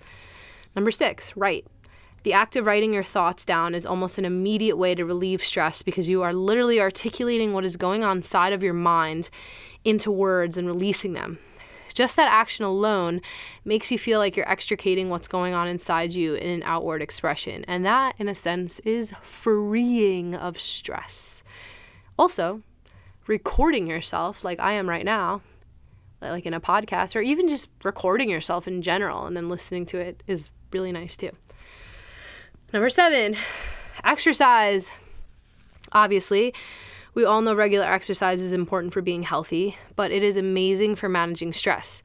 Number 0.78 0.90
six, 0.90 1.36
write. 1.36 1.68
The 2.24 2.32
act 2.32 2.56
of 2.56 2.66
writing 2.66 2.94
your 2.94 3.04
thoughts 3.04 3.44
down 3.44 3.76
is 3.76 3.86
almost 3.86 4.18
an 4.18 4.24
immediate 4.24 4.78
way 4.78 4.96
to 4.96 5.04
relieve 5.04 5.42
stress 5.42 5.82
because 5.82 6.10
you 6.10 6.22
are 6.22 6.34
literally 6.34 6.80
articulating 6.80 7.52
what 7.52 7.66
is 7.66 7.76
going 7.76 8.02
on 8.02 8.18
inside 8.18 8.54
of 8.54 8.64
your 8.64 8.74
mind 8.74 9.30
into 9.84 10.10
words 10.10 10.56
and 10.56 10.68
releasing 10.68 11.12
them. 11.12 11.38
Just 11.94 12.16
that 12.16 12.32
action 12.32 12.66
alone 12.66 13.22
makes 13.64 13.92
you 13.92 13.98
feel 13.98 14.20
like 14.20 14.36
you're 14.36 14.50
extricating 14.50 15.10
what's 15.10 15.28
going 15.28 15.54
on 15.54 15.68
inside 15.68 16.14
you 16.14 16.36
in 16.36 16.50
an 16.50 16.64
outward 16.64 17.02
expression. 17.02 17.64
And 17.68 17.86
that, 17.86 18.16
in 18.18 18.28
a 18.28 18.36
sense, 18.36 18.80
is 18.80 19.14
freeing 19.22 20.36
of 20.36 20.60
stress. 20.60 21.44
Also, 22.18 22.62
recording 23.28 23.88
yourself 23.88 24.44
like 24.44 24.60
I 24.60 24.74
am 24.74 24.90
right 24.90 25.06
now, 25.06 25.42
like 26.22 26.46
in 26.46 26.54
a 26.54 26.62
podcast, 26.62 27.16
or 27.16 27.22
even 27.22 27.48
just 27.48 27.70
recording 27.84 28.30
yourself 28.30 28.68
in 28.68 28.82
general 28.82 29.26
and 29.26 29.36
then 29.36 29.50
listening 29.50 29.86
to 29.88 30.00
it 30.00 30.24
is 30.28 30.50
really 30.72 30.92
nice 30.92 31.16
too. 31.18 31.32
Number 32.72 32.90
seven, 32.90 33.36
exercise. 34.04 34.92
Obviously, 35.92 36.54
we 37.14 37.26
all 37.26 37.42
know 37.42 37.54
regular 37.54 37.86
exercise 37.86 38.42
is 38.42 38.52
important 38.52 38.94
for 38.94 39.02
being 39.02 39.24
healthy, 39.24 39.78
but 39.96 40.12
it 40.12 40.24
is 40.24 40.38
amazing 40.38 40.96
for 40.96 41.08
managing 41.08 41.54
stress. 41.54 42.02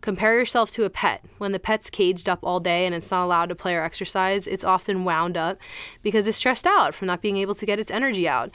Compare 0.00 0.38
yourself 0.38 0.70
to 0.72 0.84
a 0.84 0.90
pet. 0.90 1.22
When 1.38 1.52
the 1.52 1.58
pet's 1.58 1.90
caged 1.90 2.28
up 2.28 2.40
all 2.42 2.60
day 2.60 2.86
and 2.86 2.94
it's 2.94 3.10
not 3.10 3.24
allowed 3.24 3.50
to 3.50 3.54
play 3.54 3.74
or 3.74 3.82
exercise, 3.82 4.46
it's 4.46 4.64
often 4.64 5.04
wound 5.04 5.36
up 5.36 5.58
because 6.02 6.26
it's 6.26 6.38
stressed 6.38 6.66
out 6.66 6.94
from 6.94 7.06
not 7.06 7.20
being 7.20 7.36
able 7.36 7.54
to 7.54 7.66
get 7.66 7.78
its 7.78 7.90
energy 7.90 8.26
out. 8.26 8.50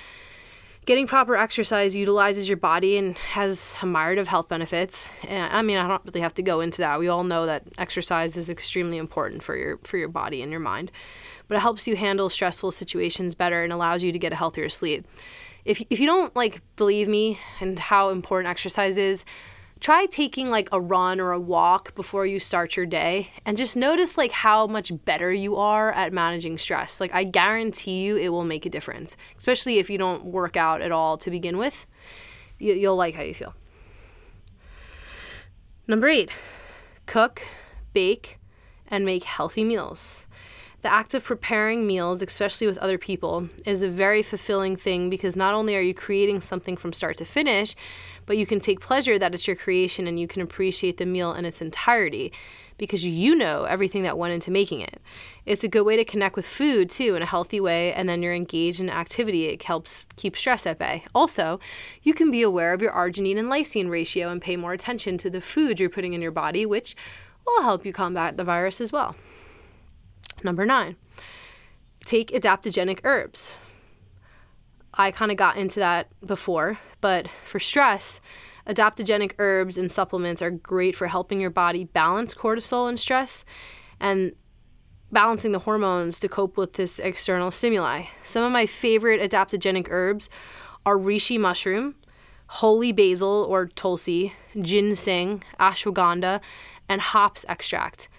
Getting 0.85 1.07
proper 1.07 1.35
exercise 1.35 1.95
utilizes 1.95 2.47
your 2.47 2.57
body 2.57 2.97
and 2.97 3.17
has 3.17 3.79
a 3.81 3.87
myriad 3.87 4.19
of 4.19 4.27
health 4.27 4.47
benefits. 4.47 5.07
And 5.27 5.51
I 5.51 5.63
mean, 5.63 5.77
I 5.77 5.87
don't 5.87 6.01
really 6.05 6.21
have 6.21 6.35
to 6.35 6.43
go 6.43 6.61
into 6.61 6.79
that. 6.81 6.99
We 6.99 7.07
all 7.07 7.23
know 7.23 7.47
that 7.47 7.63
exercise 7.79 8.37
is 8.37 8.51
extremely 8.51 8.97
important 8.97 9.41
for 9.41 9.55
your 9.55 9.79
for 9.83 9.97
your 9.97 10.09
body 10.09 10.43
and 10.43 10.51
your 10.51 10.59
mind. 10.59 10.91
But 11.47 11.57
it 11.57 11.61
helps 11.61 11.87
you 11.87 11.95
handle 11.95 12.29
stressful 12.29 12.71
situations 12.71 13.33
better 13.33 13.63
and 13.63 13.73
allows 13.73 14.03
you 14.03 14.11
to 14.11 14.19
get 14.19 14.31
a 14.31 14.35
healthier 14.35 14.69
sleep 14.69 15.07
if 15.65 15.81
if 15.89 15.99
you 15.99 16.05
don't 16.05 16.35
like 16.35 16.61
believe 16.75 17.07
me 17.07 17.39
and 17.59 17.77
how 17.77 18.09
important 18.09 18.49
exercise 18.49 18.97
is, 18.97 19.25
try 19.79 20.05
taking 20.05 20.49
like 20.49 20.69
a 20.71 20.79
run 20.79 21.19
or 21.19 21.31
a 21.31 21.39
walk 21.39 21.95
before 21.95 22.25
you 22.25 22.39
start 22.39 22.77
your 22.77 22.85
day 22.85 23.31
and 23.45 23.57
just 23.57 23.75
notice 23.75 24.17
like 24.17 24.31
how 24.31 24.67
much 24.67 24.91
better 25.05 25.33
you 25.33 25.57
are 25.57 25.91
at 25.91 26.13
managing 26.13 26.57
stress. 26.57 27.01
Like 27.01 27.13
I 27.13 27.23
guarantee 27.23 28.03
you 28.03 28.15
it 28.17 28.29
will 28.29 28.45
make 28.45 28.65
a 28.65 28.69
difference, 28.69 29.17
especially 29.37 29.79
if 29.79 29.89
you 29.89 29.97
don't 29.97 30.25
work 30.25 30.55
out 30.55 30.81
at 30.81 30.91
all 30.91 31.17
to 31.17 31.31
begin 31.31 31.57
with. 31.57 31.85
You, 32.59 32.73
you'll 32.73 32.95
like 32.95 33.15
how 33.15 33.23
you 33.23 33.33
feel. 33.33 33.53
Number 35.87 36.07
8. 36.07 36.31
Cook, 37.05 37.43
bake, 37.93 38.39
and 38.87 39.05
make 39.05 39.23
healthy 39.23 39.63
meals. 39.63 40.24
The 40.85 40.93
act 40.93 41.15
of 41.15 41.23
preparing 41.23 41.87
meals, 41.87 42.21
especially 42.21 42.67
with 42.67 42.77
other 42.77 42.99
people, 42.99 43.49
is 43.65 43.81
a 43.81 43.89
very 43.89 44.21
fulfilling 44.21 44.75
thing 44.75 45.09
because 45.09 45.35
not 45.35 45.55
only 45.55 45.75
are 45.75 45.81
you 45.81 45.95
creating 45.95 46.41
something 46.41 46.77
from 46.77 46.93
start 46.93 47.17
to 47.17 47.25
finish, 47.25 47.75
but 48.27 48.37
you 48.37 48.45
can 48.45 48.59
take 48.59 48.81
pleasure 48.81 49.17
that 49.17 49.33
it's 49.33 49.47
your 49.47 49.55
creation 49.55 50.05
and 50.05 50.19
you 50.19 50.27
can 50.27 50.43
appreciate 50.43 50.97
the 50.97 51.05
meal 51.07 51.33
in 51.33 51.43
its 51.43 51.59
entirety 51.59 52.31
because 52.77 53.03
you 53.03 53.35
know 53.35 53.63
everything 53.63 54.03
that 54.03 54.19
went 54.19 54.35
into 54.35 54.51
making 54.51 54.81
it. 54.81 55.01
It's 55.47 55.63
a 55.63 55.67
good 55.67 55.87
way 55.87 55.95
to 55.95 56.05
connect 56.05 56.35
with 56.35 56.45
food 56.45 56.91
too 56.91 57.15
in 57.15 57.23
a 57.23 57.25
healthy 57.25 57.59
way, 57.59 57.91
and 57.91 58.07
then 58.07 58.21
you're 58.21 58.35
engaged 58.35 58.79
in 58.79 58.91
activity. 58.91 59.47
It 59.47 59.63
helps 59.63 60.05
keep 60.17 60.37
stress 60.37 60.67
at 60.67 60.77
bay. 60.77 61.03
Also, 61.15 61.59
you 62.03 62.13
can 62.13 62.29
be 62.29 62.43
aware 62.43 62.73
of 62.73 62.83
your 62.83 62.91
arginine 62.91 63.39
and 63.39 63.49
lysine 63.49 63.89
ratio 63.89 64.29
and 64.29 64.39
pay 64.39 64.55
more 64.55 64.73
attention 64.73 65.17
to 65.17 65.31
the 65.31 65.41
food 65.41 65.79
you're 65.79 65.89
putting 65.89 66.13
in 66.13 66.21
your 66.21 66.29
body, 66.29 66.63
which 66.63 66.95
will 67.43 67.63
help 67.63 67.87
you 67.87 67.91
combat 67.91 68.37
the 68.37 68.43
virus 68.43 68.79
as 68.79 68.91
well. 68.91 69.15
Number 70.45 70.63
nine, 70.63 70.95
take 72.05 72.29
adaptogenic 72.29 72.99
herbs. 73.03 73.51
I 74.93 75.09
kind 75.09 75.31
of 75.31 75.37
got 75.37 75.57
into 75.57 75.79
that 75.79 76.07
before, 76.23 76.77
but 77.01 77.27
for 77.43 77.59
stress, 77.59 78.21
adaptogenic 78.67 79.31
herbs 79.39 79.75
and 79.75 79.91
supplements 79.91 80.43
are 80.43 80.51
great 80.51 80.95
for 80.95 81.07
helping 81.07 81.41
your 81.41 81.49
body 81.49 81.85
balance 81.85 82.35
cortisol 82.35 82.87
and 82.87 82.99
stress 82.99 83.43
and 83.99 84.33
balancing 85.11 85.51
the 85.51 85.59
hormones 85.59 86.19
to 86.19 86.29
cope 86.29 86.57
with 86.57 86.73
this 86.73 86.99
external 86.99 87.49
stimuli. 87.49 88.03
Some 88.23 88.43
of 88.43 88.51
my 88.51 88.67
favorite 88.67 89.19
adaptogenic 89.19 89.87
herbs 89.89 90.29
are 90.85 90.95
reishi 90.95 91.39
mushroom, 91.39 91.95
holy 92.47 92.91
basil 92.91 93.47
or 93.49 93.65
tulsi, 93.65 94.33
ginseng, 94.61 95.43
ashwagandha, 95.59 96.39
and 96.87 97.01
hops 97.01 97.45
extract. 97.49 98.09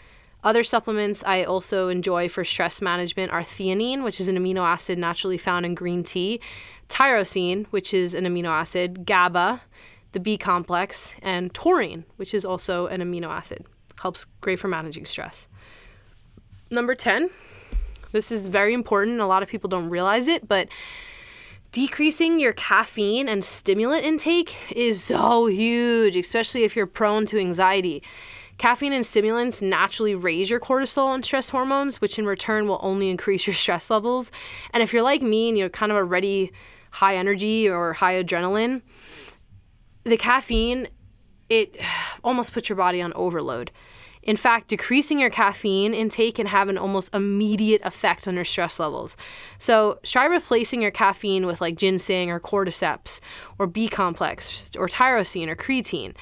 Other 0.45 0.63
supplements 0.63 1.25
I 1.25 1.45
also 1.45 1.89
enjoy 1.89 2.29
for 2.29 2.45
stress 2.45 2.81
management 2.81 3.33
are 3.33 3.43
theanine, 3.43 4.05
which 4.05 4.21
is 4.21 4.29
an 4.29 4.37
amino 4.37 4.61
acid 4.61 4.99
naturally 4.99 5.39
found 5.39 5.67
in 5.67 5.75
green 5.75 6.05
tea, 6.05 6.41
tyrosine, 6.89 7.67
which 7.67 7.93
is 7.93 8.15
an 8.15 8.25
amino 8.25 8.49
acid, 8.49 9.07
GABA, 9.07 9.63
the 10.13 10.21
B 10.21 10.39
complex, 10.39 11.15
and 11.21 11.53
taurine, 11.53 12.05
which 12.17 12.33
is 12.33 12.45
also 12.45 12.87
an 12.87 13.01
amino 13.01 13.29
acid. 13.29 13.67
Helps 14.01 14.27
great 14.41 14.59
for 14.59 14.69
managing 14.69 15.05
stress. 15.05 15.49
Number 16.71 16.95
10, 16.95 17.31
this 18.13 18.31
is 18.31 18.47
very 18.47 18.75
important. 18.75 19.21
A 19.21 19.27
lot 19.27 19.43
of 19.43 19.49
people 19.49 19.69
don't 19.69 19.89
realize 19.89 20.29
it, 20.29 20.47
but 20.47 20.69
decreasing 21.73 22.41
your 22.41 22.53
caffeine 22.53 23.29
and 23.29 23.45
stimulant 23.45 24.05
intake 24.05 24.55
is 24.71 25.03
so 25.03 25.47
huge, 25.47 26.17
especially 26.17 26.65
if 26.65 26.77
you're 26.77 26.87
prone 26.87 27.27
to 27.27 27.39
anxiety. 27.39 28.03
Caffeine 28.59 28.93
and 28.93 29.05
stimulants 29.05 29.61
naturally 29.61 30.15
raise 30.15 30.49
your 30.49 30.61
cortisol 30.61 31.15
and 31.15 31.25
stress 31.25 31.51
hormones, 31.51 32.01
which 32.01 32.19
in 32.19 32.27
return 32.27 32.67
will 32.67 32.81
only 32.83 33.11
increase 33.11 33.47
your 33.47 33.55
stress 33.65 33.91
levels. 33.91 34.33
And 34.73 34.83
if 34.83 34.93
you're 34.93 35.03
like 35.03 35.23
me 35.23 35.49
and 35.49 35.59
you're 35.59 35.69
kind 35.69 35.93
of 35.93 35.97
already 35.97 36.53
high 36.91 37.17
energy 37.17 37.69
or 37.69 37.93
high 37.93 38.23
adrenaline, 38.23 38.83
the 40.05 40.17
caffeine, 40.17 40.89
it 41.49 41.77
almost 42.25 42.53
puts 42.53 42.69
your 42.69 42.77
body 42.77 43.03
on 43.03 43.13
overload. 43.15 43.71
In 44.23 44.37
fact, 44.37 44.69
decreasing 44.69 45.21
your 45.21 45.31
caffeine 45.31 45.95
intake 45.95 46.35
can 46.35 46.47
have 46.47 46.69
an 46.69 46.77
almost 46.77 47.15
immediate 47.15 47.81
effect 47.85 48.27
on 48.27 48.35
your 48.35 48.45
stress 48.45 48.81
levels. 48.81 49.17
So, 49.59 50.01
try 50.03 50.25
replacing 50.25 50.83
your 50.83 50.91
caffeine 50.91 51.47
with 51.47 51.61
like 51.61 51.77
ginseng 51.77 52.29
or 52.29 52.41
cordyceps 52.41 53.21
or 53.57 53.69
B 53.69 53.89
complex 53.89 54.73
or 54.77 54.89
tyrosine 54.89 55.47
or 55.47 55.55
creatine. 55.55 56.17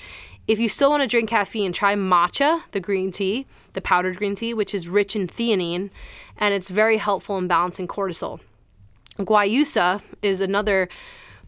If 0.47 0.59
you 0.59 0.69
still 0.69 0.91
want 0.91 1.03
to 1.03 1.09
drink 1.09 1.31
caffeine, 1.31 1.73
try 1.73 1.95
matcha, 1.95 2.63
the 2.73 2.81
green 2.81 3.13
tea, 3.13 3.47
the 3.73 3.81
powdered 3.81 4.19
green 4.19 4.35
tea, 4.35 4.53
which 4.53 4.75
is 4.75 4.89
rich 4.89 5.17
in 5.17 5.27
theanine, 5.27 5.91
and 6.37 6.53
it's 6.53 6.69
very 6.69 6.99
helpful 6.99 7.39
in 7.39 7.49
balancing 7.49 7.89
cortisol. 7.89 8.41
Guayusa 9.19 10.03
is 10.23 10.43
another 10.43 10.89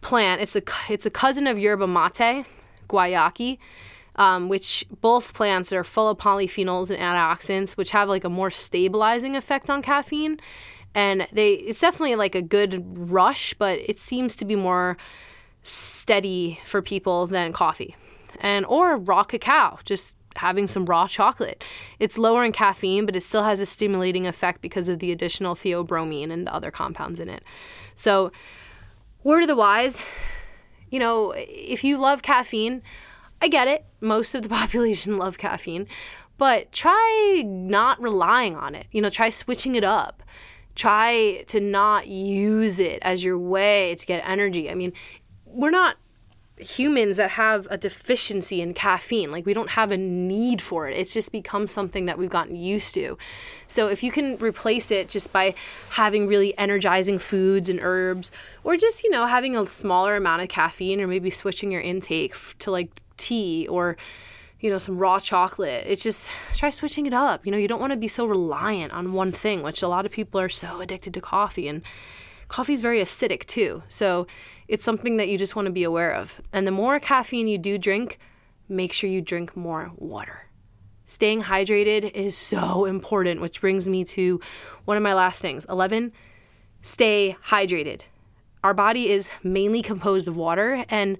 plant. 0.00 0.40
It's 0.40 0.56
a 0.56 0.62
it's 0.88 1.04
a 1.04 1.10
cousin 1.10 1.46
of 1.46 1.58
yerba 1.58 1.86
mate, 1.86 2.46
guayaki, 2.88 3.58
um, 4.14 4.48
which 4.48 4.86
both 5.02 5.34
plants 5.34 5.74
are 5.74 5.84
full 5.84 6.08
of 6.08 6.16
polyphenols 6.16 6.88
and 6.88 6.98
antioxidants, 6.98 7.72
which 7.72 7.90
have 7.90 8.08
like 8.08 8.24
a 8.24 8.30
more 8.30 8.50
stabilizing 8.50 9.36
effect 9.36 9.68
on 9.68 9.82
caffeine. 9.82 10.40
And 10.94 11.26
they 11.32 11.52
it's 11.54 11.80
definitely 11.80 12.14
like 12.14 12.34
a 12.34 12.40
good 12.40 12.82
rush, 13.10 13.52
but 13.58 13.78
it 13.80 13.98
seems 13.98 14.36
to 14.36 14.46
be 14.46 14.56
more 14.56 14.96
steady 15.64 16.60
for 16.64 16.80
people 16.80 17.26
than 17.26 17.52
coffee 17.52 17.94
and 18.40 18.66
or 18.66 18.96
raw 18.96 19.24
cacao, 19.24 19.78
just 19.84 20.16
having 20.36 20.66
some 20.66 20.86
raw 20.86 21.06
chocolate. 21.06 21.64
It's 21.98 22.18
lower 22.18 22.44
in 22.44 22.52
caffeine, 22.52 23.06
but 23.06 23.16
it 23.16 23.22
still 23.22 23.44
has 23.44 23.60
a 23.60 23.66
stimulating 23.66 24.26
effect 24.26 24.60
because 24.60 24.88
of 24.88 24.98
the 24.98 25.12
additional 25.12 25.54
theobromine 25.54 26.30
and 26.30 26.46
the 26.46 26.54
other 26.54 26.70
compounds 26.70 27.20
in 27.20 27.28
it. 27.28 27.42
So, 27.94 28.32
word 29.24 29.42
of 29.42 29.48
the 29.48 29.56
wise, 29.56 30.02
you 30.90 30.98
know, 30.98 31.32
if 31.36 31.82
you 31.82 31.98
love 31.98 32.22
caffeine, 32.22 32.82
I 33.40 33.48
get 33.48 33.68
it. 33.68 33.84
Most 34.00 34.34
of 34.34 34.42
the 34.42 34.48
population 34.60 35.18
love 35.18 35.38
caffeine, 35.38 35.86
but 36.38 36.72
try 36.72 37.42
not 37.44 38.00
relying 38.00 38.56
on 38.56 38.74
it. 38.74 38.86
You 38.92 39.02
know, 39.02 39.10
try 39.10 39.30
switching 39.30 39.74
it 39.74 39.84
up. 39.84 40.22
Try 40.74 41.44
to 41.46 41.58
not 41.58 42.06
use 42.06 42.78
it 42.78 42.98
as 43.00 43.24
your 43.24 43.38
way 43.38 43.94
to 43.94 44.06
get 44.06 44.22
energy. 44.28 44.70
I 44.70 44.74
mean, 44.74 44.92
we're 45.46 45.70
not 45.70 45.96
humans 46.58 47.18
that 47.18 47.32
have 47.32 47.66
a 47.70 47.76
deficiency 47.76 48.62
in 48.62 48.72
caffeine. 48.72 49.30
Like 49.30 49.44
we 49.44 49.52
don't 49.52 49.70
have 49.70 49.92
a 49.92 49.96
need 49.96 50.62
for 50.62 50.88
it. 50.88 50.96
It's 50.96 51.12
just 51.12 51.30
become 51.30 51.66
something 51.66 52.06
that 52.06 52.18
we've 52.18 52.30
gotten 52.30 52.56
used 52.56 52.94
to. 52.94 53.18
So 53.68 53.88
if 53.88 54.02
you 54.02 54.10
can 54.10 54.38
replace 54.38 54.90
it 54.90 55.08
just 55.08 55.32
by 55.32 55.54
having 55.90 56.26
really 56.26 56.56
energizing 56.58 57.18
foods 57.18 57.68
and 57.68 57.80
herbs 57.82 58.32
or 58.64 58.76
just, 58.76 59.04
you 59.04 59.10
know, 59.10 59.26
having 59.26 59.56
a 59.56 59.66
smaller 59.66 60.16
amount 60.16 60.42
of 60.42 60.48
caffeine 60.48 61.00
or 61.00 61.06
maybe 61.06 61.30
switching 61.30 61.70
your 61.70 61.82
intake 61.82 62.34
to 62.60 62.70
like 62.70 62.88
tea 63.16 63.66
or 63.68 63.96
you 64.60 64.70
know, 64.70 64.78
some 64.78 64.98
raw 64.98 65.18
chocolate. 65.18 65.84
It's 65.86 66.02
just 66.02 66.30
try 66.54 66.70
switching 66.70 67.04
it 67.04 67.12
up. 67.12 67.44
You 67.44 67.52
know, 67.52 67.58
you 67.58 67.68
don't 67.68 67.80
want 67.80 67.92
to 67.92 67.96
be 67.96 68.08
so 68.08 68.24
reliant 68.24 68.92
on 68.92 69.12
one 69.12 69.30
thing, 69.30 69.62
which 69.62 69.82
a 69.82 69.88
lot 69.88 70.06
of 70.06 70.12
people 70.12 70.40
are 70.40 70.48
so 70.48 70.80
addicted 70.80 71.12
to 71.14 71.20
coffee 71.20 71.68
and 71.68 71.82
coffee 72.48 72.72
is 72.72 72.82
very 72.82 73.00
acidic 73.00 73.44
too. 73.46 73.82
So 73.88 74.26
it's 74.68 74.84
something 74.84 75.16
that 75.16 75.28
you 75.28 75.38
just 75.38 75.56
want 75.56 75.66
to 75.66 75.72
be 75.72 75.84
aware 75.84 76.12
of. 76.12 76.40
And 76.52 76.66
the 76.66 76.72
more 76.72 76.98
caffeine 77.00 77.48
you 77.48 77.58
do 77.58 77.78
drink, 77.78 78.18
make 78.68 78.92
sure 78.92 79.10
you 79.10 79.20
drink 79.20 79.56
more 79.56 79.90
water. 79.96 80.46
Staying 81.04 81.42
hydrated 81.42 82.12
is 82.12 82.36
so 82.52 82.84
important, 82.84 83.40
which 83.40 83.60
brings 83.60 83.88
me 83.88 84.04
to 84.04 84.40
one 84.84 84.96
of 84.96 85.02
my 85.02 85.14
last 85.14 85.40
things. 85.40 85.64
11, 85.68 86.12
stay 86.82 87.36
hydrated. 87.44 88.02
Our 88.64 88.74
body 88.74 89.10
is 89.10 89.30
mainly 89.42 89.82
composed 89.82 90.26
of 90.26 90.36
water 90.36 90.84
and 90.88 91.18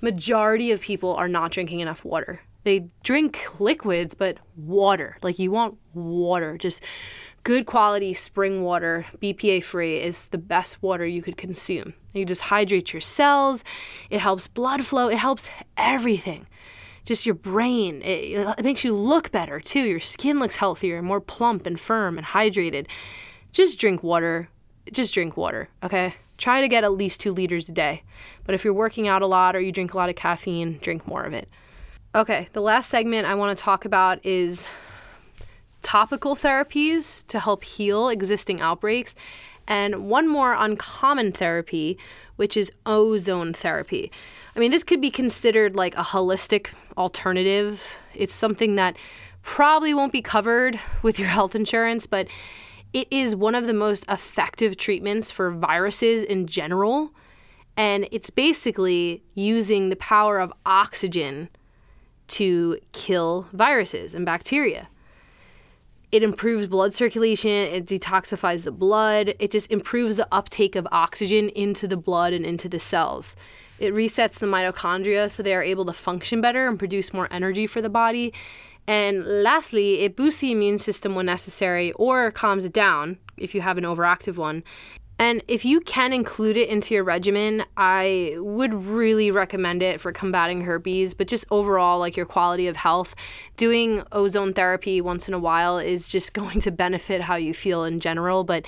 majority 0.00 0.70
of 0.70 0.80
people 0.80 1.14
are 1.14 1.28
not 1.28 1.50
drinking 1.50 1.80
enough 1.80 2.04
water. 2.04 2.40
They 2.64 2.88
drink 3.02 3.60
liquids, 3.60 4.14
but 4.14 4.38
water. 4.56 5.16
Like 5.22 5.38
you 5.38 5.50
want 5.50 5.78
water. 5.94 6.58
Just 6.58 6.82
good 7.44 7.66
quality 7.66 8.14
spring 8.14 8.62
water, 8.62 9.06
BPA 9.18 9.62
free, 9.64 9.98
is 10.00 10.28
the 10.28 10.38
best 10.38 10.82
water 10.82 11.06
you 11.06 11.22
could 11.22 11.36
consume. 11.36 11.94
You 12.14 12.24
just 12.24 12.42
hydrate 12.42 12.92
your 12.92 13.00
cells, 13.00 13.64
it 14.10 14.20
helps 14.20 14.48
blood 14.48 14.84
flow, 14.84 15.08
it 15.08 15.18
helps 15.18 15.50
everything. 15.76 16.46
Just 17.04 17.24
your 17.24 17.34
brain, 17.34 18.02
it, 18.02 18.58
it 18.58 18.64
makes 18.64 18.84
you 18.84 18.94
look 18.94 19.30
better 19.30 19.60
too. 19.60 19.80
Your 19.80 20.00
skin 20.00 20.38
looks 20.38 20.56
healthier, 20.56 21.00
more 21.00 21.20
plump 21.20 21.66
and 21.66 21.80
firm 21.80 22.18
and 22.18 22.26
hydrated. 22.26 22.86
Just 23.52 23.78
drink 23.78 24.02
water. 24.02 24.48
Just 24.92 25.14
drink 25.14 25.36
water, 25.36 25.68
okay? 25.82 26.14
Try 26.38 26.60
to 26.60 26.68
get 26.68 26.84
at 26.84 26.92
least 26.92 27.20
two 27.20 27.32
liters 27.32 27.68
a 27.68 27.72
day. 27.72 28.02
But 28.44 28.54
if 28.54 28.64
you're 28.64 28.74
working 28.74 29.08
out 29.08 29.22
a 29.22 29.26
lot 29.26 29.56
or 29.56 29.60
you 29.60 29.72
drink 29.72 29.94
a 29.94 29.96
lot 29.96 30.08
of 30.08 30.16
caffeine, 30.16 30.78
drink 30.80 31.06
more 31.06 31.24
of 31.24 31.34
it. 31.34 31.48
Okay, 32.14 32.48
the 32.52 32.62
last 32.62 32.88
segment 32.88 33.26
I 33.26 33.34
want 33.34 33.56
to 33.56 33.62
talk 33.62 33.84
about 33.84 34.24
is 34.24 34.66
topical 35.82 36.34
therapies 36.34 37.26
to 37.28 37.40
help 37.40 37.64
heal 37.64 38.08
existing 38.08 38.60
outbreaks, 38.60 39.14
and 39.66 40.08
one 40.08 40.26
more 40.28 40.54
uncommon 40.54 41.32
therapy, 41.32 41.98
which 42.36 42.56
is 42.56 42.72
ozone 42.86 43.52
therapy. 43.52 44.10
I 44.56 44.60
mean, 44.60 44.70
this 44.70 44.84
could 44.84 45.00
be 45.00 45.10
considered 45.10 45.76
like 45.76 45.94
a 45.96 46.02
holistic 46.02 46.68
alternative. 46.96 47.98
It's 48.14 48.34
something 48.34 48.76
that 48.76 48.96
probably 49.42 49.94
won't 49.94 50.12
be 50.12 50.22
covered 50.22 50.80
with 51.02 51.18
your 51.18 51.28
health 51.28 51.54
insurance, 51.54 52.06
but 52.06 52.28
it 52.92 53.06
is 53.10 53.36
one 53.36 53.54
of 53.54 53.66
the 53.66 53.74
most 53.74 54.04
effective 54.08 54.76
treatments 54.76 55.30
for 55.30 55.50
viruses 55.50 56.22
in 56.22 56.46
general. 56.46 57.12
And 57.76 58.08
it's 58.10 58.30
basically 58.30 59.22
using 59.34 59.88
the 59.88 59.96
power 59.96 60.40
of 60.40 60.52
oxygen 60.66 61.48
to 62.28 62.78
kill 62.92 63.46
viruses 63.52 64.14
and 64.14 64.26
bacteria. 64.26 64.88
It 66.10 66.22
improves 66.22 66.66
blood 66.66 66.94
circulation, 66.94 67.50
it 67.50 67.84
detoxifies 67.84 68.64
the 68.64 68.72
blood, 68.72 69.34
it 69.38 69.50
just 69.50 69.70
improves 69.70 70.16
the 70.16 70.26
uptake 70.32 70.74
of 70.74 70.88
oxygen 70.90 71.50
into 71.50 71.86
the 71.86 71.98
blood 71.98 72.32
and 72.32 72.46
into 72.46 72.66
the 72.66 72.78
cells. 72.78 73.36
It 73.78 73.92
resets 73.92 74.38
the 74.38 74.46
mitochondria 74.46 75.30
so 75.30 75.42
they 75.42 75.54
are 75.54 75.62
able 75.62 75.84
to 75.84 75.92
function 75.92 76.40
better 76.40 76.66
and 76.66 76.78
produce 76.78 77.12
more 77.12 77.28
energy 77.30 77.66
for 77.66 77.82
the 77.82 77.90
body. 77.90 78.32
And 78.86 79.26
lastly, 79.26 80.00
it 80.00 80.16
boosts 80.16 80.40
the 80.40 80.50
immune 80.50 80.78
system 80.78 81.14
when 81.14 81.26
necessary 81.26 81.92
or 81.92 82.30
calms 82.30 82.64
it 82.64 82.72
down 82.72 83.18
if 83.36 83.54
you 83.54 83.60
have 83.60 83.76
an 83.76 83.84
overactive 83.84 84.38
one. 84.38 84.64
And 85.20 85.42
if 85.48 85.64
you 85.64 85.80
can 85.80 86.12
include 86.12 86.56
it 86.56 86.68
into 86.68 86.94
your 86.94 87.02
regimen, 87.02 87.64
I 87.76 88.36
would 88.38 88.72
really 88.72 89.32
recommend 89.32 89.82
it 89.82 90.00
for 90.00 90.12
combating 90.12 90.60
herpes, 90.60 91.12
but 91.12 91.26
just 91.26 91.44
overall, 91.50 91.98
like 91.98 92.16
your 92.16 92.26
quality 92.26 92.68
of 92.68 92.76
health. 92.76 93.16
Doing 93.56 94.04
ozone 94.12 94.52
therapy 94.52 95.00
once 95.00 95.26
in 95.26 95.34
a 95.34 95.38
while 95.38 95.78
is 95.78 96.06
just 96.06 96.32
going 96.34 96.60
to 96.60 96.70
benefit 96.70 97.20
how 97.20 97.34
you 97.34 97.52
feel 97.52 97.84
in 97.84 97.98
general. 97.98 98.44
But 98.44 98.66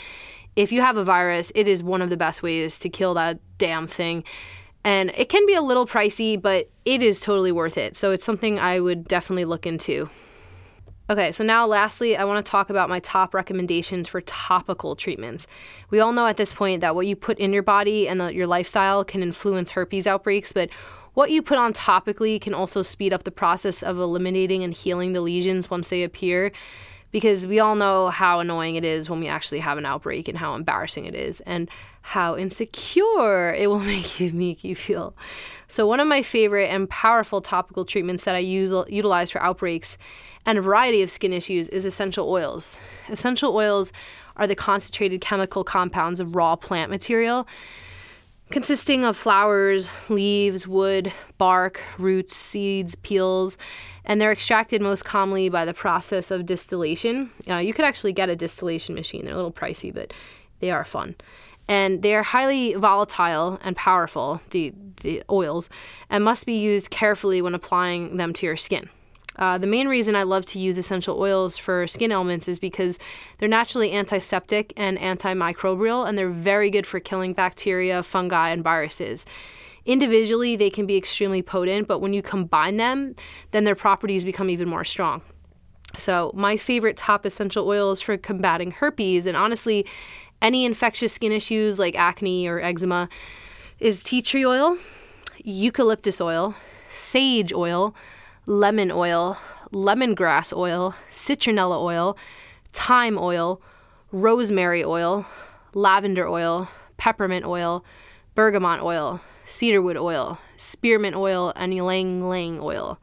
if 0.57 0.73
you 0.73 0.81
have 0.81 0.97
a 0.97 1.05
virus, 1.05 1.53
it 1.55 1.69
is 1.69 1.83
one 1.83 2.03
of 2.03 2.11
the 2.11 2.17
best 2.17 2.43
ways 2.43 2.81
to 2.81 2.89
kill 2.89 3.15
that 3.15 3.39
damn 3.59 3.87
thing. 3.87 4.25
And 4.83 5.13
it 5.15 5.29
can 5.29 5.47
be 5.47 5.55
a 5.55 5.63
little 5.63 5.87
pricey, 5.87 6.41
but 6.41 6.69
it 6.85 7.03
is 7.03 7.21
totally 7.21 7.53
worth 7.53 7.79
it. 7.79 7.97
So 7.97 8.11
it's 8.11 8.25
something 8.25 8.59
I 8.59 8.81
would 8.81 9.05
definitely 9.05 9.45
look 9.45 9.67
into. 9.67 10.09
Okay, 11.11 11.33
so 11.33 11.43
now 11.43 11.67
lastly, 11.67 12.17
I 12.17 12.23
want 12.23 12.47
to 12.47 12.49
talk 12.49 12.71
about 12.71 12.89
my 12.89 13.01
top 13.01 13.35
recommendations 13.35 14.07
for 14.07 14.21
topical 14.21 14.95
treatments. 14.95 15.49
We 15.91 15.99
all 15.99 16.13
know 16.13 16.29
at 16.29 16.37
this 16.37 16.53
point 16.53 16.83
that 16.83 16.95
what 16.95 17.05
you 17.05 17.17
put 17.17 17.37
in 17.41 17.53
your 17.53 17.65
body 17.65 18.07
and 18.07 18.21
the, 18.21 18.33
your 18.33 18.47
lifestyle 18.47 19.05
can 19.05 19.21
influence 19.21 19.73
herpes 19.73 20.07
outbreaks, 20.07 20.53
but 20.53 20.71
what 21.15 21.33
you 21.33 21.43
put 21.43 21.59
on 21.59 21.73
topically 21.73 22.41
can 22.41 22.55
also 22.55 22.83
speed 22.83 23.13
up 23.13 23.25
the 23.25 23.33
process 23.33 23.83
of 23.83 23.99
eliminating 23.99 24.63
and 24.63 24.73
healing 24.73 25.13
the 25.13 25.21
lesions 25.21 25.69
once 25.69 25.89
they 25.89 26.05
appear 26.05 26.53
because 27.11 27.45
we 27.45 27.59
all 27.59 27.75
know 27.75 28.11
how 28.11 28.39
annoying 28.39 28.77
it 28.77 28.85
is 28.85 29.11
when 29.11 29.19
we 29.19 29.27
actually 29.27 29.59
have 29.59 29.79
an 29.79 29.87
outbreak 29.87 30.29
and 30.29 30.39
how 30.39 30.55
embarrassing 30.55 31.07
it 31.07 31.17
is 31.17 31.41
and 31.41 31.69
how 32.03 32.37
insecure 32.37 33.53
it 33.53 33.69
will 33.69 33.79
make 33.95 34.21
you 34.21 34.33
make 34.33 34.65
you 34.65 34.75
feel. 34.75 35.15
So 35.69 35.87
one 35.87 36.01
of 36.01 36.09
my 36.09 36.23
favorite 36.23 36.67
and 36.67 36.89
powerful 36.91 37.41
topical 37.41 37.85
treatments 37.85 38.25
that 38.25 38.35
I 38.35 38.39
use 38.39 38.73
utilize 38.89 39.31
for 39.31 39.43
outbreaks 39.43 39.97
and 40.47 40.59
a 40.59 40.63
variety 40.63 41.03
of 41.03 41.11
skin 41.11 41.33
issues 41.33 41.69
is 41.69 41.85
essential 41.85 42.29
oils. 42.29 42.79
Essential 43.09 43.55
oils 43.55 43.93
are 44.37 44.47
the 44.47 44.57
concentrated 44.57 45.21
chemical 45.21 45.65
compounds 45.65 46.19
of 46.19 46.35
raw 46.35 46.57
plant 46.57 46.91
material 46.91 47.47
consisting 48.51 49.05
of 49.05 49.17
flowers, 49.17 49.89
leaves, 50.11 50.67
wood, 50.67 51.13
bark, 51.39 51.81
roots, 51.99 52.35
seeds, 52.35 52.97
peels, 52.97 53.57
and 54.05 54.21
they're 54.21 54.33
extracted 54.33 54.83
most 54.83 55.05
commonly 55.05 55.49
by 55.49 55.65
the 55.65 55.75
process 55.75 56.31
of 56.31 56.47
distillation. 56.47 57.31
Uh, 57.49 57.57
you 57.57 57.73
could 57.73 57.85
actually 57.85 58.13
get 58.13 58.29
a 58.29 58.37
distillation 58.37 58.95
machine, 58.95 59.25
they're 59.25 59.35
a 59.35 59.37
little 59.37 59.53
pricey, 59.53 59.95
but 59.95 60.13
they 60.59 60.71
are 60.71 60.85
fun. 60.85 61.15
And 61.71 62.03
they 62.03 62.17
are 62.17 62.25
highly 62.25 62.75
volatile 62.75 63.61
and 63.63 63.77
powerful, 63.77 64.41
the, 64.51 64.75
the 65.03 65.23
oils, 65.31 65.71
and 66.11 66.25
must 66.25 66.45
be 66.45 66.59
used 66.59 66.91
carefully 66.91 67.41
when 67.41 67.55
applying 67.55 68.17
them 68.17 68.33
to 68.33 68.47
your 68.47 68.57
skin. 68.57 68.89
Uh, 69.37 69.57
the 69.57 69.69
main 69.69 69.87
reason 69.87 70.17
I 70.17 70.25
love 70.25 70.45
to 70.47 70.59
use 70.59 70.79
essential 70.79 71.17
oils 71.17 71.57
for 71.57 71.87
skin 71.87 72.11
ailments 72.11 72.49
is 72.49 72.59
because 72.59 72.99
they're 73.39 73.49
naturally 73.49 73.93
antiseptic 73.93 74.73
and 74.77 74.99
antimicrobial, 74.99 76.09
and 76.09 76.19
they're 76.19 76.29
very 76.29 76.71
good 76.71 76.89
for 76.89 76.99
killing 76.99 77.35
bacteria, 77.35 78.03
fungi, 78.03 78.49
and 78.49 78.65
viruses. 78.65 79.25
Individually, 79.87 80.57
they 80.57 80.71
can 80.71 80.87
be 80.87 80.97
extremely 80.97 81.41
potent, 81.41 81.87
but 81.87 82.01
when 82.01 82.13
you 82.13 82.21
combine 82.21 82.79
them, 82.79 83.15
then 83.53 83.63
their 83.63 83.77
properties 83.77 84.25
become 84.25 84.51
even 84.51 84.69
more 84.69 84.85
strong. 84.85 85.23
So, 85.97 86.33
my 86.35 86.57
favorite 86.57 86.97
top 86.97 87.25
essential 87.27 87.67
oils 87.67 88.01
for 88.01 88.17
combating 88.17 88.73
herpes, 88.73 89.27
and 89.27 89.37
honestly, 89.37 89.87
any 90.43 90.65
infectious 90.65 91.13
skin 91.13 91.33
issues 91.33 91.79
like 91.79 91.97
acne 91.97 92.47
or 92.47 92.61
eczema, 92.61 93.09
is 93.79 94.03
tea 94.03 94.23
tree 94.23 94.45
oil, 94.45 94.77
eucalyptus 95.45 96.21
oil, 96.21 96.55
sage 96.89 97.53
oil 97.53 97.95
lemon 98.51 98.91
oil, 98.91 99.39
lemongrass 99.73 100.53
oil, 100.57 100.95
citronella 101.11 101.81
oil, 101.81 102.17
thyme 102.73 103.17
oil, 103.19 103.63
rosemary 104.11 104.85
oil, 104.85 105.25
lavender 105.75 106.29
oil, 106.29 106.69
peppermint 106.97 107.47
oil, 107.47 107.85
bergamot 108.35 108.81
oil, 108.83 109.21
cedarwood 109.45 109.97
oil, 109.97 110.39
spearmint 110.57 111.15
oil, 111.15 111.53
and 111.55 111.73
ylang 111.73 112.21
ylang 112.23 112.61
oil. 112.61 112.99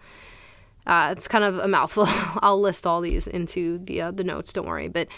Uh, 0.88 1.14
it's 1.16 1.28
kind 1.28 1.44
of 1.44 1.60
a 1.60 1.68
mouthful. 1.68 2.06
I'll 2.42 2.60
list 2.60 2.88
all 2.88 3.02
these 3.02 3.28
into 3.28 3.78
the 3.78 4.02
uh, 4.02 4.12
the 4.12 4.24
notes. 4.24 4.54
Don't 4.54 4.66
worry. 4.66 4.88
But 4.88 5.10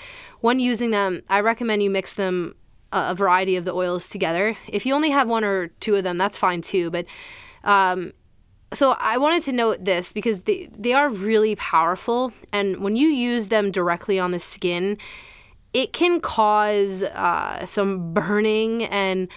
when 0.42 0.60
using 0.60 0.92
them, 0.92 1.22
I 1.30 1.40
recommend 1.40 1.82
you 1.84 1.90
mix 1.90 2.16
them 2.16 2.56
a 2.92 3.14
variety 3.16 3.56
of 3.56 3.66
the 3.66 3.74
oils 3.74 4.10
together. 4.10 4.58
If 4.68 4.86
you 4.86 4.96
only 4.96 5.12
have 5.12 5.30
one 5.30 5.44
or 5.44 5.68
two 5.80 5.96
of 5.96 6.04
them, 6.04 6.18
that's 6.18 6.38
fine 6.38 6.62
too. 6.62 6.90
But 6.90 7.06
um, 7.64 8.14
so 8.74 8.92
I 9.00 9.18
wanted 9.18 9.44
to 9.44 9.52
note 9.52 9.86
this 9.86 10.14
because 10.14 10.44
they, 10.44 10.70
they 10.78 10.94
are 10.94 11.10
really 11.10 11.56
powerful. 11.56 12.32
And 12.52 12.78
when 12.78 12.96
you 12.96 13.08
use 13.08 13.50
them 13.50 13.72
directly 13.72 14.20
on 14.20 14.32
the 14.32 14.40
skin, 14.40 14.98
it 15.74 15.94
can 15.94 16.20
cause 16.20 17.04
uh, 17.04 17.66
some 17.66 18.14
burning 18.14 18.84
and 18.86 19.28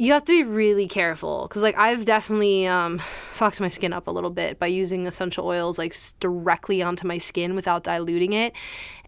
you 0.00 0.14
have 0.14 0.24
to 0.24 0.32
be 0.32 0.42
really 0.42 0.88
careful 0.88 1.46
because 1.46 1.62
like 1.62 1.76
i've 1.76 2.06
definitely 2.06 2.66
um, 2.66 2.98
fucked 3.40 3.60
my 3.60 3.68
skin 3.68 3.92
up 3.92 4.06
a 4.06 4.10
little 4.10 4.30
bit 4.30 4.58
by 4.58 4.66
using 4.66 5.06
essential 5.06 5.46
oils 5.46 5.78
like 5.78 5.94
directly 6.20 6.82
onto 6.82 7.06
my 7.06 7.18
skin 7.18 7.54
without 7.54 7.84
diluting 7.84 8.32
it. 8.32 8.54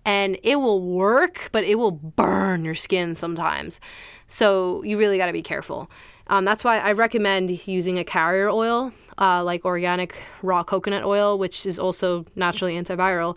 And 0.05 0.36
it 0.43 0.57
will 0.57 0.82
work 0.82 1.49
but 1.53 1.64
it 1.64 1.76
will 1.76 1.93
burn 1.93 2.64
your 2.64 2.74
skin 2.74 3.14
sometimes. 3.14 3.80
So 4.26 4.82
you 4.82 4.99
really 4.99 5.16
got 5.16 5.26
to 5.26 5.32
be 5.32 5.43
careful. 5.43 5.90
Um, 6.26 6.45
that's 6.45 6.64
why 6.64 6.78
I 6.78 6.93
recommend 6.93 7.66
using 7.66 7.99
a 7.99 8.05
carrier 8.05 8.51
oil, 8.51 8.93
uh, 9.18 9.43
like 9.45 9.64
organic 9.64 10.16
raw 10.43 10.62
coconut 10.64 11.05
oil, 11.05 11.38
which 11.38 11.66
is 11.66 11.78
also 11.78 12.24
naturally 12.36 12.74
antiviral, 12.74 13.36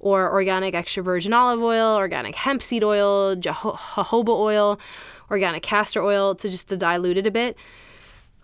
or 0.00 0.30
organic 0.32 0.74
extra 0.74 1.02
virgin 1.02 1.32
olive 1.32 1.62
oil, 1.62 1.94
organic 1.96 2.34
hemp 2.34 2.62
seed 2.62 2.82
oil, 2.82 3.36
jojoba 3.36 4.28
oil, 4.28 4.80
organic 5.32 5.62
castor 5.64 6.02
oil 6.02 6.36
to 6.36 6.48
just 6.48 6.68
to 6.68 6.76
dilute 6.76 7.16
it 7.16 7.26
a 7.26 7.30
bit. 7.32 7.56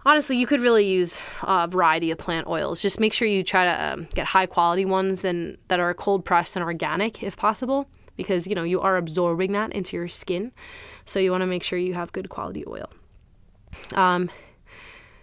Honestly, 0.05 0.37
you 0.37 0.47
could 0.47 0.61
really 0.61 0.87
use 0.87 1.21
a 1.43 1.69
variety 1.69 2.11
of 2.11 2.19
plant 2.19 2.47
oils. 2.47 2.81
Just 2.81 2.99
make 2.99 3.13
sure 3.13 3.29
you 3.29 3.45
try 3.45 3.65
to 3.65 3.93
um, 3.93 4.09
get 4.15 4.27
high 4.27 4.47
quality 4.47 4.85
ones 4.85 5.25
and 5.25 5.59
that 5.69 5.79
are 5.81 5.93
cold 5.95 6.25
pressed 6.25 6.57
and 6.57 6.65
organic 6.65 7.23
if 7.23 7.37
possible. 7.37 7.87
because 8.19 8.47
you 8.47 8.55
know 8.55 8.65
you 8.65 8.81
are 8.81 8.97
absorbing 8.99 9.53
that 9.53 9.73
into 9.73 9.97
your 9.97 10.09
skin. 10.09 10.53
So 11.07 11.19
you 11.19 11.31
want 11.31 11.43
to 11.43 11.47
make 11.47 11.63
sure 11.63 11.79
you 11.79 11.95
have 11.95 12.13
good 12.13 12.29
quality 12.29 12.65
oil. 12.67 12.91
Um, 13.95 14.31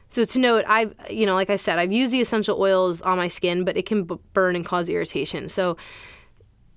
so 0.09 0.23
to 0.23 0.39
note, 0.39 0.63
I've 0.67 0.95
you 1.09 1.25
know 1.27 1.35
like 1.35 1.51
I 1.51 1.57
said, 1.57 1.77
I've 1.77 1.91
used 1.91 2.11
the 2.11 2.21
essential 2.21 2.59
oils 2.59 3.01
on 3.01 3.17
my 3.17 3.27
skin, 3.27 3.65
but 3.65 3.77
it 3.77 3.85
can 3.85 4.05
b- 4.05 4.15
burn 4.33 4.55
and 4.55 4.65
cause 4.65 4.89
irritation. 4.89 5.49
So 5.49 5.77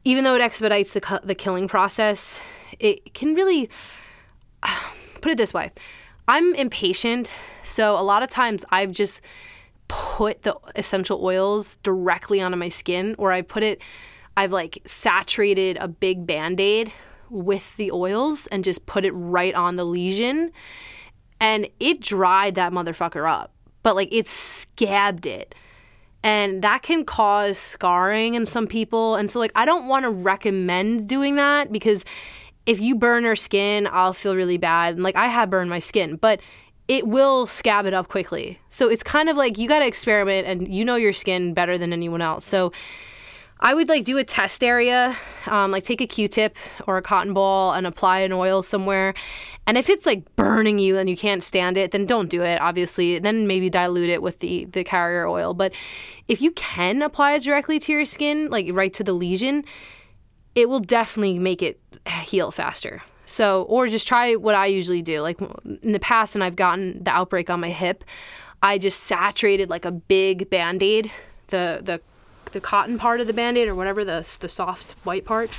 even 0.05 0.25
though 0.25 0.35
it 0.35 0.43
expedites 0.43 0.93
the 0.93 1.01
cu- 1.01 1.25
the 1.25 1.35
killing 1.35 1.69
process, 1.69 2.39
it 2.79 3.15
can 3.15 3.35
really 3.35 3.71
put 5.21 5.33
it 5.33 5.39
this 5.39 5.55
way. 5.55 5.71
I'm 6.27 6.55
impatient, 6.55 7.35
so 7.65 7.99
a 7.99 8.03
lot 8.03 8.23
of 8.23 8.29
times 8.29 8.65
I've 8.71 8.93
just 8.93 9.23
put 9.89 10.43
the 10.43 10.57
essential 10.77 11.25
oils 11.25 11.77
directly 11.77 12.41
onto 12.41 12.57
my 12.59 12.69
skin 12.69 13.15
or 13.19 13.33
I 13.33 13.41
put 13.43 13.63
it 13.63 13.81
I've 14.37 14.53
like 14.53 14.79
saturated 14.85 15.79
a 15.81 15.89
big 15.89 16.25
band-aid 16.25 16.93
with 17.29 17.77
the 17.77 17.91
oils 17.91 18.47
and 18.49 18.63
just 18.63 18.87
put 18.87 19.05
it 19.05 19.11
right 19.11 19.53
on 19.53 19.75
the 19.75 19.85
lesion 19.85 20.53
and 21.41 21.69
it 21.81 22.01
dried 22.01 22.55
that 22.55 22.73
motherfucker 22.73 23.29
up. 23.29 23.53
But 23.83 23.97
like 23.97 24.13
it 24.13 24.29
scabbed 24.29 25.27
it. 25.27 25.57
And 26.23 26.63
that 26.63 26.83
can 26.83 27.05
cause 27.05 27.59
scarring 27.59 28.35
in 28.35 28.47
some 28.47 28.69
people. 28.69 29.17
And 29.17 29.29
so 29.29 29.41
like 29.41 29.53
I 29.57 29.65
don't 29.65 29.89
want 29.89 30.05
to 30.05 30.11
recommend 30.11 31.09
doing 31.09 31.35
that 31.35 31.73
because 31.73 32.05
if 32.69 32.79
you 32.81 32.95
burn 32.95 33.25
her 33.25 33.35
skin, 33.35 33.89
I'll 33.91 34.13
feel 34.13 34.37
really 34.37 34.59
bad. 34.59 34.95
And 34.95 35.03
like 35.03 35.17
I 35.17 35.27
have 35.27 35.49
burned 35.49 35.71
my 35.71 35.79
skin, 35.79 36.17
but 36.17 36.43
it 36.87 37.09
will 37.09 37.47
scab 37.47 37.87
it 37.87 37.95
up 37.95 38.09
quickly. 38.09 38.61
So 38.69 38.91
it's 38.91 39.03
kind 39.03 39.31
of 39.31 39.39
like 39.39 39.57
you 39.57 39.67
got 39.69 39.79
to 39.79 39.87
experiment 39.87 40.47
and 40.47 40.73
you 40.73 40.85
know 40.85 40.97
your 40.97 41.15
skin 41.15 41.55
better 41.55 41.79
than 41.79 41.95
anyone 41.95 42.21
else. 42.21 42.45
So 42.45 42.73
I 43.61 43.73
would 43.73 43.89
like 43.89 44.05
do 44.05 44.19
a 44.19 44.25
test 44.25 44.63
area, 44.63 45.17
um, 45.47 45.71
like 45.71 45.83
take 45.83 46.03
a 46.03 46.07
Q-tip 46.07 46.59
or 46.87 46.99
a 46.99 47.03
cotton 47.03 47.33
ball 47.33 47.73
and 47.73 47.87
apply 47.87 48.19
an 48.19 48.33
oil 48.33 48.63
somewhere. 48.63 49.15
And 49.67 49.79
if 49.79 49.89
it's 49.89 50.05
like 50.05 50.37
burning 50.37 50.79
you 50.79 50.99
and 50.99 51.09
you 51.09 51.17
can't 51.17 51.43
stand 51.43 51.79
it, 51.79 51.93
then 51.93 52.05
don't 52.05 52.29
do 52.29 52.43
it. 52.43 52.61
Obviously, 52.61 53.19
then 53.19 53.47
maybe 53.47 53.71
dilute 53.71 54.11
it 54.11 54.21
with 54.21 54.41
the 54.41 54.67
the 54.67 54.85
carrier 54.85 55.27
oil. 55.27 55.55
But 55.55 55.73
if 56.29 56.43
you 56.43 56.51
can 56.51 57.01
apply 57.01 57.33
it 57.33 57.45
directly 57.45 57.79
to 57.79 57.93
your 57.93 58.05
skin, 58.05 58.51
like 58.51 58.67
right 58.73 58.93
to 58.93 59.03
the 59.03 59.15
lesion, 59.15 59.65
it 60.61 60.69
will 60.69 60.81
definitely 60.81 61.39
make 61.39 61.63
it 61.63 61.81
heal 62.25 62.51
faster. 62.51 63.03
So, 63.27 63.63
or 63.65 63.89
just 63.89 64.09
try 64.09 64.35
what 64.35 64.55
I 64.55 64.67
usually 64.67 65.03
do. 65.03 65.21
Like 65.21 65.41
in 65.83 65.93
the 65.93 66.01
past, 66.01 66.35
when 66.35 66.43
I've 66.43 66.57
gotten 66.57 67.03
the 67.05 67.11
outbreak 67.11 67.51
on 67.51 67.61
my 67.61 67.71
hip, 67.71 68.05
I 68.63 68.79
just 68.79 69.05
saturated 69.05 69.69
like 69.69 69.85
a 69.85 69.91
big 69.91 70.51
band 70.51 70.83
aid, 70.83 71.11
the 71.49 71.81
the 71.83 72.01
the 72.53 72.61
cotton 72.61 72.99
part 72.99 73.21
of 73.21 73.27
the 73.27 73.33
band-aid 73.33 73.69
or 73.69 73.75
whatever 73.75 74.05
the, 74.05 74.37
the 74.41 74.49
soft 74.49 74.93
white 75.05 75.25
part 75.25 75.51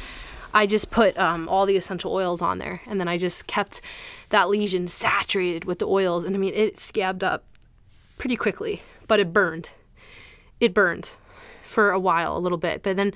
i 0.54 0.66
just 0.66 0.90
put 0.90 1.18
um, 1.18 1.48
all 1.48 1.66
the 1.66 1.78
essential 1.78 2.12
oils 2.12 2.42
on 2.42 2.58
there 2.58 2.82
and 2.88 3.00
then 3.00 3.08
i 3.08 3.18
just 3.18 3.48
kept 3.48 3.82
that 4.30 4.50
lesion 4.50 4.88
saturated 4.88 5.66
with 5.66 5.80
the 5.80 5.88
oils 5.88 6.24
and 6.24 6.36
i 6.36 6.40
mean 6.40 6.54
it 6.54 6.78
scabbed 6.78 7.24
up 7.24 7.44
pretty 8.18 8.36
quickly 8.36 8.82
but 9.08 9.20
it 9.20 9.32
burned 9.32 9.72
it 10.60 10.74
burned 10.74 11.12
for 11.64 11.92
a 11.92 12.00
while 12.00 12.36
a 12.36 12.40
little 12.40 12.58
bit 12.58 12.82
but 12.82 12.96
then 12.96 13.14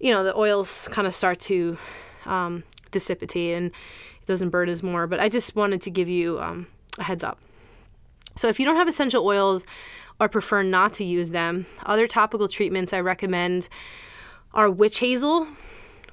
you 0.00 0.12
know 0.12 0.24
the 0.24 0.36
oils 0.36 0.88
kind 0.92 1.06
of 1.06 1.14
start 1.14 1.40
to 1.40 1.76
um, 2.24 2.62
dissipate 2.90 3.36
and 3.36 3.66
it 3.66 4.26
doesn't 4.26 4.50
burn 4.50 4.68
as 4.68 4.82
more 4.82 5.06
but 5.06 5.20
i 5.20 5.28
just 5.28 5.54
wanted 5.56 5.80
to 5.82 5.90
give 5.90 6.08
you 6.08 6.40
um, 6.40 6.66
a 6.98 7.02
heads 7.02 7.24
up 7.24 7.38
so 8.34 8.48
if 8.48 8.60
you 8.60 8.66
don't 8.66 8.76
have 8.76 8.88
essential 8.88 9.24
oils 9.26 9.64
or 10.20 10.28
prefer 10.28 10.62
not 10.62 10.94
to 10.94 11.04
use 11.04 11.30
them. 11.30 11.66
Other 11.84 12.06
topical 12.06 12.48
treatments 12.48 12.92
I 12.92 13.00
recommend 13.00 13.68
are 14.54 14.70
witch 14.70 14.98
hazel, 14.98 15.46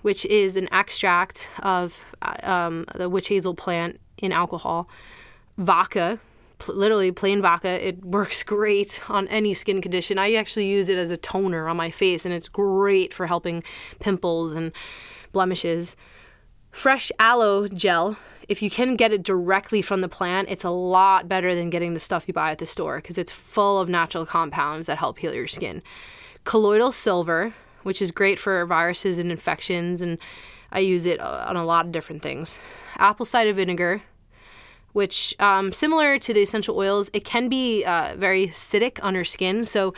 which 0.01 0.25
is 0.25 0.55
an 0.55 0.67
extract 0.71 1.47
of 1.61 2.03
uh, 2.21 2.35
um, 2.43 2.85
the 2.95 3.09
witch 3.09 3.29
hazel 3.29 3.53
plant 3.53 3.99
in 4.17 4.31
alcohol, 4.31 4.89
vaca, 5.57 6.19
literally 6.67 7.11
plain 7.11 7.41
vaca. 7.41 7.85
It 7.85 8.03
works 8.03 8.43
great 8.43 9.01
on 9.09 9.27
any 9.27 9.53
skin 9.53 9.81
condition. 9.81 10.17
I 10.17 10.33
actually 10.33 10.67
use 10.67 10.89
it 10.89 10.97
as 10.97 11.11
a 11.11 11.17
toner 11.17 11.67
on 11.67 11.77
my 11.77 11.91
face, 11.91 12.25
and 12.25 12.33
it's 12.33 12.47
great 12.47 13.13
for 13.13 13.27
helping 13.27 13.63
pimples 13.99 14.53
and 14.53 14.71
blemishes. 15.31 15.95
Fresh 16.71 17.11
aloe 17.19 17.67
gel 17.67 18.17
if 18.49 18.61
you 18.61 18.69
can 18.69 18.95
get 18.95 19.11
it 19.11 19.23
directly 19.23 19.81
from 19.81 20.01
the 20.01 20.09
plant, 20.09 20.49
it's 20.49 20.63
a 20.63 20.69
lot 20.69 21.27
better 21.27 21.55
than 21.55 21.69
getting 21.69 21.93
the 21.93 21.99
stuff 21.99 22.27
you 22.27 22.33
buy 22.33 22.51
at 22.51 22.57
the 22.57 22.65
store 22.65 22.97
because 22.97 23.17
it's 23.17 23.31
full 23.31 23.79
of 23.79 23.89
natural 23.89 24.25
compounds 24.25 24.87
that 24.87 24.97
help 24.97 25.19
heal 25.19 25.33
your 25.33 25.47
skin. 25.47 25.81
Colloidal 26.43 26.91
silver, 26.91 27.53
which 27.83 28.01
is 28.01 28.11
great 28.11 28.37
for 28.37 28.65
viruses 28.65 29.17
and 29.17 29.31
infections, 29.31 30.01
and 30.01 30.17
I 30.71 30.79
use 30.79 31.05
it 31.05 31.19
uh, 31.19 31.45
on 31.47 31.55
a 31.55 31.65
lot 31.65 31.85
of 31.85 31.91
different 31.91 32.21
things. 32.21 32.57
Apple 32.97 33.25
cider 33.25 33.53
vinegar, 33.53 34.01
which 34.93 35.35
um, 35.39 35.71
similar 35.71 36.17
to 36.19 36.33
the 36.33 36.41
essential 36.41 36.77
oils, 36.77 37.09
it 37.13 37.25
can 37.25 37.49
be 37.49 37.83
uh, 37.83 38.15
very 38.17 38.47
acidic 38.47 39.03
on 39.03 39.13
your 39.13 39.23
skin, 39.23 39.65
so 39.65 39.93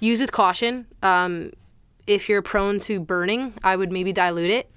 use 0.00 0.20
with 0.20 0.32
caution. 0.32 0.86
Um, 1.02 1.52
if 2.06 2.28
you're 2.28 2.42
prone 2.42 2.80
to 2.80 3.00
burning, 3.00 3.54
I 3.62 3.76
would 3.76 3.92
maybe 3.92 4.12
dilute 4.12 4.50
it. 4.50 4.70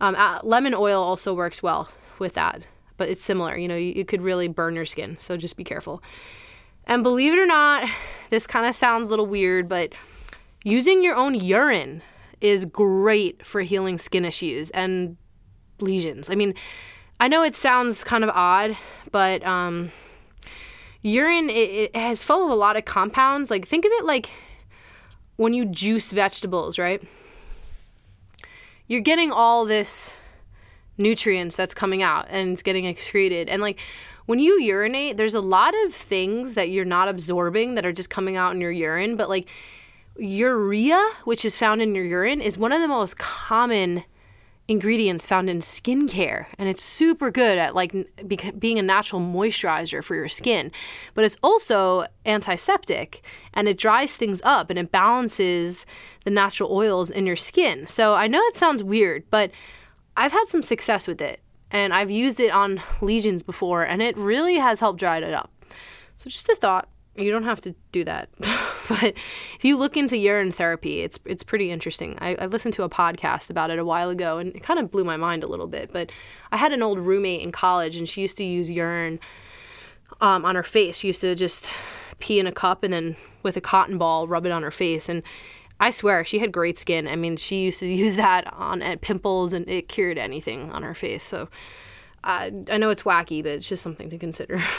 Um, 0.00 0.14
uh, 0.14 0.40
lemon 0.42 0.74
oil 0.74 1.02
also 1.02 1.34
works 1.34 1.62
well 1.62 1.90
with 2.18 2.34
that, 2.34 2.66
but 2.96 3.08
it's 3.10 3.22
similar. 3.22 3.56
You 3.56 3.68
know, 3.68 3.76
you, 3.76 3.92
you 3.96 4.04
could 4.04 4.22
really 4.22 4.48
burn 4.48 4.74
your 4.74 4.86
skin, 4.86 5.16
so 5.18 5.36
just 5.36 5.56
be 5.56 5.64
careful. 5.64 6.02
And 6.86 7.02
believe 7.02 7.34
it 7.34 7.38
or 7.38 7.46
not, 7.46 7.88
this 8.30 8.46
kind 8.46 8.66
of 8.66 8.74
sounds 8.74 9.08
a 9.08 9.10
little 9.10 9.26
weird, 9.26 9.68
but 9.68 9.94
using 10.64 11.02
your 11.02 11.14
own 11.14 11.34
urine 11.34 12.02
is 12.40 12.64
great 12.64 13.44
for 13.44 13.60
healing 13.60 13.98
skin 13.98 14.24
issues 14.24 14.70
and 14.70 15.18
lesions. 15.80 16.30
I 16.30 16.34
mean, 16.34 16.54
I 17.20 17.28
know 17.28 17.42
it 17.42 17.54
sounds 17.54 18.02
kind 18.02 18.24
of 18.24 18.30
odd, 18.30 18.78
but 19.12 19.44
um, 19.46 19.92
urine 21.02 21.50
it, 21.50 21.70
it 21.70 21.96
has 21.96 22.22
full 22.22 22.46
of 22.46 22.50
a 22.50 22.54
lot 22.54 22.76
of 22.76 22.86
compounds. 22.86 23.50
Like 23.50 23.68
think 23.68 23.84
of 23.84 23.92
it 23.92 24.06
like 24.06 24.30
when 25.36 25.52
you 25.52 25.66
juice 25.66 26.12
vegetables, 26.12 26.78
right? 26.78 27.02
You're 28.86 29.02
getting 29.02 29.30
all 29.30 29.66
this 29.66 30.16
nutrients 30.96 31.56
that's 31.56 31.74
coming 31.74 32.02
out 32.02 32.26
and 32.30 32.52
it's 32.52 32.62
getting 32.62 32.86
excreted. 32.86 33.50
And 33.50 33.60
like 33.60 33.80
when 34.24 34.38
you 34.38 34.58
urinate, 34.58 35.18
there's 35.18 35.34
a 35.34 35.42
lot 35.42 35.74
of 35.84 35.92
things 35.92 36.54
that 36.54 36.70
you're 36.70 36.86
not 36.86 37.08
absorbing 37.08 37.74
that 37.74 37.84
are 37.84 37.92
just 37.92 38.08
coming 38.08 38.36
out 38.36 38.54
in 38.54 38.62
your 38.62 38.72
urine, 38.72 39.16
but 39.16 39.28
like 39.28 39.46
urea, 40.16 41.06
which 41.24 41.44
is 41.44 41.58
found 41.58 41.82
in 41.82 41.94
your 41.94 42.04
urine, 42.04 42.40
is 42.40 42.56
one 42.56 42.72
of 42.72 42.80
the 42.80 42.88
most 42.88 43.18
common 43.18 44.04
ingredients 44.70 45.26
found 45.26 45.50
in 45.50 45.58
skincare 45.58 46.46
and 46.56 46.68
it's 46.68 46.82
super 46.82 47.30
good 47.30 47.58
at 47.58 47.74
like 47.74 47.94
being 48.58 48.78
a 48.78 48.82
natural 48.82 49.20
moisturizer 49.20 50.02
for 50.02 50.14
your 50.14 50.28
skin 50.28 50.70
but 51.14 51.24
it's 51.24 51.36
also 51.42 52.06
antiseptic 52.24 53.22
and 53.52 53.68
it 53.68 53.76
dries 53.76 54.16
things 54.16 54.40
up 54.44 54.70
and 54.70 54.78
it 54.78 54.92
balances 54.92 55.84
the 56.24 56.30
natural 56.30 56.72
oils 56.72 57.10
in 57.10 57.26
your 57.26 57.36
skin 57.36 57.86
so 57.88 58.14
i 58.14 58.26
know 58.26 58.40
it 58.42 58.54
sounds 58.54 58.82
weird 58.82 59.24
but 59.30 59.50
I've 60.16 60.32
had 60.32 60.48
some 60.48 60.62
success 60.62 61.08
with 61.08 61.22
it 61.22 61.40
and 61.70 61.94
I've 61.94 62.10
used 62.10 62.40
it 62.40 62.52
on 62.52 62.82
lesions 63.00 63.42
before 63.42 63.82
and 63.82 64.02
it 64.02 64.16
really 64.18 64.56
has 64.56 64.80
helped 64.80 65.00
dry 65.00 65.18
it 65.18 65.32
up. 65.32 65.50
So 66.16 66.28
just 66.28 66.48
a 66.48 66.56
thought. 66.56 66.88
You 67.16 67.30
don't 67.30 67.44
have 67.44 67.60
to 67.62 67.74
do 67.92 68.04
that. 68.04 68.28
but 68.88 69.14
if 69.56 69.64
you 69.64 69.76
look 69.76 69.96
into 69.96 70.16
urine 70.16 70.52
therapy, 70.52 71.00
it's 71.00 71.18
it's 71.24 71.42
pretty 71.42 71.70
interesting. 71.70 72.16
I, 72.20 72.34
I 72.36 72.46
listened 72.46 72.74
to 72.74 72.82
a 72.84 72.88
podcast 72.88 73.50
about 73.50 73.70
it 73.70 73.78
a 73.78 73.84
while 73.84 74.10
ago 74.10 74.38
and 74.38 74.54
it 74.54 74.62
kind 74.62 74.78
of 74.78 74.90
blew 74.90 75.04
my 75.04 75.16
mind 75.16 75.42
a 75.42 75.46
little 75.48 75.66
bit. 75.66 75.92
But 75.92 76.10
I 76.52 76.56
had 76.56 76.72
an 76.72 76.82
old 76.82 76.98
roommate 76.98 77.42
in 77.42 77.52
college 77.52 77.96
and 77.96 78.08
she 78.08 78.22
used 78.22 78.36
to 78.38 78.44
use 78.44 78.70
urine 78.70 79.20
um, 80.20 80.44
on 80.44 80.54
her 80.54 80.62
face. 80.62 80.98
She 80.98 81.08
used 81.08 81.20
to 81.22 81.34
just 81.34 81.70
pee 82.20 82.38
in 82.38 82.46
a 82.46 82.52
cup 82.52 82.82
and 82.82 82.92
then 82.92 83.16
with 83.42 83.56
a 83.56 83.60
cotton 83.60 83.98
ball 83.98 84.26
rub 84.26 84.46
it 84.46 84.52
on 84.52 84.62
her 84.62 84.70
face 84.70 85.08
and 85.08 85.22
I 85.80 85.90
swear 85.90 86.26
she 86.26 86.38
had 86.38 86.52
great 86.52 86.76
skin. 86.76 87.08
I 87.08 87.16
mean, 87.16 87.38
she 87.38 87.64
used 87.64 87.80
to 87.80 87.88
use 87.92 88.16
that 88.16 88.52
on 88.52 88.82
at 88.82 89.00
pimples 89.00 89.52
and 89.52 89.68
it 89.68 89.88
cured 89.88 90.18
anything 90.18 90.70
on 90.70 90.82
her 90.82 90.94
face. 90.94 91.24
So 91.24 91.48
I 92.22 92.52
I 92.70 92.76
know 92.76 92.90
it's 92.90 93.02
wacky, 93.02 93.42
but 93.42 93.52
it's 93.52 93.68
just 93.68 93.82
something 93.82 94.10
to 94.10 94.18
consider. 94.18 94.60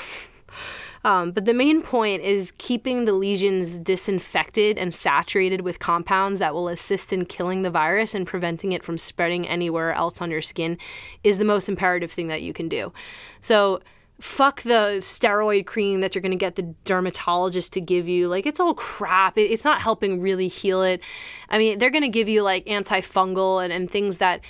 um, 1.03 1.31
but 1.31 1.45
the 1.45 1.53
main 1.53 1.81
point 1.81 2.21
is 2.21 2.53
keeping 2.57 3.05
the 3.05 3.13
lesions 3.13 3.77
disinfected 3.77 4.77
and 4.77 4.93
saturated 4.93 5.61
with 5.61 5.79
compounds 5.79 6.39
that 6.39 6.53
will 6.53 6.67
assist 6.67 7.11
in 7.11 7.25
killing 7.25 7.63
the 7.63 7.71
virus 7.71 8.13
and 8.13 8.27
preventing 8.27 8.71
it 8.71 8.83
from 8.83 8.97
spreading 8.97 9.47
anywhere 9.47 9.93
else 9.93 10.21
on 10.21 10.29
your 10.29 10.41
skin 10.41 10.77
is 11.23 11.37
the 11.37 11.45
most 11.45 11.67
imperative 11.69 12.11
thing 12.11 12.27
that 12.27 12.41
you 12.41 12.53
can 12.53 12.69
do. 12.69 12.93
So 13.41 13.81
fuck 14.19 14.61
the 14.61 14.97
steroid 14.99 15.65
cream 15.65 15.99
that 16.01 16.13
you're 16.13 16.21
going 16.21 16.31
to 16.31 16.37
get 16.37 16.55
the 16.55 16.75
dermatologist 16.85 17.73
to 17.73 17.81
give 17.81 18.07
you. 18.07 18.27
Like, 18.27 18.45
it's 18.45 18.59
all 18.59 18.75
crap. 18.75 19.37
It's 19.37 19.65
not 19.65 19.81
helping 19.81 20.21
really 20.21 20.47
heal 20.47 20.83
it. 20.83 21.01
I 21.49 21.57
mean, 21.57 21.79
they're 21.79 21.89
going 21.89 22.03
to 22.03 22.09
give 22.09 22.29
you 22.29 22.43
like 22.43 22.65
antifungal 22.65 23.63
and, 23.63 23.73
and 23.73 23.89
things 23.89 24.19
that 24.19 24.41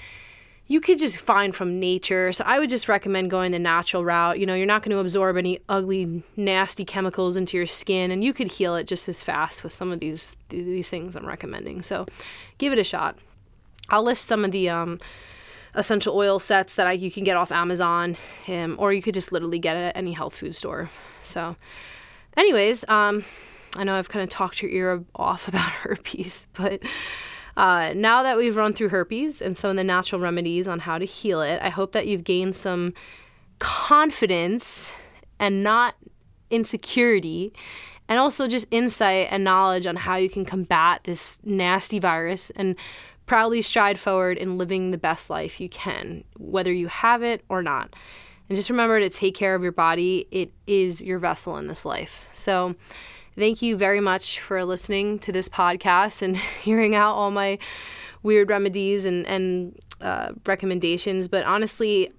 you 0.72 0.80
could 0.80 0.98
just 0.98 1.20
find 1.20 1.54
from 1.54 1.82
nature. 1.82 2.32
So 2.32 2.46
I 2.48 2.58
would 2.58 2.70
just 2.70 2.88
recommend 2.88 3.30
going 3.30 3.52
the 3.52 3.60
natural 3.60 4.06
route. 4.06 4.40
You 4.40 4.46
know, 4.46 4.54
you're 4.56 4.66
not 4.66 4.84
going 4.84 4.92
to 4.92 5.00
absorb 5.00 5.36
any 5.36 5.60
ugly, 5.68 6.24
nasty 6.38 6.86
chemicals 6.86 7.36
into 7.36 7.58
your 7.58 7.66
skin, 7.66 8.10
and 8.10 8.24
you 8.24 8.32
could 8.32 8.50
heal 8.50 8.78
it 8.78 8.88
just 8.88 9.10
as 9.10 9.22
fast 9.22 9.66
with 9.66 9.74
some 9.74 9.92
of 9.92 10.00
these 10.00 10.34
these 10.48 10.90
things 10.90 11.18
I'm 11.18 11.26
recommending. 11.28 11.82
So 11.82 12.06
give 12.58 12.72
it 12.72 12.80
a 12.80 12.86
shot. 12.86 13.18
I'll 13.90 14.04
list 14.04 14.24
some 14.24 14.46
of 14.46 14.52
the 14.52 14.70
um, 14.70 15.02
essential 15.76 16.16
oil 16.16 16.40
sets 16.40 16.76
that 16.76 16.88
I, 16.88 16.94
you 16.94 17.12
can 17.12 17.26
get 17.26 17.36
off 17.36 17.52
Amazon, 17.52 18.16
um, 18.48 18.78
or 18.80 18.94
you 18.94 19.02
could 19.02 19.14
just 19.14 19.34
literally 19.34 19.60
get 19.60 19.76
it 19.76 19.82
at 19.82 19.98
any 19.98 20.14
health 20.14 20.36
food 20.36 20.56
store. 20.56 20.90
So, 21.22 21.58
anyways, 22.38 22.88
um, 22.88 23.26
I 23.76 23.84
know 23.84 23.96
I've 23.96 24.08
kind 24.08 24.24
of 24.24 24.30
talked 24.30 24.62
your 24.62 24.72
ear 24.72 25.04
off 25.16 25.48
about 25.50 25.70
herpes, 25.70 26.48
but 26.54 26.82
uh, 27.58 27.94
now 27.96 28.24
that 28.24 28.38
we've 28.38 28.56
run 28.56 28.74
through 28.74 28.90
herpes 28.90 29.42
and 29.42 29.58
some 29.58 29.72
of 29.72 29.76
the 29.76 29.84
natural 29.84 30.22
remedies 30.22 30.68
on 30.68 30.80
how 30.80 30.98
to 30.98 31.06
heal 31.06 31.42
it, 31.42 31.62
I 31.62 31.70
hope 31.70 31.92
that 31.92 32.08
you've 32.08 32.24
gained 32.24 32.56
some 32.56 32.94
confidence 33.60 34.94
and 35.40 35.64
not 35.64 35.96
insecurity, 36.50 37.54
and 38.08 38.20
also 38.20 38.48
just 38.48 38.68
insight 38.72 39.28
and 39.32 39.44
knowledge 39.44 39.86
on 39.86 39.96
how 39.96 40.16
you 40.16 40.30
can 40.30 40.46
combat 40.46 41.04
this 41.06 41.40
nasty 41.44 41.98
virus 41.98 42.50
and 42.52 42.76
proudly 43.26 43.62
stride 43.62 43.98
forward 43.98 44.38
in 44.38 44.58
living 44.58 44.92
the 44.92 44.98
best 44.98 45.30
life 45.30 45.62
you 45.62 45.70
can, 45.70 46.24
whether 46.38 46.74
you 46.74 46.88
have 46.88 47.24
it 47.24 47.44
or 47.48 47.64
not. 47.64 47.96
And 48.50 48.58
just 48.58 48.70
remember 48.70 49.00
to 49.00 49.10
take 49.10 49.34
care 49.34 49.56
of 49.56 49.64
your 49.64 49.72
body. 49.72 50.28
It 50.32 50.52
is 50.68 51.02
your 51.02 51.20
vessel 51.20 51.56
in 51.56 51.68
this 51.68 51.86
life. 51.86 52.28
So, 52.34 52.76
thank 53.36 53.62
you 53.62 53.78
very 53.78 54.02
much 54.02 54.40
for 54.40 54.64
listening 54.66 55.20
to 55.20 55.32
this 55.32 55.50
podcast 55.50 56.22
and 56.22 56.38
hearing 56.64 56.96
out 56.96 57.16
all 57.16 57.32
my 57.32 57.58
weird 58.24 58.50
remedies 58.50 59.06
and, 59.06 59.26
and 59.28 59.80
uh, 60.02 60.32
recommendations. 60.46 61.28
But 61.28 61.46
honestly, 61.46 62.12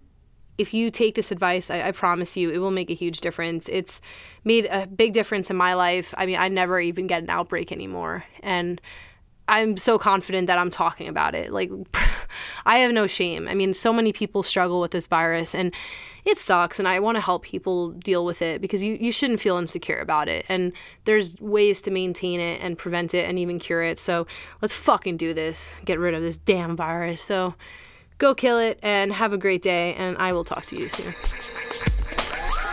if 0.59 0.75
you 0.75 0.91
take 0.91 1.15
this 1.15 1.33
advice, 1.33 1.71
I, 1.71 1.89
I, 1.89 1.93
promise 1.93 2.37
you 2.37 2.51
it 2.51 2.59
will 2.59 2.71
make 2.71 2.91
a 2.91 2.95
huge 2.95 3.21
difference. 3.21 3.69
It's 3.69 4.01
made 4.45 4.67
a 4.67 4.87
big 4.87 5.13
difference 5.13 5.51
in 5.51 5.57
my 5.57 5.75
life. 5.75 6.15
I 6.17 6.27
mean, 6.27 6.37
I 6.37 6.49
never 6.49 6.79
even 6.79 7.07
get 7.07 7.23
an 7.23 7.31
outbreak 7.31 7.73
anymore. 7.73 8.25
And 8.43 8.81
I'm 9.53 9.77
so 9.77 9.99
confident 9.99 10.47
that 10.47 10.59
I'm 10.59 10.71
talking 10.71 11.09
about 11.09 11.35
it. 11.35 11.53
Like, 11.53 11.71
I 12.65 12.79
have 12.79 12.93
no 12.93 13.07
shame. 13.07 13.47
I 13.49 13.55
mean, 13.55 13.75
so 13.75 13.93
many 13.93 14.11
people 14.11 14.43
struggle 14.43 14.81
with 14.81 14.93
this 14.93 15.07
virus 15.07 15.55
and 15.55 15.75
it 16.25 16.39
sucks. 16.39 16.79
And 16.79 16.89
I 16.89 17.01
want 17.01 17.17
to 17.17 17.21
help 17.21 17.43
people 17.43 17.91
deal 17.91 18.25
with 18.25 18.41
it 18.41 18.63
because 18.63 18.83
you, 18.83 18.97
you 18.99 19.13
shouldn't 19.13 19.41
feel 19.41 19.59
insecure 19.59 19.99
about 19.99 20.27
it. 20.27 20.47
And 20.49 20.73
there's 21.05 21.39
ways 21.39 21.83
to 21.83 21.91
maintain 21.91 22.41
it 22.41 22.63
and 22.63 22.79
prevent 22.79 23.13
it 23.13 23.29
and 23.29 23.39
even 23.39 23.59
cure 23.59 23.83
it. 23.83 23.99
So 23.99 24.27
let's 24.63 24.73
fucking 24.73 25.19
do 25.19 25.35
this. 25.35 25.79
Get 25.85 25.99
rid 25.99 26.15
of 26.15 26.23
this 26.23 26.39
damn 26.39 26.75
virus. 26.75 27.21
So 27.21 27.55
go 28.17 28.35
kill 28.35 28.59
it 28.59 28.79
and 28.83 29.13
have 29.13 29.35
a 29.35 29.39
great 29.39 29.61
day. 29.61 29.93
And 29.97 30.17
I 30.17 30.33
will 30.33 30.45
talk 30.45 30.65
to 30.67 30.79
you 30.79 30.89
soon. 30.89 31.13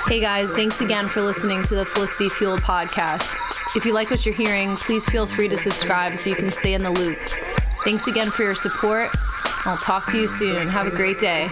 Hey 0.07 0.21
guys, 0.21 0.49
thanks 0.53 0.79
again 0.79 1.09
for 1.09 1.21
listening 1.21 1.61
to 1.63 1.75
the 1.75 1.83
Felicity 1.83 2.29
Fueled 2.29 2.61
podcast. 2.61 3.48
If 3.75 3.85
you 3.85 3.93
like 3.93 4.09
what 4.09 4.25
you're 4.25 4.35
hearing, 4.35 4.75
please 4.75 5.05
feel 5.05 5.27
free 5.27 5.47
to 5.47 5.55
subscribe 5.55 6.17
so 6.17 6.31
you 6.31 6.35
can 6.35 6.49
stay 6.49 6.73
in 6.73 6.81
the 6.81 6.89
loop. 6.89 7.19
Thanks 7.85 8.07
again 8.07 8.31
for 8.31 8.43
your 8.43 8.55
support. 8.55 9.09
I'll 9.65 9.77
talk 9.77 10.09
to 10.11 10.19
you 10.19 10.27
soon. 10.27 10.67
Have 10.69 10.87
a 10.87 10.91
great 10.91 11.19
day. 11.19 11.47